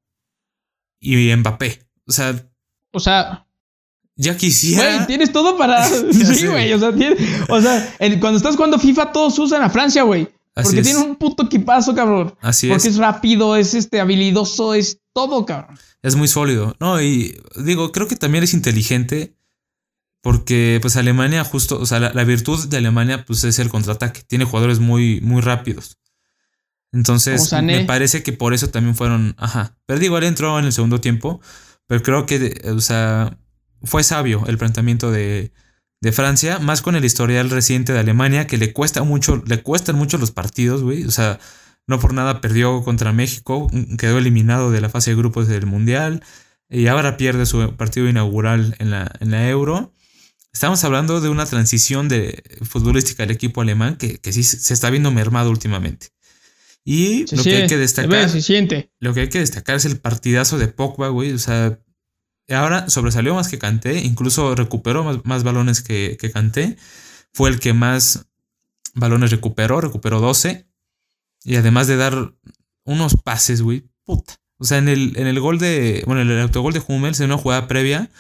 y 0.98 1.34
Mbappé. 1.36 1.82
O 2.06 2.12
sea. 2.12 2.50
O 2.94 3.00
sea. 3.00 3.46
Ya 4.16 4.36
quisiera. 4.36 4.96
Güey, 4.96 5.06
tienes 5.06 5.32
todo 5.32 5.58
para. 5.58 5.84
sí, 6.12 6.46
güey. 6.46 6.72
O 6.72 6.78
sea, 6.78 6.90
o 7.48 7.60
sea 7.60 7.96
cuando 8.20 8.36
estás 8.36 8.56
jugando 8.56 8.78
FIFA, 8.78 9.12
todos 9.12 9.38
usan 9.38 9.62
a 9.62 9.70
Francia, 9.70 10.02
güey. 10.04 10.28
Porque 10.54 10.82
tiene 10.82 11.00
un 11.00 11.16
puto 11.16 11.44
equipazo, 11.44 11.94
cabrón. 11.94 12.34
Así 12.40 12.68
es. 12.68 12.72
Porque 12.72 12.88
es 12.88 12.96
rápido, 12.96 13.56
es 13.56 13.74
este 13.74 14.00
habilidoso, 14.00 14.72
es 14.74 15.00
todo, 15.12 15.44
cabrón. 15.44 15.76
Es 16.00 16.14
muy 16.14 16.28
sólido. 16.28 16.76
No, 16.78 17.02
y 17.02 17.36
digo, 17.56 17.90
creo 17.90 18.06
que 18.06 18.16
también 18.16 18.44
es 18.44 18.54
inteligente. 18.54 19.36
Porque, 20.20 20.78
pues, 20.80 20.96
Alemania, 20.96 21.44
justo, 21.44 21.78
o 21.78 21.84
sea, 21.84 22.00
la, 22.00 22.14
la 22.14 22.24
virtud 22.24 22.68
de 22.68 22.76
Alemania, 22.78 23.24
pues, 23.26 23.44
es 23.44 23.58
el 23.58 23.68
contraataque. 23.68 24.22
Tiene 24.22 24.44
jugadores 24.44 24.78
muy, 24.78 25.20
muy 25.20 25.42
rápidos. 25.42 25.98
Entonces, 26.94 27.52
me 27.60 27.84
parece 27.84 28.22
que 28.22 28.32
por 28.32 28.54
eso 28.54 28.70
también 28.70 28.94
fueron. 28.94 29.34
Ajá. 29.36 29.76
Pero 29.84 29.98
digo, 29.98 30.16
él 30.16 30.24
entró 30.24 30.58
en 30.60 30.64
el 30.64 30.72
segundo 30.72 31.00
tiempo. 31.00 31.40
Pero 31.86 32.02
creo 32.02 32.26
que, 32.26 32.62
o 32.74 32.80
sea, 32.80 33.38
fue 33.82 34.02
sabio 34.02 34.44
el 34.46 34.58
planteamiento 34.58 35.10
de, 35.10 35.52
de 36.00 36.12
Francia, 36.12 36.58
más 36.58 36.82
con 36.82 36.96
el 36.96 37.04
historial 37.04 37.50
reciente 37.50 37.92
de 37.92 37.98
Alemania, 37.98 38.46
que 38.46 38.58
le 38.58 38.72
cuesta 38.72 39.02
mucho, 39.02 39.42
le 39.46 39.62
cuestan 39.62 39.96
mucho 39.96 40.18
los 40.18 40.30
partidos, 40.30 40.82
güey. 40.82 41.04
O 41.04 41.10
sea, 41.10 41.40
no 41.86 41.98
por 42.00 42.14
nada 42.14 42.40
perdió 42.40 42.82
contra 42.82 43.12
México, 43.12 43.70
quedó 43.98 44.18
eliminado 44.18 44.70
de 44.70 44.80
la 44.80 44.88
fase 44.88 45.10
de 45.10 45.16
grupos 45.16 45.48
del 45.48 45.66
Mundial 45.66 46.22
y 46.68 46.86
ahora 46.86 47.16
pierde 47.16 47.46
su 47.46 47.76
partido 47.76 48.08
inaugural 48.08 48.74
en 48.78 48.90
la, 48.90 49.10
en 49.20 49.30
la 49.30 49.48
Euro. 49.48 49.92
Estamos 50.52 50.84
hablando 50.84 51.20
de 51.20 51.28
una 51.28 51.46
transición 51.46 52.08
de 52.08 52.42
futbolística 52.62 53.22
del 53.22 53.32
equipo 53.32 53.60
alemán 53.60 53.96
que, 53.96 54.18
que 54.18 54.32
sí 54.32 54.42
se 54.44 54.72
está 54.72 54.90
viendo 54.90 55.10
mermado 55.10 55.50
últimamente. 55.50 56.13
Y 56.84 57.24
lo 57.34 57.42
que 57.42 57.56
hay 57.56 57.66
que 57.66 57.78
destacar. 57.78 58.28
Se 58.28 58.42
siente. 58.42 58.92
Lo 59.00 59.14
que 59.14 59.20
hay 59.20 59.28
que 59.28 59.40
destacar 59.40 59.76
es 59.76 59.86
el 59.86 59.98
partidazo 59.98 60.58
de 60.58 60.68
Pogba, 60.68 61.08
güey. 61.08 61.32
O 61.32 61.38
sea, 61.38 61.78
ahora 62.50 62.90
sobresalió 62.90 63.34
más 63.34 63.48
que 63.48 63.58
Canté. 63.58 64.00
Incluso 64.00 64.54
recuperó 64.54 65.22
más, 65.24 65.44
balones 65.44 65.82
que, 65.82 66.18
que 66.20 66.30
Canté. 66.30 66.76
Fue 67.32 67.48
el 67.48 67.58
que 67.58 67.72
más 67.72 68.26
balones 68.94 69.30
recuperó. 69.30 69.80
Recuperó 69.80 70.20
12. 70.20 70.66
Y 71.44 71.56
además 71.56 71.86
de 71.86 71.96
dar 71.96 72.34
unos 72.84 73.16
pases, 73.16 73.62
güey. 73.62 73.84
Puta. 74.04 74.34
O 74.58 74.64
sea, 74.64 74.78
en 74.78 74.88
el, 74.88 75.16
en 75.16 75.26
el 75.26 75.40
gol 75.40 75.58
de. 75.58 76.02
Bueno, 76.06 76.20
en 76.20 76.30
el 76.30 76.40
autogol 76.40 76.74
de 76.74 76.82
Hummels, 76.86 77.18
en 77.20 77.26
una 77.26 77.38
jugada 77.38 77.66
previa, 77.66 78.10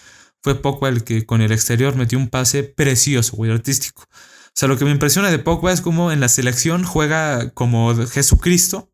fue 0.42 0.54
Pogba 0.54 0.88
el 0.88 1.04
que 1.04 1.26
con 1.26 1.42
el 1.42 1.52
exterior 1.52 1.96
metió 1.96 2.18
un 2.18 2.28
pase 2.28 2.64
precioso, 2.64 3.36
güey, 3.36 3.50
artístico. 3.50 4.06
O 4.54 4.56
sea, 4.56 4.68
lo 4.68 4.78
que 4.78 4.84
me 4.84 4.92
impresiona 4.92 5.32
de 5.32 5.40
Pogba 5.40 5.72
es 5.72 5.80
como 5.80 6.12
en 6.12 6.20
la 6.20 6.28
selección 6.28 6.84
juega 6.84 7.50
como 7.54 7.92
Jesucristo 8.06 8.92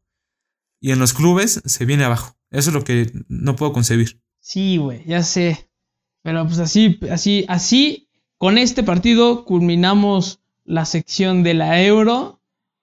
y 0.81 0.93
en 0.93 0.99
los 0.99 1.13
clubes 1.13 1.61
se 1.67 1.85
viene 1.85 2.05
abajo. 2.05 2.35
Eso 2.51 2.71
es 2.71 2.75
lo 2.75 2.83
que 2.83 3.13
no 3.29 3.57
puedo 3.57 3.75
concebir. 3.75 4.23
Sí, 4.41 4.79
güey, 4.79 5.05
ya 5.05 5.23
sé. 5.23 5.71
Pero 6.23 6.47
pues 6.47 6.61
así, 6.61 6.99
así, 7.11 7.45
así, 7.47 8.09
con 8.39 8.57
este 8.57 8.83
partido 8.83 9.45
culminamos 9.45 10.41
la 10.65 10.87
sección 10.87 11.43
de 11.43 11.53
la 11.53 11.83
Euro 11.83 12.41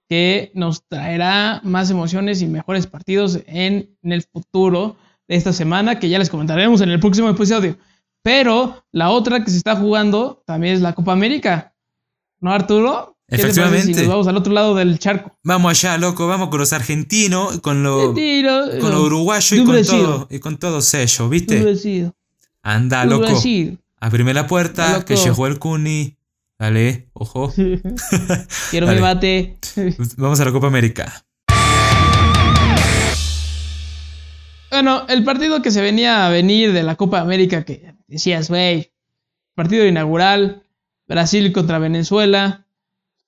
que 0.08 0.52
nos 0.54 0.88
traerá 0.88 1.62
más 1.64 1.90
emociones 1.90 2.44
y 2.44 2.48
mejores 2.48 2.86
partidos 2.86 3.40
en, 3.48 3.98
en 4.04 4.12
el 4.12 4.22
futuro 4.22 4.98
de 5.28 5.36
esta 5.36 5.52
semana, 5.52 6.00
que 6.00 6.10
ya 6.10 6.20
les 6.20 6.30
comentaremos 6.30 6.82
en 6.82 6.90
el 6.90 7.00
próximo 7.00 7.28
episodio. 7.28 7.76
Pero 8.22 8.86
la 8.92 9.10
otra 9.10 9.44
que 9.44 9.50
se 9.50 9.58
está 9.58 9.76
jugando 9.76 10.44
también 10.46 10.76
es 10.76 10.82
la 10.82 10.94
Copa 10.94 11.12
América. 11.12 11.74
¿No, 12.40 12.52
Arturo? 12.52 13.18
Efectivamente. 13.28 13.94
Si 13.94 14.00
nos 14.02 14.08
vamos 14.08 14.28
al 14.28 14.38
otro 14.38 14.54
lado 14.54 14.76
del 14.76 15.00
charco. 15.00 15.38
Vamos 15.44 15.72
allá, 15.72 15.98
loco, 15.98 16.28
vamos 16.28 16.50
con 16.50 16.60
los 16.60 16.72
argentinos, 16.72 17.60
con 17.60 17.84
los, 17.84 18.14
con 18.14 18.92
los 18.92 19.02
uruguayos 19.02 19.52
y 19.52 19.64
con, 19.66 19.84
todo, 19.84 20.28
y 20.30 20.40
con 20.40 20.58
todo 20.58 20.82
sello, 20.82 21.28
¿viste? 21.28 22.12
Anda, 22.62 23.06
loco. 23.06 23.42
Abrime 24.00 24.34
la 24.34 24.48
puerta, 24.48 25.04
que 25.04 25.16
llegó 25.16 25.48
el 25.48 25.60
Cuni. 25.60 26.16
Dale, 26.60 27.10
ojo. 27.14 27.54
Quiero 28.72 28.88
mi 28.88 29.00
bate. 29.00 29.58
Vamos 30.18 30.40
a 30.40 30.46
la 30.46 30.52
Copa 30.52 30.68
América. 30.68 31.24
Bueno, 34.72 35.06
el 35.08 35.24
partido 35.24 35.62
que 35.62 35.72
se 35.72 35.82
venía 35.82 36.26
a 36.26 36.30
venir 36.30 36.74
de 36.74 36.84
la 36.84 36.96
Copa 36.96 37.20
América, 37.20 37.64
que 37.64 37.94
decías, 38.08 38.50
güey, 38.50 38.92
partido 39.56 39.86
inaugural, 39.86 40.64
Brasil 41.08 41.52
contra 41.54 41.80
Venezuela. 41.80 42.66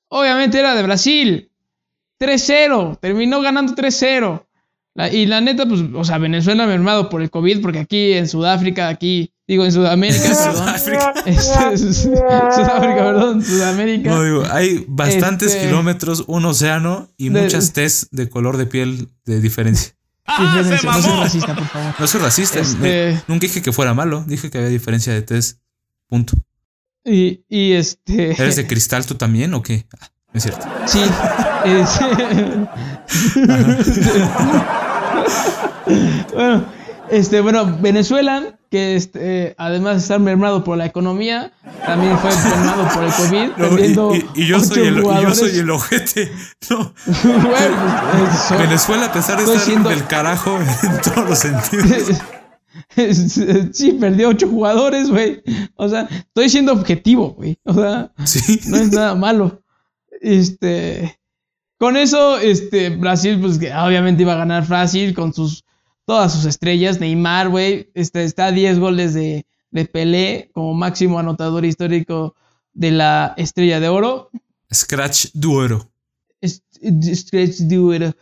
Obviamente 0.09 0.59
era 0.59 0.75
de 0.75 0.83
Brasil. 0.83 1.51
3-0. 2.19 2.99
Terminó 2.99 3.41
ganando 3.41 3.73
3-0. 3.75 4.45
y 5.11 5.25
la 5.25 5.41
neta, 5.41 5.65
pues, 5.65 5.81
o 5.93 6.03
sea, 6.03 6.17
Venezuela 6.17 6.67
mermado 6.67 7.09
por 7.09 7.21
el 7.21 7.29
COVID, 7.29 7.61
porque 7.61 7.79
aquí 7.79 8.13
en 8.13 8.27
Sudáfrica, 8.27 8.89
aquí, 8.89 9.31
digo, 9.47 9.63
en 9.63 9.71
Sudamérica, 9.71 10.29
perdón. 10.83 11.77
Sudáfrica, 11.77 12.95
perdón, 12.95 13.43
Sudamérica. 13.43 14.09
No, 14.09 14.23
digo, 14.23 14.43
hay 14.51 14.83
bastantes 14.87 15.53
este, 15.53 15.67
kilómetros, 15.67 16.25
un 16.27 16.45
océano 16.45 17.07
y 17.17 17.29
muchas 17.29 17.71
test 17.71 18.11
de 18.11 18.29
color 18.29 18.57
de 18.57 18.65
piel 18.65 19.07
de 19.25 19.39
diferencia. 19.39 19.95
Ah, 20.31 20.61
no 20.63 21.01
soy 21.01 21.19
racista, 21.19 21.55
por 21.55 21.67
favor. 21.67 21.95
No 21.97 22.07
soy 22.07 22.21
racista. 22.21 22.59
Este, 22.59 23.19
nunca 23.27 23.47
dije 23.47 23.63
que 23.63 23.71
fuera 23.71 23.95
malo. 23.95 24.23
Dije 24.27 24.51
que 24.51 24.59
había 24.59 24.69
diferencia 24.69 25.11
de 25.11 25.23
test. 25.23 25.59
Punto. 26.07 26.33
Y, 27.05 27.43
y 27.49 27.73
este. 27.73 28.31
¿Eres 28.31 28.55
de 28.55 28.67
cristal 28.67 29.05
tú 29.05 29.15
también 29.15 29.53
o 29.53 29.61
qué? 29.61 29.85
Ah, 29.99 30.09
es 30.33 30.43
cierto. 30.43 30.65
Sí. 30.85 30.99
bueno, 36.33 36.65
este, 37.09 37.41
bueno, 37.41 37.77
Venezuela, 37.81 38.59
que 38.69 38.95
este, 38.95 39.55
además 39.57 39.95
de 39.95 40.01
estar 40.01 40.19
mermado 40.19 40.63
por 40.63 40.77
la 40.77 40.85
economía, 40.85 41.51
también 41.85 42.17
fue 42.19 42.29
mermado 42.29 42.87
por 42.93 43.03
el 43.03 43.13
COVID. 43.13 44.23
y, 44.35 44.45
yo 44.45 44.59
soy 44.59 44.87
el, 44.87 44.99
y, 44.99 45.21
yo 45.21 45.33
soy 45.33 45.57
el, 45.57 45.69
ojete. 45.71 46.31
No. 46.69 46.93
Pues, 47.03 48.59
Venezuela, 48.59 49.07
a 49.07 49.11
pesar 49.11 49.43
de 49.43 49.55
estar 49.55 49.83
del 49.83 50.05
carajo 50.05 50.59
en 50.59 51.01
todos 51.01 51.29
los 51.29 51.39
sentidos. 51.39 52.21
sí, 53.73 53.93
perdió 53.93 54.29
ocho 54.29 54.47
jugadores, 54.47 55.09
güey. 55.09 55.41
O 55.75 55.87
sea, 55.87 56.07
estoy 56.11 56.49
siendo 56.49 56.73
objetivo, 56.73 57.33
güey. 57.33 57.57
O 57.63 57.73
sea, 57.73 58.11
no 58.67 58.77
es 58.77 58.91
nada 58.91 59.15
malo. 59.15 59.61
Este. 60.21 61.19
Con 61.77 61.95
eso, 61.95 62.37
este, 62.37 62.89
Brasil, 62.89 63.39
pues 63.39 63.57
obviamente 63.57 64.23
iba 64.23 64.33
a 64.33 64.37
ganar 64.37 64.65
fácil 64.65 65.13
con 65.13 65.33
sus 65.33 65.63
todas 66.05 66.33
sus 66.33 66.45
estrellas. 66.45 66.99
Neymar, 66.99 67.49
güey, 67.49 67.89
este, 67.93 68.23
está 68.23 68.47
a 68.47 68.51
10 68.51 68.79
goles 68.79 69.13
de, 69.13 69.45
de 69.71 69.85
Pelé 69.85 70.49
como 70.53 70.73
máximo 70.73 71.19
anotador 71.19 71.63
histórico 71.63 72.35
de 72.73 72.91
la 72.91 73.33
estrella 73.37 73.79
de 73.79 73.87
oro. 73.87 74.29
Scratch 74.73 75.27
Duero. 75.33 75.89
Scratch 76.45 77.59
Duero. 77.59 78.13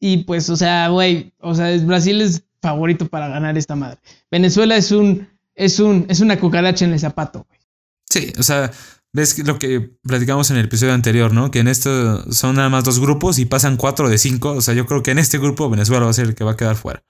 Y 0.00 0.24
pues, 0.24 0.48
o 0.50 0.56
sea, 0.56 0.88
güey, 0.88 1.32
o 1.40 1.54
sea, 1.54 1.76
Brasil 1.84 2.22
es 2.22 2.42
favorito 2.60 3.08
para 3.08 3.28
ganar 3.28 3.56
esta 3.56 3.76
madre. 3.76 3.98
Venezuela 4.30 4.76
es 4.76 4.92
un, 4.92 5.28
es 5.54 5.80
un, 5.80 6.06
es 6.08 6.20
una 6.20 6.38
cucaracha 6.38 6.84
en 6.84 6.92
el 6.92 7.00
zapato, 7.00 7.46
güey. 7.48 7.60
Sí, 8.08 8.32
o 8.38 8.42
sea, 8.42 8.70
ves 9.12 9.38
lo 9.38 9.58
que 9.58 9.96
platicamos 10.02 10.50
en 10.50 10.56
el 10.56 10.66
episodio 10.66 10.94
anterior, 10.94 11.32
¿no? 11.32 11.50
Que 11.50 11.60
en 11.60 11.68
esto 11.68 12.32
son 12.32 12.56
nada 12.56 12.68
más 12.68 12.84
dos 12.84 12.98
grupos 13.00 13.38
y 13.38 13.44
pasan 13.44 13.76
cuatro 13.76 14.08
de 14.08 14.18
cinco. 14.18 14.52
O 14.52 14.60
sea, 14.60 14.74
yo 14.74 14.86
creo 14.86 15.02
que 15.02 15.12
en 15.12 15.18
este 15.18 15.38
grupo 15.38 15.70
Venezuela 15.70 16.04
va 16.04 16.10
a 16.10 16.14
ser 16.14 16.26
el 16.26 16.34
que 16.34 16.44
va 16.44 16.52
a 16.52 16.56
quedar 16.56 16.76
fuera. 16.76 17.04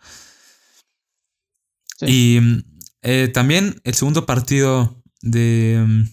Y 2.02 2.64
eh, 3.02 3.30
también 3.32 3.80
el 3.84 3.94
segundo 3.94 4.24
partido 4.24 5.02
de, 5.20 6.06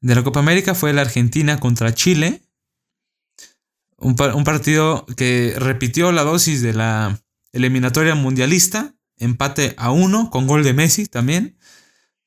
de 0.00 0.14
la 0.14 0.22
Copa 0.22 0.40
América 0.40 0.74
fue 0.74 0.92
la 0.92 1.02
Argentina 1.02 1.60
contra 1.60 1.94
Chile. 1.94 2.42
Un, 3.96 4.16
un 4.34 4.44
partido 4.44 5.06
que 5.16 5.54
repitió 5.56 6.12
la 6.12 6.24
dosis 6.24 6.60
de 6.60 6.74
la 6.74 7.20
eliminatoria 7.52 8.14
mundialista, 8.14 8.94
empate 9.18 9.74
a 9.76 9.90
uno 9.90 10.30
con 10.30 10.46
gol 10.46 10.64
de 10.64 10.72
Messi 10.72 11.06
también. 11.06 11.56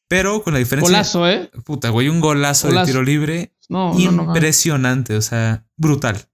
Pero 0.08 0.44
con 0.44 0.54
la 0.54 0.60
diferencia. 0.60 0.92
Golazo, 0.92 1.28
¿eh? 1.28 1.50
Puta, 1.64 1.90
güey, 1.90 2.10
un 2.10 2.20
golazo, 2.20 2.70
de 2.70 2.86
tiro 2.86 3.04
libre. 3.04 3.54
impresionante, 3.70 5.16
o 5.16 5.22
sea, 5.22 5.66
brutal. 5.76 6.30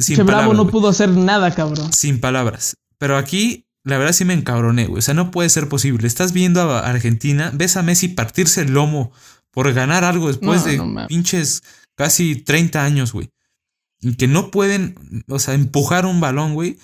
sin, 0.00 0.26
Bravo 0.26 0.54
no 0.54 0.66
pudo 0.66 0.88
hacer 0.88 1.10
nada, 1.10 1.54
cabrón. 1.54 1.92
Sin 1.92 2.20
palabras. 2.20 2.76
Pero 2.96 3.18
aquí, 3.18 3.66
la 3.84 3.98
verdad 3.98 4.14
sí 4.14 4.24
me 4.24 4.34
encabroné, 4.34 4.86
güey. 4.86 5.00
O 5.00 5.02
sea, 5.02 5.14
no 5.14 5.30
puede 5.30 5.50
ser 5.50 5.68
posible. 5.68 6.06
Estás 6.06 6.32
viendo 6.32 6.62
a 6.62 6.80
Argentina, 6.80 7.50
ves 7.54 7.76
a 7.76 7.82
Messi 7.82 8.08
partirse 8.08 8.62
el 8.62 8.72
lomo 8.72 9.12
por 9.50 9.72
ganar 9.72 10.04
algo 10.04 10.28
después 10.28 10.64
de 10.64 10.80
pinches 11.08 11.62
casi 11.96 12.36
30 12.36 12.82
años, 12.82 13.12
güey. 13.12 13.30
Y 14.00 14.14
que 14.14 14.26
no 14.26 14.50
pueden, 14.50 15.24
o 15.28 15.38
sea, 15.38 15.52
empujar 15.52 16.06
un 16.06 16.20
balón, 16.20 16.54
güey. 16.54 16.78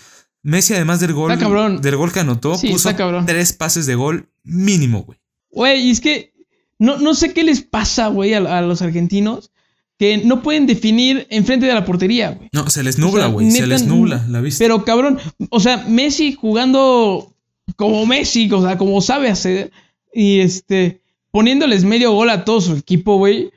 Messi, 0.47 0.75
además 0.75 1.01
del 1.01 1.13
gol, 1.13 1.37
del 1.81 1.97
gol 1.97 2.13
que 2.13 2.21
anotó, 2.21 2.53
puso 2.53 2.91
tres 3.27 3.53
pases 3.53 3.85
de 3.87 3.97
gol 3.97 4.29
mínimo, 4.45 5.03
güey. 5.03 5.19
Güey, 5.51 5.89
y 5.89 5.91
es 5.91 6.01
que 6.01 6.35
no, 6.79 6.99
no 6.99 7.15
sé 7.15 7.33
qué 7.33 7.43
les 7.43 7.63
pasa, 7.63 8.07
güey, 8.07 8.33
a, 8.35 8.61
los 8.61 8.81
argentinos 8.81 9.51
que 9.99 10.19
no 10.19 10.43
pueden 10.43 10.69
definir 10.69 11.27
enfrente 11.31 11.67
de 11.67 11.75
la 11.75 11.85
portería, 11.85 12.31
güey. 12.31 12.49
No, 12.53 12.71
se 12.71 12.85
les 12.85 12.97
nubla, 12.97 13.27
güey. 13.27 13.51
se 13.51 13.67
les 13.67 13.87
nubla, 13.87 14.25
la 14.29 14.41
vista. 14.41 14.63
Pero 14.63 14.85
cabrón, 14.85 15.19
o 15.51 15.59
sea, 15.59 15.79
Messi 15.89 16.35
jugando 16.35 17.35
como 17.75 18.07
Messi, 18.07 18.49
o 18.53 18.63
sea, 18.63 18.79
como 18.79 19.01
sabe 19.01 19.29
hacer. 19.29 19.73
Y 20.15 20.39
este, 20.39 21.01
poniéndoles 21.33 21.83
medio 21.83 22.13
gol 22.13 22.31
a 22.31 22.45
todo 22.45 22.61
su 22.61 22.77
equipo, 22.77 23.17
güey. 23.17 23.51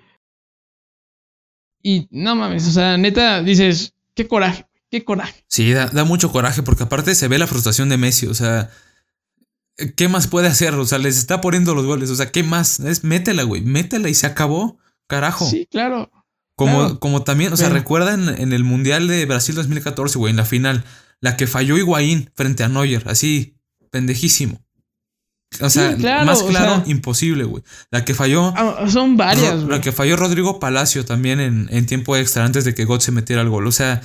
Y 1.84 2.08
no 2.10 2.36
mames, 2.36 2.68
o 2.68 2.72
sea, 2.72 2.98
neta, 2.98 3.44
dices, 3.44 3.94
qué 4.16 4.28
coraje. 4.28 4.66
Qué 4.92 5.04
coraje. 5.04 5.44
Sí, 5.48 5.72
da, 5.72 6.04
mucho 6.04 6.32
coraje 6.32 6.64
porque 6.64 6.84
aparte 6.84 7.14
se 7.16 7.28
ve 7.28 7.38
la 7.38 7.48
frustración 7.48 7.90
de 7.90 7.98
Messi. 7.98 8.26
O 8.28 8.34
sea, 8.34 8.72
¿qué 9.96 10.08
más 10.08 10.28
puede 10.28 10.48
hacer? 10.48 10.74
O 10.76 10.86
sea, 10.86 10.98
les 10.98 11.18
está 11.18 11.42
poniendo 11.42 11.76
los 11.76 11.86
goles. 11.86 12.10
O 12.10 12.16
sea, 12.16 12.32
¿qué 12.32 12.44
más? 12.44 12.80
Es 12.80 13.04
métela, 13.04 13.44
güey. 13.44 13.62
Métela 13.62 14.10
y 14.10 14.16
se 14.16 14.26
acabó. 14.26 14.78
Carajo. 15.08 15.50
Sí, 15.50 15.68
claro. 15.70 16.12
Como, 16.56 17.00
como 17.00 17.24
también, 17.24 17.54
o 17.54 17.58
sea, 17.58 17.70
recuerdan 17.70 18.28
en 18.38 18.52
el 18.52 18.66
Mundial 18.66 19.08
de 19.08 19.26
Brasil 19.26 19.56
2014, 19.56 20.20
güey, 20.20 20.32
en 20.32 20.36
la 20.36 20.44
final, 20.44 20.84
la 21.22 21.38
que 21.38 21.48
falló 21.48 21.78
Higuaín 21.78 22.32
frente 22.36 22.64
a 22.64 22.68
Neuer, 22.68 23.08
así, 23.08 23.56
pendejísimo. 23.92 24.62
O 25.62 25.70
sea, 25.70 25.96
más 26.26 26.44
claro, 26.44 26.84
imposible, 26.86 27.46
güey. 27.46 27.64
La 27.92 28.04
que 28.04 28.14
falló. 28.14 28.54
Ah, 28.56 28.86
son 28.90 29.16
varias, 29.16 29.64
La 29.64 29.80
que 29.82 29.94
falló 29.94 30.18
Rodrigo 30.18 30.60
Palacio 30.60 31.06
también 31.06 31.40
en, 31.40 31.68
en 31.72 31.86
tiempo 31.86 32.18
extra, 32.18 32.44
antes 32.44 32.66
de 32.66 32.76
que 32.76 32.86
God 32.86 33.00
se 33.00 33.14
metiera 33.14 33.42
al 33.42 33.50
gol. 33.50 33.66
O 33.66 33.72
sea, 33.72 34.02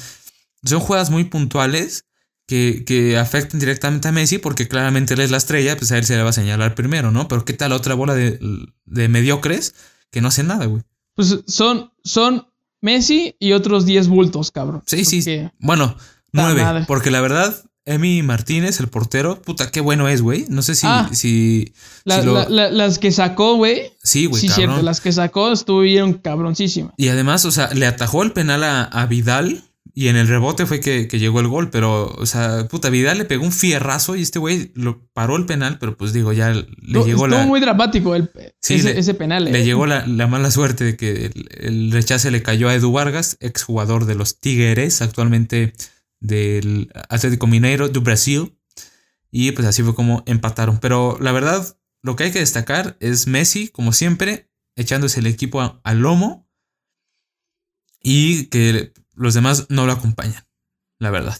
son 0.64 0.80
jugadas 0.80 1.10
muy 1.10 1.24
puntuales 1.24 2.04
que, 2.46 2.84
que, 2.86 3.16
afectan 3.16 3.60
directamente 3.60 4.08
a 4.08 4.12
Messi 4.12 4.38
porque 4.38 4.68
claramente 4.68 5.14
él 5.14 5.20
es 5.20 5.30
la 5.30 5.38
estrella, 5.38 5.76
pues 5.76 5.92
a 5.92 5.98
él 5.98 6.04
se 6.04 6.16
le 6.16 6.22
va 6.22 6.30
a 6.30 6.34
señalar 6.34 6.74
primero, 6.74 7.10
¿no? 7.10 7.28
Pero 7.28 7.44
¿qué 7.44 7.52
tal 7.52 7.70
la 7.70 7.76
otra 7.76 7.94
bola 7.94 8.14
de, 8.14 8.38
de 8.84 9.08
mediocres 9.08 9.74
que 10.10 10.20
no 10.20 10.28
hacen 10.28 10.48
nada, 10.48 10.66
güey? 10.66 10.82
Pues 11.14 11.40
son, 11.46 11.92
son 12.02 12.46
Messi 12.80 13.36
y 13.38 13.52
otros 13.52 13.86
10 13.86 14.08
bultos, 14.08 14.50
cabrón. 14.50 14.82
Sí, 14.86 15.04
sí. 15.04 15.24
Bueno, 15.58 15.96
Nueve. 16.34 16.84
Porque 16.86 17.10
la 17.10 17.20
verdad, 17.20 17.54
Emi 17.84 18.22
Martínez, 18.22 18.80
el 18.80 18.88
portero, 18.88 19.40
puta, 19.40 19.70
qué 19.70 19.80
bueno 19.80 20.08
es, 20.08 20.20
güey. 20.20 20.46
No 20.48 20.62
sé 20.62 20.74
si. 20.74 20.86
Ah. 20.86 21.08
si, 21.12 21.72
las 22.04 22.98
que 22.98 23.12
sacó, 23.12 23.54
güey. 23.56 23.92
Sí, 24.02 24.26
güey. 24.26 24.40
Sí, 24.40 24.48
cierto. 24.48 24.82
Las 24.82 25.00
que 25.00 25.12
sacó 25.12 25.52
estuvieron 25.52 26.14
cabroncísimas. 26.14 26.92
Y 26.96 27.08
además, 27.08 27.44
o 27.44 27.52
sea, 27.52 27.70
le 27.72 27.86
atajó 27.86 28.22
el 28.22 28.32
penal 28.32 28.64
a, 28.64 29.06
Vidal. 29.06 29.62
Y 29.96 30.08
en 30.08 30.16
el 30.16 30.26
rebote 30.26 30.66
fue 30.66 30.80
que, 30.80 31.06
llegó 31.06 31.38
el 31.38 31.46
gol. 31.46 31.70
Pero, 31.70 32.08
o 32.08 32.26
sea, 32.26 32.66
puta, 32.66 32.90
Vidal 32.90 33.18
le 33.18 33.24
pegó 33.24 33.44
un 33.44 33.52
fierrazo 33.52 34.16
y 34.16 34.22
este 34.22 34.40
güey 34.40 34.72
lo 34.74 35.06
paró 35.12 35.36
el 35.36 35.46
penal. 35.46 35.78
Pero 35.78 35.96
pues 35.96 36.12
digo, 36.12 36.32
ya 36.32 36.50
le 36.50 36.66
llegó 37.04 37.28
la. 37.28 37.36
Estuvo 37.36 37.48
muy 37.48 37.60
dramático 37.60 38.16
el, 38.16 38.28
ese, 38.68 39.14
penal. 39.14 39.44
Le 39.44 39.60
eh. 39.60 39.64
llegó 39.64 39.86
la, 39.86 40.04
mala 40.26 40.50
suerte 40.50 40.82
de 40.82 40.96
que 40.96 41.26
el, 41.26 41.48
el 41.60 41.92
rechace 41.92 42.32
le 42.32 42.42
cayó 42.42 42.68
a 42.68 42.74
Edu 42.74 42.90
Vargas, 42.90 43.36
exjugador 43.40 44.04
de 44.04 44.16
los 44.16 44.40
Tigres, 44.40 45.00
actualmente 45.00 45.74
del 46.18 46.90
Atlético 47.08 47.46
Mineiro 47.46 47.88
de 47.88 48.00
Brasil. 48.00 48.58
Y 49.30 49.52
pues 49.52 49.66
así 49.68 49.84
fue 49.84 49.94
como 49.94 50.24
empataron. 50.26 50.78
Pero 50.78 51.18
la 51.20 51.30
verdad, 51.30 51.78
lo 52.02 52.16
que 52.16 52.24
hay 52.24 52.32
que 52.32 52.40
destacar 52.40 52.96
es 52.98 53.28
Messi, 53.28 53.68
como 53.68 53.92
siempre, 53.92 54.50
echándose 54.74 55.20
el 55.20 55.26
equipo 55.26 55.80
al 55.84 55.98
lomo. 56.00 56.48
Y 58.02 58.46
que 58.46 58.92
los 59.14 59.34
demás 59.34 59.66
no 59.68 59.86
lo 59.86 59.92
acompañan, 59.92 60.44
la 60.98 61.10
verdad. 61.10 61.38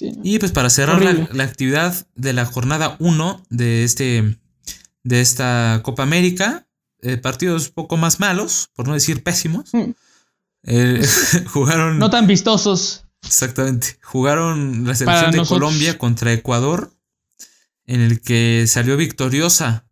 Y 0.00 0.38
pues 0.38 0.52
para 0.52 0.70
cerrar 0.70 1.02
la, 1.32 1.44
actividad 1.44 2.06
de 2.16 2.32
la 2.32 2.44
jornada 2.44 2.96
1 2.98 3.46
de, 3.48 3.84
este, 3.84 4.38
de 5.04 5.20
esta 5.20 5.80
Copa 5.84 6.02
América, 6.02 6.66
eh, 7.02 7.16
partidos 7.16 7.68
poco 7.68 7.96
más 7.96 8.18
malos, 8.18 8.70
por 8.74 8.88
no 8.88 8.94
decir 8.94 9.22
pésimos. 9.22 9.72
Mm. 9.72 9.90
Eh, 10.64 11.06
jugaron. 11.52 11.98
No 11.98 12.10
tan 12.10 12.26
vistosos. 12.26 13.04
Exactamente. 13.24 13.98
Jugaron 14.02 14.86
la 14.86 14.94
selección 14.94 15.30
de 15.30 15.46
Colombia 15.46 15.98
contra 15.98 16.32
Ecuador, 16.32 16.92
en 17.86 18.00
el 18.00 18.20
que 18.20 18.64
salió 18.66 18.96
victoriosa 18.96 19.86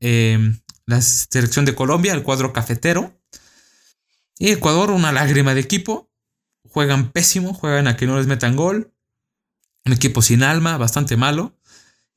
em, 0.00 0.60
la 0.86 1.00
selección 1.02 1.64
de 1.64 1.74
Colombia, 1.74 2.14
el 2.14 2.22
cuadro 2.22 2.52
cafetero. 2.52 3.12
Y 4.38 4.50
Ecuador, 4.50 4.90
una 4.90 5.12
lágrima 5.12 5.54
de 5.54 5.60
equipo. 5.60 6.10
Juegan 6.72 7.10
pésimo, 7.10 7.54
juegan 7.54 7.86
a 7.86 7.96
que 7.96 8.06
no 8.06 8.16
les 8.16 8.26
metan 8.26 8.56
gol. 8.56 8.92
Un 9.84 9.92
equipo 9.92 10.22
sin 10.22 10.42
alma, 10.42 10.78
bastante 10.78 11.16
malo. 11.16 11.56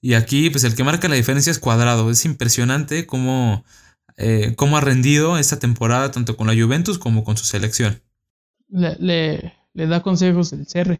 Y 0.01 0.13
aquí, 0.13 0.49
pues 0.49 0.63
el 0.63 0.75
que 0.75 0.83
marca 0.83 1.07
la 1.07 1.15
diferencia 1.15 1.51
es 1.51 1.59
Cuadrado. 1.59 2.09
Es 2.09 2.25
impresionante 2.25 3.05
cómo, 3.05 3.65
eh, 4.17 4.53
cómo 4.55 4.77
ha 4.77 4.81
rendido 4.81 5.37
esta 5.37 5.59
temporada, 5.59 6.11
tanto 6.11 6.37
con 6.37 6.47
la 6.47 6.53
Juventus 6.53 6.97
como 6.99 7.23
con 7.23 7.37
su 7.37 7.45
selección. 7.45 8.01
le, 8.69 9.53
le 9.73 9.87
da 9.87 10.01
consejos 10.01 10.53
el 10.53 10.65
CR. 10.65 10.99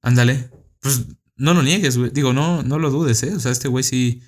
Ándale. 0.00 0.50
Pues 0.80 1.06
no 1.36 1.54
lo 1.54 1.62
niegues, 1.62 1.96
güey. 1.98 2.10
Digo, 2.10 2.32
no, 2.32 2.62
no 2.62 2.78
lo 2.78 2.90
dudes, 2.90 3.22
¿eh? 3.22 3.34
O 3.34 3.40
sea, 3.40 3.52
este 3.52 3.68
güey 3.68 3.84
sí. 3.84 4.22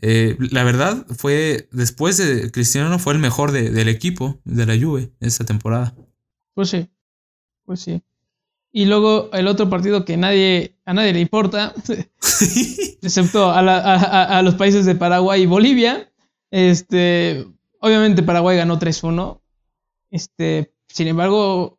Eh, 0.00 0.36
la 0.50 0.64
verdad, 0.64 1.06
fue. 1.16 1.68
Después 1.72 2.18
de 2.18 2.50
Cristiano, 2.50 2.98
fue 2.98 3.12
el 3.12 3.18
mejor 3.18 3.52
del 3.52 3.88
equipo, 3.88 4.40
de 4.44 4.66
la 4.66 4.78
Juve, 4.78 5.12
esta 5.20 5.44
temporada. 5.44 5.94
Pues 6.54 6.70
sí. 6.70 6.88
Pues 7.64 7.80
sí. 7.80 8.02
Y 8.72 8.86
luego 8.86 9.30
el 9.32 9.46
otro 9.48 9.68
partido 9.68 10.04
que 10.04 10.16
nadie, 10.16 10.78
a 10.86 10.94
nadie 10.94 11.12
le 11.12 11.20
importa, 11.20 11.74
excepto 13.02 13.50
a, 13.50 13.58
a, 13.58 14.42
los 14.42 14.54
países 14.54 14.86
de 14.86 14.94
Paraguay 14.94 15.42
y 15.42 15.46
Bolivia. 15.46 16.10
Este, 16.50 17.46
obviamente 17.80 18.22
Paraguay 18.22 18.56
ganó 18.56 18.78
3-1. 18.78 19.40
Este, 20.10 20.72
sin 20.88 21.08
embargo, 21.08 21.78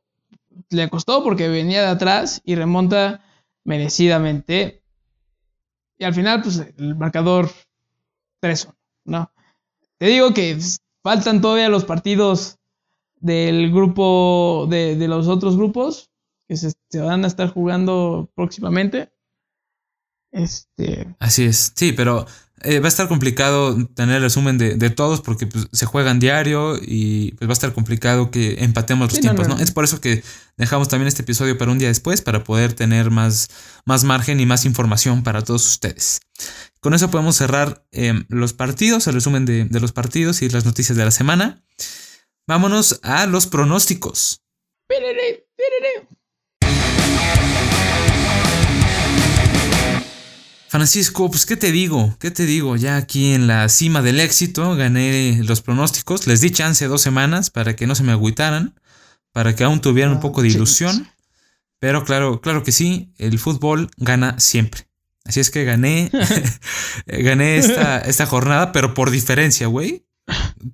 le 0.69 0.89
costó 0.89 1.23
porque 1.23 1.47
venía 1.47 1.81
de 1.81 1.87
atrás 1.87 2.41
y 2.45 2.55
remonta 2.55 3.23
merecidamente. 3.63 4.83
Y 5.97 6.03
al 6.03 6.13
final, 6.13 6.41
pues 6.43 6.59
el 6.77 6.95
marcador 6.95 7.49
3 8.39 8.67
¿no? 9.05 9.31
Te 9.97 10.07
digo 10.07 10.33
que 10.33 10.57
faltan 11.01 11.41
todavía 11.41 11.69
los 11.69 11.85
partidos 11.85 12.59
del 13.23 13.71
grupo, 13.71 14.67
de, 14.69 14.95
los 15.07 15.27
otros 15.29 15.55
grupos 15.55 16.11
que 16.47 16.57
se, 16.57 16.73
van 16.99 17.23
a 17.23 17.27
estar 17.27 17.49
jugando 17.49 18.29
próximamente. 18.35 19.13
Este. 20.31 21.15
Así 21.19 21.45
es, 21.45 21.71
sí, 21.73 21.93
pero 21.93 22.25
eh, 22.63 22.79
va 22.79 22.87
a 22.87 22.89
estar 22.89 23.07
complicado 23.07 23.87
tener 23.95 24.17
el 24.17 24.23
resumen 24.23 24.57
de, 24.57 24.89
todos 24.89 25.21
porque 25.21 25.47
pues, 25.47 25.69
se 25.71 25.85
juegan 25.85 26.19
diario 26.19 26.75
y 26.81 27.31
pues 27.33 27.47
va 27.47 27.53
a 27.53 27.59
estar 27.59 27.71
complicado 27.71 28.29
que 28.29 28.63
empatemos 28.63 29.09
los 29.13 29.21
tiempos, 29.21 29.47
no, 29.47 29.57
Es 29.57 29.71
por 29.71 29.85
eso 29.85 30.01
que 30.01 30.21
dejamos 30.57 30.89
también 30.89 31.07
este 31.07 31.21
episodio 31.21 31.57
para 31.57 31.71
un 31.71 31.79
día 31.79 31.87
después 31.87 32.21
para 32.21 32.43
poder 32.43 32.73
tener 32.73 33.09
más, 33.09 33.47
más 33.85 34.03
margen 34.03 34.41
y 34.41 34.45
más 34.45 34.65
información 34.65 35.23
para 35.23 35.43
todos 35.43 35.65
ustedes. 35.65 36.19
Con 36.81 36.93
eso 36.93 37.09
podemos 37.09 37.37
cerrar 37.37 37.85
em, 37.91 38.25
los 38.27 38.51
partidos, 38.51 39.07
el 39.07 39.13
resumen 39.13 39.45
de, 39.45 39.63
de 39.63 39.79
los 39.79 39.93
partidos 39.93 40.41
y 40.41 40.49
las 40.49 40.65
noticias 40.65 40.97
de 40.97 41.05
la 41.05 41.11
semana. 41.11 41.63
Vámonos 42.45 42.99
a 43.03 43.25
los 43.25 43.47
pronósticos. 43.47 44.41
Francisco, 50.67 51.29
pues 51.29 51.45
qué 51.45 51.55
te 51.55 51.71
digo, 51.71 52.17
qué 52.19 52.31
te 52.31 52.45
digo, 52.45 52.75
ya 52.75 52.97
aquí 52.97 53.33
en 53.33 53.47
la 53.47 53.69
cima 53.69 54.01
del 54.01 54.19
éxito 54.19 54.75
gané 54.75 55.39
los 55.43 55.61
pronósticos, 55.61 56.27
les 56.27 56.41
di 56.41 56.51
chance 56.51 56.85
dos 56.87 57.01
semanas 57.01 57.49
para 57.49 57.77
que 57.77 57.87
no 57.87 57.95
se 57.95 58.03
me 58.03 58.11
agüitaran, 58.11 58.77
para 59.31 59.55
que 59.55 59.63
aún 59.63 59.79
tuvieran 59.79 60.13
un 60.13 60.19
poco 60.19 60.41
de 60.41 60.49
ilusión, 60.49 61.07
pero 61.79 62.03
claro, 62.03 62.41
claro 62.41 62.63
que 62.63 62.71
sí, 62.73 63.13
el 63.19 63.39
fútbol 63.39 63.89
gana 63.97 64.37
siempre. 64.39 64.89
Así 65.23 65.39
es 65.39 65.49
que 65.49 65.63
gané, 65.63 66.11
gané 67.05 67.57
esta, 67.57 67.99
esta 67.99 68.25
jornada, 68.25 68.73
pero 68.73 68.93
por 68.93 69.11
diferencia, 69.11 69.67
güey. 69.67 70.05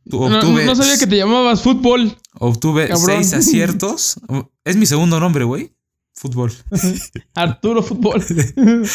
No, 0.06 0.76
sabía 0.76 0.98
que 0.98 1.08
te 1.08 1.18
llamabas 1.18 1.62
fútbol. 1.62 2.18
Obtuve 2.34 2.96
seis 2.96 3.34
aciertos. 3.34 4.20
Es 4.64 4.76
mi 4.76 4.86
segundo 4.86 5.20
nombre, 5.20 5.44
güey. 5.44 5.74
Fútbol. 6.14 6.52
Arturo 7.34 7.82
Fútbol. 7.82 8.24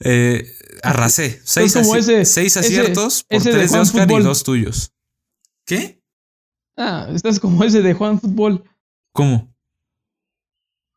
eh, 0.00 0.44
arrasé. 0.82 1.40
Seis, 1.44 1.76
seis 2.24 2.56
aciertos 2.56 3.24
por 3.24 3.42
tres 3.42 3.72
de, 3.72 3.78
Oscar 3.78 4.10
y 4.10 4.22
dos 4.22 4.44
tuyos. 4.44 4.92
¿Qué? 5.66 6.00
Ah, 6.76 7.08
estás 7.12 7.40
como 7.40 7.64
ese 7.64 7.82
de 7.82 7.92
Juan 7.92 8.20
Fútbol. 8.20 8.64
¿Cómo? 9.12 9.52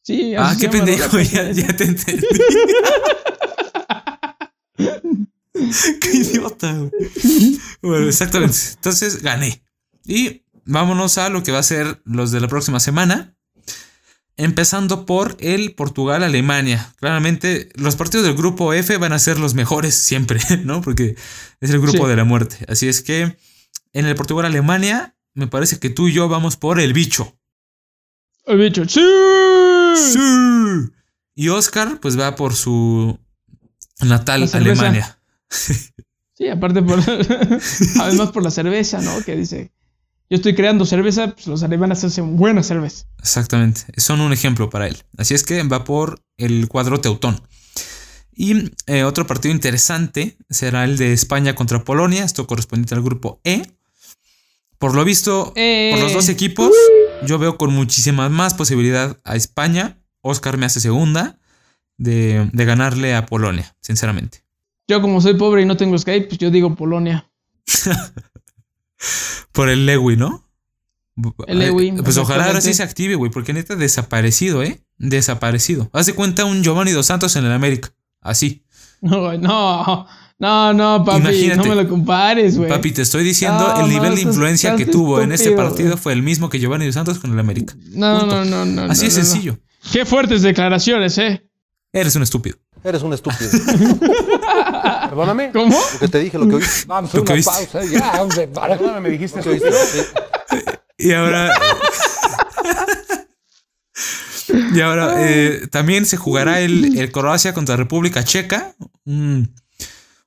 Sí. 0.03 0.35
Ah, 0.37 0.55
qué 0.59 0.69
pendejo, 0.69 1.19
ya, 1.33 1.51
ya, 1.51 1.75
te 1.75 1.85
entendí. 1.85 2.27
qué 6.01 6.17
idiota. 6.17 6.89
Bueno, 7.81 8.07
exactamente. 8.07 8.57
Entonces 8.75 9.21
gané. 9.21 9.63
Y 10.05 10.43
vámonos 10.65 11.17
a 11.17 11.29
lo 11.29 11.43
que 11.43 11.51
va 11.51 11.59
a 11.59 11.63
ser 11.63 12.01
los 12.05 12.31
de 12.31 12.39
la 12.39 12.47
próxima 12.47 12.79
semana. 12.79 13.35
Empezando 14.35 15.05
por 15.05 15.37
el 15.39 15.75
Portugal-Alemania. 15.75 16.93
Claramente, 16.97 17.69
los 17.75 17.95
partidos 17.95 18.25
del 18.25 18.35
grupo 18.35 18.73
F 18.73 18.97
van 18.97 19.13
a 19.13 19.19
ser 19.19 19.37
los 19.37 19.53
mejores 19.53 19.93
siempre, 19.93 20.39
¿no? 20.63 20.81
Porque 20.81 21.15
es 21.61 21.69
el 21.69 21.79
grupo 21.79 22.07
de 22.07 22.15
la 22.15 22.23
muerte. 22.23 22.65
Así 22.67 22.87
es 22.87 23.01
que 23.01 23.37
en 23.93 24.05
el 24.05 24.15
Portugal-Alemania, 24.15 25.15
me 25.35 25.47
parece 25.47 25.79
que 25.79 25.91
tú 25.91 26.07
y 26.07 26.13
yo 26.13 26.27
vamos 26.29 26.57
por 26.57 26.79
el 26.79 26.93
bicho. 26.93 27.37
El 28.45 28.57
bicho, 28.57 28.85
sí. 28.87 29.01
Sí. 29.95 30.19
Y 31.35 31.49
Oscar, 31.49 31.99
pues 31.99 32.19
va 32.19 32.35
por 32.35 32.55
su 32.55 33.19
natal 34.01 34.49
Alemania. 34.53 35.19
Sí, 36.35 36.49
aparte 36.49 36.81
por. 36.81 36.99
además 38.01 38.31
por 38.31 38.43
la 38.43 38.51
cerveza, 38.51 39.01
¿no? 39.01 39.21
Que 39.23 39.35
dice 39.35 39.71
yo 40.33 40.37
estoy 40.37 40.55
creando 40.55 40.85
cerveza, 40.85 41.35
pues 41.35 41.45
los 41.45 41.61
alemanes 41.61 42.03
hacen 42.03 42.37
buena 42.37 42.63
cerveza. 42.63 43.05
Exactamente, 43.19 43.81
son 43.97 44.19
un 44.19 44.33
ejemplo 44.33 44.67
para 44.67 44.87
él. 44.87 44.97
Así 45.15 45.35
es 45.35 45.43
que 45.43 45.61
va 45.61 45.83
por 45.83 46.23
el 46.37 46.67
cuadro 46.67 46.99
teutón. 46.99 47.39
Y 48.35 48.71
eh, 48.87 49.03
otro 49.03 49.27
partido 49.27 49.53
interesante 49.53 50.37
será 50.49 50.85
el 50.85 50.97
de 50.97 51.13
España 51.13 51.53
contra 51.53 51.83
Polonia, 51.83 52.23
esto 52.23 52.47
correspondiente 52.47 52.95
al 52.95 53.03
grupo 53.03 53.41
E. 53.43 53.73
Por 54.79 54.95
lo 54.95 55.05
visto, 55.05 55.53
por 55.53 55.99
los 55.99 56.13
dos 56.13 56.27
eh. 56.29 56.31
equipos, 56.31 56.71
yo 57.27 57.37
veo 57.37 57.59
con 57.59 57.71
muchísima 57.71 58.27
más 58.29 58.55
posibilidad 58.55 59.19
a 59.23 59.35
España. 59.35 59.99
Oscar 60.21 60.57
me 60.57 60.65
hace 60.65 60.79
segunda 60.79 61.37
de, 61.97 62.49
de 62.51 62.65
ganarle 62.65 63.13
a 63.13 63.27
Polonia, 63.27 63.75
sinceramente. 63.81 64.43
Yo 64.87 65.01
como 65.01 65.21
soy 65.21 65.35
pobre 65.35 65.61
y 65.61 65.65
no 65.65 65.77
tengo 65.77 65.97
Skype, 65.97 66.27
pues 66.27 66.37
yo 66.37 66.51
digo 66.51 66.75
Polonia. 66.75 67.29
Por 69.51 69.69
el 69.69 69.85
Lewy, 69.85 70.17
¿no? 70.17 70.43
El 71.47 71.59
Lewy. 71.59 71.91
Pues 72.03 72.17
ojalá 72.17 72.45
ahora 72.45 72.61
sí 72.61 72.73
se 72.73 72.83
active, 72.83 73.15
güey, 73.15 73.31
porque 73.31 73.53
neta 73.53 73.75
desaparecido, 73.75 74.63
¿eh? 74.63 74.83
Desaparecido. 74.97 75.89
Hace 75.93 76.15
cuenta 76.15 76.45
un 76.45 76.63
Giovanni 76.63 76.91
Dos 76.91 77.05
Santos 77.05 77.35
en 77.35 77.45
el 77.45 77.51
América. 77.51 77.93
Así. 78.21 78.65
No, 79.01 79.37
no. 79.37 80.07
No, 80.39 80.73
no, 80.73 81.05
papi, 81.05 81.47
no 81.55 81.63
me 81.63 81.75
lo 81.75 81.87
compares, 81.87 82.57
güey. 82.57 82.67
Papi, 82.67 82.91
te 82.91 83.03
estoy 83.03 83.23
diciendo, 83.23 83.75
el 83.79 83.87
nivel 83.87 84.15
de 84.15 84.21
influencia 84.21 84.75
que 84.75 84.85
tuvo 84.85 85.21
en 85.21 85.31
este 85.31 85.51
partido 85.51 85.95
fue 85.95 86.11
el 86.13 86.21
mismo 86.21 86.49
que 86.49 86.59
Giovanni 86.59 86.85
Dos 86.85 86.95
Santos 86.95 87.19
con 87.19 87.31
el 87.31 87.39
América. 87.39 87.75
No, 87.91 88.25
no, 88.25 88.43
no, 88.43 88.65
no. 88.65 88.83
Así 88.83 89.05
es 89.05 89.13
sencillo. 89.13 89.59
Qué 89.91 90.05
fuertes 90.05 90.41
declaraciones, 90.41 91.17
¿eh? 91.17 91.45
Eres 91.93 92.15
un 92.15 92.23
estúpido. 92.23 92.57
Eres 92.83 93.03
un 93.03 93.13
estúpido. 93.13 93.49
Perdóname. 95.09 95.51
¿Cómo? 95.51 95.79
Lo 95.93 95.99
que 95.99 96.07
te 96.07 96.19
dije, 96.19 96.37
lo 96.37 96.47
que 96.47 96.55
oí. 96.55 96.63
Vamos 96.87 97.13
a 97.15 97.21
una 97.21 97.35
pausa. 97.43 97.83
Ya, 97.85 98.21
hombre, 98.21 98.47
perdóname, 98.47 98.99
me 99.01 99.09
dijiste 99.09 99.37
Lo 99.37 99.43
que 99.43 99.49
oíste. 99.49 100.07
Y 100.97 101.11
ahora. 101.13 101.51
y 104.75 104.81
ahora 104.81 105.15
eh, 105.19 105.67
también 105.71 106.05
se 106.05 106.17
jugará 106.17 106.59
el, 106.61 106.97
el 106.97 107.11
Croacia 107.11 107.53
contra 107.53 107.75
República 107.75 108.23
Checa. 108.23 108.75
Un, 109.05 109.53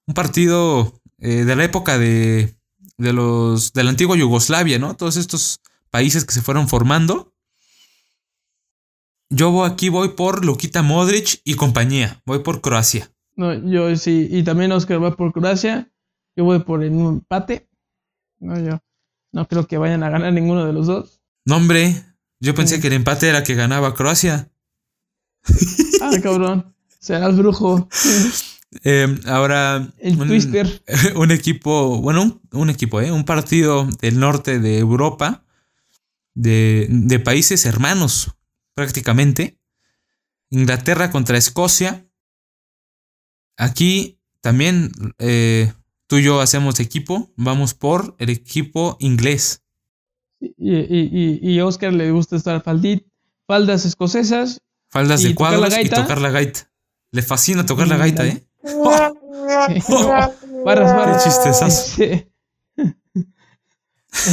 un 0.07 0.15
partido 0.15 1.01
eh, 1.19 1.45
de 1.45 1.57
la 1.57 1.65
época 1.65 1.99
de, 1.99 2.55
de 2.97 3.13
los 3.13 3.73
de 3.73 3.85
la 3.85 3.91
antigua 3.91 4.17
Yugoslavia, 4.17 4.79
¿no? 4.79 4.97
Todos 4.97 5.17
estos 5.17 5.61
países 5.91 6.25
que 6.25 6.33
se 6.35 6.43
fueron 6.43 6.69
formando. 6.69 7.33
Yo 9.29 9.51
voy- 9.51 9.69
aquí 9.69 9.89
voy 9.89 10.11
por 10.11 10.45
Luquita 10.45 10.83
Modric 10.83 11.41
y 11.45 11.55
compañía. 11.55 12.23
Voy 12.25 12.41
por 12.41 12.61
Croacia. 12.61 13.11
No, 13.37 13.55
yo 13.71 13.95
sí. 13.97 14.29
Y 14.31 14.43
también 14.43 14.73
Oscar 14.73 15.03
va 15.03 15.15
por 15.17 15.33
Croacia. 15.33 15.91
Yo 16.35 16.45
voy 16.45 16.59
por 16.61 16.83
el 16.83 16.93
empate. 16.93 17.69
No, 18.39 18.59
yo 18.59 18.79
no 19.33 19.47
creo 19.49 19.67
que 19.67 19.79
vayan 19.79 20.03
a 20.03 20.11
ganar 20.11 20.33
ninguno 20.33 20.65
de 20.67 20.73
los 20.73 20.87
dos. 20.87 21.21
No, 21.45 21.57
hombre. 21.57 21.95
Yo 22.41 22.55
pensé 22.55 22.81
que 22.81 22.89
el 22.89 22.93
empate 22.95 23.29
era 23.29 23.43
que 23.43 23.55
ganaba 23.55 23.95
Croacia. 23.95 24.51
Ah, 26.03 26.11
cabrón. 26.23 26.75
Serás 26.99 27.37
brujo. 27.37 27.89
Eh, 28.85 29.07
ahora. 29.27 29.89
El 29.99 30.21
un- 30.21 30.27
Twister. 30.29 30.83
un 31.15 31.31
equipo, 31.31 31.99
bueno, 32.03 32.23
un, 32.23 32.41
un 32.53 32.69
equipo, 32.69 33.01
¿eh? 33.01 33.11
un 33.13 33.25
partido 33.25 33.89
del 34.03 34.19
norte 34.19 34.59
de 34.59 34.79
Europa, 34.79 35.45
de, 36.35 36.87
de 36.91 37.19
países 37.21 37.65
hermanos 37.65 38.35
prácticamente. 38.75 39.59
Inglaterra 40.51 41.11
contra 41.11 41.39
Escocia. 41.39 42.06
Aquí 43.57 44.19
también 44.41 44.93
eh, 45.19 45.73
tú 46.07 46.17
y 46.19 46.23
yo 46.23 46.41
hacemos 46.41 46.81
equipo, 46.81 47.33
vamos 47.37 47.75
por 47.75 48.15
el 48.19 48.31
equipo 48.31 48.97
inglés. 49.01 49.63
Y, 50.41 50.53
y, 50.59 51.41
y, 51.43 51.55
y 51.55 51.61
Oscar 51.61 51.93
le 51.93 52.11
gusta 52.11 52.37
estar 52.37 52.63
faldit, 52.63 53.07
faldas 53.47 53.85
escocesas. 53.85 54.61
Faldas 54.89 55.23
¿Y 55.25 55.29
de 55.29 55.35
cuadros 55.35 55.75
y 55.79 55.89
tocar 55.89 56.21
la 56.21 56.31
gaita. 56.31 56.71
Le 57.11 57.23
fascina 57.23 57.65
tocar 57.65 57.89
la 57.89 57.97
gaita, 57.97 58.27
¿eh? 58.27 58.47
barras, 58.63 59.15
barras. 60.65 61.25
Qué 61.25 61.31
chistezazo. 61.31 62.03
Este, 62.03 62.31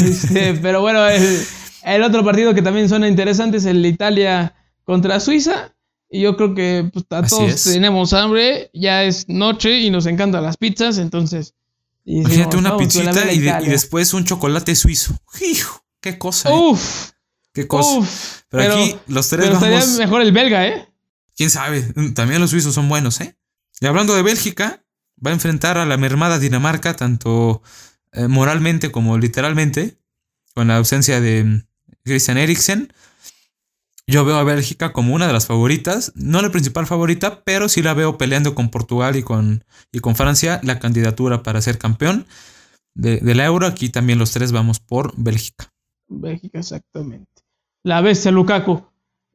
este, 0.06 0.54
pero 0.56 0.82
bueno, 0.82 1.08
el, 1.08 1.40
el 1.84 2.04
otro 2.04 2.24
partido 2.24 2.54
que 2.54 2.62
también 2.62 2.90
suena 2.90 3.08
interesante 3.08 3.58
es 3.58 3.66
el 3.66 3.82
de 3.82 3.90
Italia 3.90 4.56
contra 4.84 5.20
Suiza. 5.20 5.74
Y 6.16 6.22
yo 6.22 6.38
creo 6.38 6.54
que 6.54 6.90
pues, 6.94 7.06
a 7.10 7.24
todos 7.26 7.64
tenemos 7.64 8.14
hambre, 8.14 8.70
ya 8.74 9.04
es 9.04 9.28
noche 9.28 9.80
y 9.80 9.90
nos 9.90 10.06
encantan 10.06 10.44
las 10.44 10.58
pizzas, 10.58 11.00
entonces. 11.00 11.56
y 12.06 12.20
Imagínate 12.20 12.58
una 12.58 12.72
"Vamos, 12.74 12.94
suena 12.94 13.12
pizzita 13.12 13.32
y, 13.34 13.40
de- 13.40 13.46
y 13.46 13.48
Italia". 13.48 13.70
después 13.72 14.14
un 14.14 14.24
chocolate 14.26 14.76
suizo. 14.76 15.18
Hijo, 15.42 15.84
qué 16.02 16.18
cosa, 16.20 16.50
¿eh? 16.50 16.54
Uf, 16.54 17.12
Qué 17.54 17.68
cosa. 17.68 17.98
uf. 17.98 18.42
Pero, 18.50 18.64
pero- 18.64 18.74
aquí 18.76 18.96
los 19.08 19.28
tres 19.30 19.42
Pero 19.46 19.54
estaría 19.56 19.80
vamos. 19.80 19.98
mejor 19.98 20.22
el 20.22 20.32
belga, 20.32 20.68
¿eh? 20.68 20.88
Quién 21.36 21.50
sabe. 21.50 21.92
Mm, 21.96 22.14
También 22.14 22.40
los 22.42 22.52
suizos 22.52 22.76
son 22.76 22.90
buenos, 22.90 23.20
¿eh? 23.22 23.36
Y 23.82 23.86
hablando 23.88 24.14
de 24.16 24.22
Bélgica, 24.22 24.84
va 25.26 25.32
a 25.32 25.34
enfrentar 25.34 25.78
a 25.80 25.86
la 25.88 25.98
mermada 25.98 26.38
Dinamarca, 26.38 26.96
tanto 26.96 27.64
eh, 28.12 28.28
moralmente 28.28 28.92
como 28.92 29.18
literalmente, 29.18 29.98
con 30.54 30.68
la 30.68 30.78
ausencia 30.78 31.20
de 31.22 31.44
mm, 31.44 31.64
Christian 32.04 32.38
Eriksen. 32.38 32.94
Yo 34.08 34.26
veo 34.26 34.36
a 34.36 34.44
Bélgica 34.44 34.92
como 34.92 35.14
una 35.16 35.28
de 35.28 35.34
las 35.34 35.48
favoritas, 35.48 36.12
no 36.16 36.42
la 36.42 36.52
principal 36.52 36.86
favorita, 36.86 37.42
pero 37.46 37.70
sí 37.70 37.82
la 37.82 37.94
veo 37.94 38.18
peleando 38.18 38.54
con 38.54 38.70
Portugal 38.70 39.16
y 39.16 39.24
con, 39.24 39.64
y 39.94 40.00
con 40.00 40.16
Francia 40.16 40.60
la 40.64 40.80
candidatura 40.80 41.42
para 41.42 41.62
ser 41.62 41.78
campeón 41.78 42.26
de, 42.96 43.18
de 43.18 43.36
la 43.36 43.46
Euro. 43.46 43.66
Aquí 43.66 43.90
también 43.90 44.20
los 44.20 44.32
tres 44.32 44.52
vamos 44.52 44.80
por 44.82 45.14
Bélgica. 45.16 45.72
Bélgica, 46.10 46.60
exactamente. 46.60 47.30
La 47.84 48.02
bestia 48.02 48.32
Lukaku. 48.32 48.84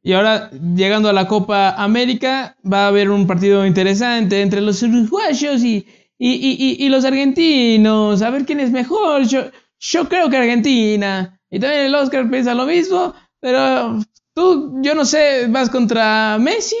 Y 0.01 0.13
ahora, 0.13 0.49
llegando 0.51 1.09
a 1.09 1.13
la 1.13 1.27
Copa 1.27 1.71
América, 1.71 2.55
va 2.63 2.85
a 2.85 2.87
haber 2.87 3.09
un 3.09 3.27
partido 3.27 3.65
interesante 3.65 4.41
entre 4.41 4.61
los 4.61 4.81
uruguayos 4.83 5.61
y, 5.63 5.85
y, 6.17 6.29
y- 6.31 6.57
y- 6.59 6.85
y 6.85 6.89
los 6.89 7.03
argentinos. 7.05 8.21
A 8.21 8.29
ver 8.29 8.45
quién 8.45 8.59
es 8.59 8.71
mejor. 8.71 9.23
Yo, 9.27 9.45
yo 9.79 10.07
creo 10.07 10.29
que 10.29 10.37
Argentina. 10.37 11.37
Y 11.49 11.59
también 11.59 11.81
el 11.87 11.95
Oscar 11.95 12.29
piensa 12.29 12.53
lo 12.53 12.65
mismo. 12.65 13.13
Pero 13.41 13.99
tú, 14.39 14.79
yo 14.81 14.95
no 14.95 15.03
sé, 15.03 15.47
vas 15.49 15.69
contra 15.69 16.37
Messi. 16.39 16.77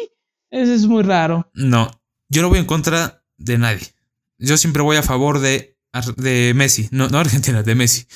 Eso 0.49 0.73
es 0.73 0.85
muy 0.87 1.03
raro. 1.03 1.49
No, 1.53 1.91
yo 2.29 2.41
no 2.41 2.47
voy 2.49 2.59
en 2.59 2.65
contra 2.65 3.23
de 3.37 3.57
nadie. 3.57 3.93
Yo 4.37 4.55
siempre 4.57 4.81
voy 4.81 4.95
a 4.95 5.03
favor 5.03 5.39
de, 5.39 5.77
de 6.15 6.53
Messi, 6.55 6.87
no, 6.91 7.09
no 7.09 7.19
Argentina, 7.19 7.61
de 7.61 7.75
Messi. 7.75 8.07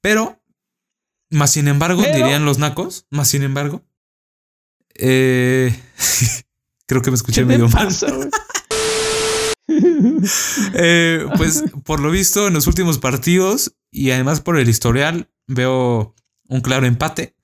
Pero, 0.00 0.42
más 1.30 1.52
sin 1.52 1.68
embargo, 1.68 2.02
Pero- 2.02 2.16
dirían 2.16 2.44
los 2.44 2.58
nacos, 2.58 3.06
más 3.10 3.28
sin 3.28 3.42
embargo, 3.44 3.84
eh, 4.96 5.72
creo 6.86 7.00
que 7.00 7.10
me 7.12 7.16
escuché 7.16 7.42
¿Qué 7.42 7.46
te 7.46 7.58
medio 7.58 7.68
mal. 7.68 7.88
Eh, 10.74 11.26
pues 11.36 11.62
por 11.84 12.00
lo 12.00 12.10
visto 12.10 12.48
en 12.48 12.54
los 12.54 12.66
últimos 12.66 12.98
partidos 12.98 13.74
y 13.90 14.10
además 14.10 14.40
por 14.40 14.58
el 14.58 14.68
historial 14.68 15.30
veo 15.46 16.14
un 16.48 16.60
claro 16.60 16.86
empate 16.86 17.37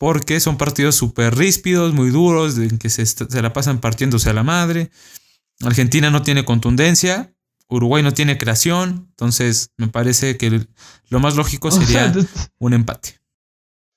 porque 0.00 0.40
son 0.40 0.56
partidos 0.56 0.94
súper 0.96 1.36
ríspidos, 1.36 1.92
muy 1.92 2.08
duros, 2.08 2.56
en 2.56 2.78
que 2.78 2.88
se, 2.88 3.04
se 3.04 3.42
la 3.42 3.52
pasan 3.52 3.80
partiéndose 3.82 4.30
a 4.30 4.32
la 4.32 4.42
madre. 4.42 4.90
Argentina 5.62 6.08
no 6.10 6.22
tiene 6.22 6.46
contundencia, 6.46 7.34
Uruguay 7.68 8.02
no 8.02 8.14
tiene 8.14 8.38
creación, 8.38 9.08
entonces 9.10 9.72
me 9.76 9.88
parece 9.88 10.38
que 10.38 10.66
lo 11.10 11.20
más 11.20 11.36
lógico 11.36 11.68
O 11.68 11.70
sea, 11.70 11.84
sería 12.14 12.26
un 12.58 12.72
empate. 12.72 13.20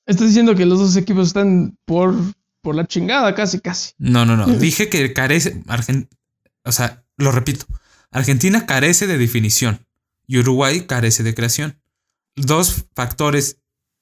estás 0.06 0.28
diciendo 0.28 0.56
que 0.56 0.66
los 0.66 0.78
dos 0.78 0.98
equipos 0.98 1.28
están 1.28 1.78
por, 1.86 2.14
por 2.62 2.76
la 2.76 2.86
chingada, 2.86 3.34
casi, 3.34 3.62
casi. 3.62 3.94
No, 3.98 4.26
no, 4.26 4.36
no. 4.36 4.46
Dije 4.60 4.90
que 4.90 5.14
carece. 5.14 5.64
Argen- 5.68 6.10
o 6.66 6.74
sea, 6.74 7.06
lo 7.16 7.32
repito. 7.32 7.66
Argentina 8.12 8.66
carece 8.66 9.08
de 9.08 9.18
definición 9.18 9.88
y 10.28 10.40
Uruguay 10.40 10.86
carece 10.86 11.24
de 11.24 11.34
creación. 11.34 11.82
Dos 12.36 12.88
factores 12.94 13.62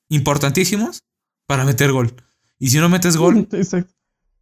importantísimos 0.09 1.03
para 1.51 1.65
meter 1.65 1.91
gol. 1.91 2.15
Y 2.59 2.69
si 2.69 2.77
no 2.77 2.87
metes 2.87 3.17
gol, 3.17 3.45
Exacto. 3.51 3.93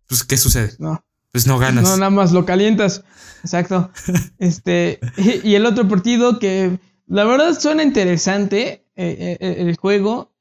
pues 0.07 0.23
¿qué 0.23 0.37
sucede? 0.37 0.73
No. 0.77 1.03
Pues 1.31 1.47
no 1.47 1.57
ganas. 1.57 1.83
No, 1.83 1.97
nada 1.97 2.11
más 2.11 2.31
lo 2.31 2.45
calientas. 2.45 3.03
Exacto. 3.43 3.89
Este, 4.37 4.99
y, 5.43 5.55
el 5.55 5.65
otro 5.65 5.87
partido 5.87 6.37
que 6.37 6.77
la 7.07 7.23
verdad 7.23 7.59
suena 7.59 7.81
interesante, 7.81 8.85
eh, 8.95 9.37
eh, 9.39 9.55
el 9.57 9.75
juego 9.75 10.35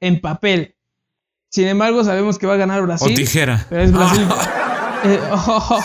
en 0.00 0.20
papel. 0.20 0.76
Sin 1.48 1.68
embargo, 1.68 2.04
sabemos 2.04 2.36
que 2.36 2.46
va 2.46 2.52
a 2.52 2.58
ganar 2.58 2.80
o 2.80 2.84
Brasil. 2.84 3.14
tijera. 3.14 3.64
Pero 3.70 3.82
es 3.82 3.92
Brasil. 3.92 4.28
Eh, 5.04 5.20
oh, 5.32 5.80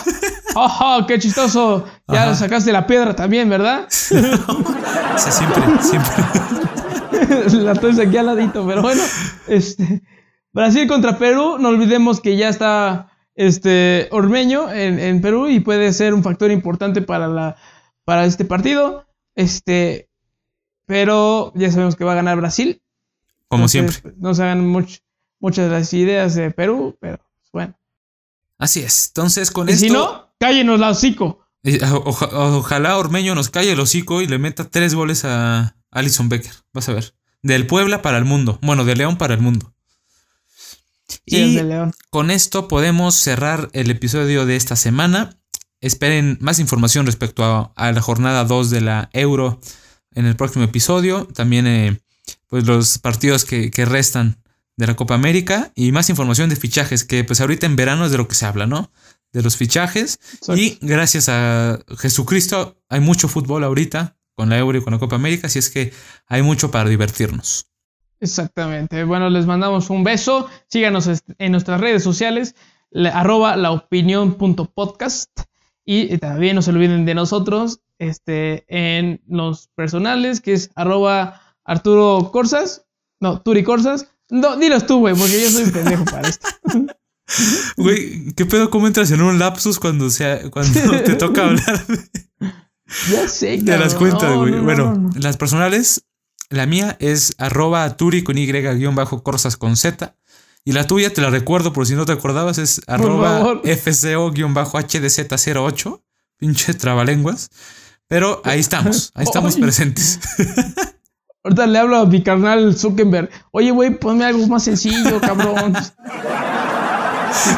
oh, 0.54 0.78
oh, 0.80 1.06
qué 1.06 1.18
chistoso. 1.18 1.86
Ya 2.08 2.24
Ajá. 2.24 2.34
sacaste 2.34 2.72
la 2.72 2.86
piedra 2.86 3.16
también, 3.16 3.48
¿verdad? 3.48 3.86
O 3.86 5.18
sea, 5.18 5.32
siempre, 5.32 5.62
siempre. 5.80 6.12
la 7.52 7.74
tuya 7.74 8.04
aquí 8.04 8.16
al 8.16 8.26
ladito, 8.26 8.66
pero 8.66 8.82
bueno. 8.82 9.02
Este, 9.48 10.02
Brasil 10.52 10.86
contra 10.88 11.18
Perú, 11.18 11.58
no 11.58 11.68
olvidemos 11.68 12.20
que 12.20 12.36
ya 12.36 12.48
está 12.48 13.10
este, 13.34 14.08
Ormeño 14.10 14.70
en, 14.72 14.98
en 14.98 15.20
Perú 15.20 15.48
y 15.48 15.60
puede 15.60 15.92
ser 15.92 16.14
un 16.14 16.22
factor 16.22 16.50
importante 16.50 17.02
para, 17.02 17.28
la, 17.28 17.56
para 18.04 18.24
este 18.24 18.44
partido. 18.44 19.06
Este, 19.34 20.08
pero 20.86 21.52
ya 21.54 21.70
sabemos 21.70 21.96
que 21.96 22.04
va 22.04 22.12
a 22.12 22.16
ganar 22.16 22.36
Brasil. 22.36 22.82
Como 23.48 23.64
Entonces, 23.64 23.94
siempre. 24.00 24.12
No 24.20 24.34
se 24.34 24.42
hagan 24.42 24.72
much- 24.72 25.00
muchas 25.38 25.66
de 25.66 25.70
las 25.72 25.92
ideas 25.94 26.34
de 26.34 26.50
Perú, 26.50 26.96
pero 27.00 27.18
pues, 27.18 27.50
bueno. 27.52 27.74
Así 28.58 28.80
es. 28.80 29.08
Entonces, 29.08 29.50
con 29.50 29.68
Y 29.68 29.72
esto. 29.72 29.86
si 29.86 29.90
no, 29.92 30.32
cállenos 30.38 30.78
la 30.80 30.90
hocico. 30.90 31.46
eh, 31.64 31.78
oja- 32.04 32.28
ojalá 32.32 32.98
Ormeño 32.98 33.34
nos 33.34 33.50
calle 33.50 33.72
el 33.72 33.80
hocico 33.80 34.20
y 34.20 34.26
le 34.26 34.38
meta 34.38 34.68
tres 34.68 34.94
goles 34.94 35.24
a 35.24 35.76
Alison 35.90 36.28
Becker. 36.28 36.52
Vas 36.72 36.88
a 36.88 36.92
ver. 36.92 37.14
Del 37.42 37.66
Puebla 37.66 38.02
para 38.02 38.18
el 38.18 38.24
mundo. 38.24 38.58
Bueno, 38.62 38.84
de 38.84 38.96
León 38.96 39.16
para 39.16 39.34
el 39.34 39.40
mundo. 39.40 39.74
Sí, 41.26 41.36
y 41.36 41.56
de 41.56 41.64
León. 41.64 41.92
con 42.10 42.30
esto 42.30 42.68
podemos 42.68 43.14
cerrar 43.14 43.68
el 43.72 43.90
episodio 43.90 44.46
de 44.46 44.56
esta 44.56 44.76
semana. 44.76 45.38
Esperen 45.80 46.38
más 46.40 46.58
información 46.58 47.06
respecto 47.06 47.44
a, 47.44 47.72
a 47.74 47.92
la 47.92 48.00
jornada 48.00 48.44
2 48.44 48.70
de 48.70 48.80
la 48.80 49.10
Euro 49.12 49.60
en 50.14 50.26
el 50.26 50.36
próximo 50.36 50.64
episodio. 50.64 51.26
También 51.26 51.66
eh, 51.66 52.00
pues 52.48 52.66
los 52.66 52.98
partidos 52.98 53.44
que, 53.44 53.70
que 53.70 53.84
restan 53.84 54.42
de 54.76 54.86
la 54.86 54.96
Copa 54.96 55.14
América 55.14 55.72
y 55.74 55.92
más 55.92 56.10
información 56.10 56.48
de 56.48 56.56
fichajes, 56.56 57.04
que 57.04 57.24
pues 57.24 57.40
ahorita 57.40 57.66
en 57.66 57.76
verano 57.76 58.04
es 58.06 58.12
de 58.12 58.18
lo 58.18 58.28
que 58.28 58.34
se 58.34 58.46
habla, 58.46 58.66
¿no? 58.66 58.90
De 59.32 59.42
los 59.42 59.56
fichajes. 59.56 60.18
Exacto. 60.34 60.56
Y 60.56 60.78
gracias 60.80 61.28
a 61.28 61.78
Jesucristo 61.98 62.80
hay 62.88 63.00
mucho 63.00 63.28
fútbol 63.28 63.64
ahorita 63.64 64.16
con 64.40 64.48
la 64.48 64.56
Euro 64.58 64.78
y 64.78 64.82
con 64.82 64.94
la 64.94 64.98
Copa 64.98 65.16
América, 65.16 65.48
así 65.48 65.58
es 65.58 65.68
que 65.68 65.92
hay 66.26 66.40
mucho 66.40 66.70
para 66.70 66.88
divertirnos. 66.88 67.66
Exactamente. 68.20 69.04
Bueno, 69.04 69.28
les 69.28 69.44
mandamos 69.44 69.90
un 69.90 70.02
beso. 70.02 70.48
Síganos 70.68 71.08
en 71.38 71.52
nuestras 71.52 71.78
redes 71.78 72.02
sociales. 72.02 72.54
la- 72.90 73.10
arroba 73.10 73.54
laopinión.podcast. 73.56 75.30
Y 75.84 76.16
también 76.18 76.56
no 76.56 76.62
se 76.62 76.70
olviden 76.70 77.04
de 77.04 77.14
nosotros 77.14 77.80
este, 77.98 78.64
en 78.68 79.20
los 79.28 79.68
personales, 79.74 80.40
que 80.40 80.54
es 80.54 80.70
arroba 80.74 81.40
Arturo 81.64 82.30
Corsas. 82.32 82.86
No, 83.20 83.40
Turi 83.42 83.62
Corsas. 83.62 84.06
No, 84.30 84.56
dilos 84.56 84.86
tú, 84.86 85.00
güey, 85.00 85.14
porque 85.14 85.42
yo 85.42 85.50
soy 85.50 85.64
un 85.64 85.72
pendejo 85.72 86.04
para 86.06 86.28
esto. 86.28 86.48
Güey, 87.76 88.34
¿qué 88.34 88.44
pedo? 88.44 88.70
¿Cómo 88.70 88.88
entras 88.88 89.08
en 89.12 89.22
un 89.22 89.38
lapsus 89.38 89.78
cuando, 89.78 90.10
sea, 90.10 90.50
cuando 90.50 90.80
te 91.04 91.14
toca 91.14 91.44
hablar 91.46 91.84
Ya 93.10 93.28
sé, 93.28 93.58
de 93.58 93.78
las 93.78 93.94
cabrón. 93.94 93.98
cuentas, 94.10 94.36
güey? 94.36 94.50
no, 94.52 94.56
no, 94.58 94.62
bueno, 94.64 94.94
no, 94.94 95.10
las 95.20 95.36
personales, 95.36 96.02
la 96.48 96.66
mía 96.66 96.96
es 97.00 97.34
arroba 97.38 97.96
turi 97.96 98.22
con 98.24 98.36
y 98.38 98.46
guion 98.46 98.94
bajo 98.94 99.22
corsas 99.22 99.56
con 99.56 99.76
z. 99.76 100.14
Y 100.64 100.72
la 100.72 100.86
tuya, 100.86 101.12
te 101.12 101.20
la 101.22 101.30
recuerdo 101.30 101.72
por 101.72 101.86
si 101.86 101.94
no 101.94 102.04
te 102.04 102.12
acordabas, 102.12 102.58
es 102.58 102.82
arroba 102.86 103.38
favor. 103.38 103.62
fco 103.64 104.30
guion 104.30 104.52
bajo 104.54 104.78
hdz08. 104.78 106.02
Pinche 106.36 106.74
trabalenguas. 106.74 107.48
Pero 108.08 108.42
ahí 108.44 108.60
estamos, 108.60 109.12
ahí 109.14 109.24
estamos 109.24 109.56
presentes. 109.56 110.18
Ahorita 111.44 111.66
le 111.66 111.78
hablo 111.78 111.96
a 111.98 112.06
mi 112.06 112.22
carnal 112.22 112.76
Zuckerberg. 112.76 113.30
Oye, 113.52 113.70
güey, 113.70 113.96
ponme 113.98 114.24
algo 114.24 114.46
más 114.48 114.64
sencillo, 114.64 115.20
cabrón. 115.20 115.74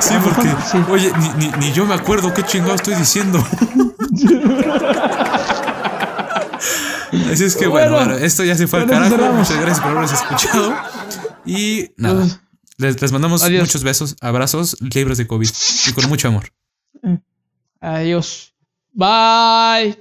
Sí, 0.00 0.14
porque, 0.22 0.48
Sí. 0.70 0.78
oye, 0.90 1.10
ni, 1.18 1.28
ni- 1.46 1.52
ni 1.58 1.72
yo 1.72 1.86
me 1.86 1.94
acuerdo 1.94 2.32
qué 2.34 2.44
chingado 2.44 2.74
estoy 2.74 2.94
diciendo. 2.94 3.44
Así 7.30 7.44
es 7.44 7.56
que 7.56 7.66
bueno, 7.66 8.14
esto 8.16 8.44
ya 8.44 8.54
se 8.56 8.66
fue 8.66 8.80
al 8.82 8.88
carajo. 8.88 9.16
Muchas 9.32 9.56
gracias 9.60 9.80
por 9.80 9.90
habernos 9.90 10.12
escuchado. 10.12 10.74
Y 11.44 11.90
nada, 11.96 12.26
les, 12.76 13.00
les 13.00 13.12
mandamos 13.12 13.42
Adiós. 13.42 13.62
muchos 13.62 13.82
besos, 13.82 14.16
abrazos, 14.20 14.76
libres 14.80 15.18
de 15.18 15.26
COVID 15.26 15.50
y 15.88 15.92
con 15.92 16.08
mucho 16.08 16.28
amor. 16.28 16.52
Adiós. 17.80 18.54
Bye. 18.92 19.98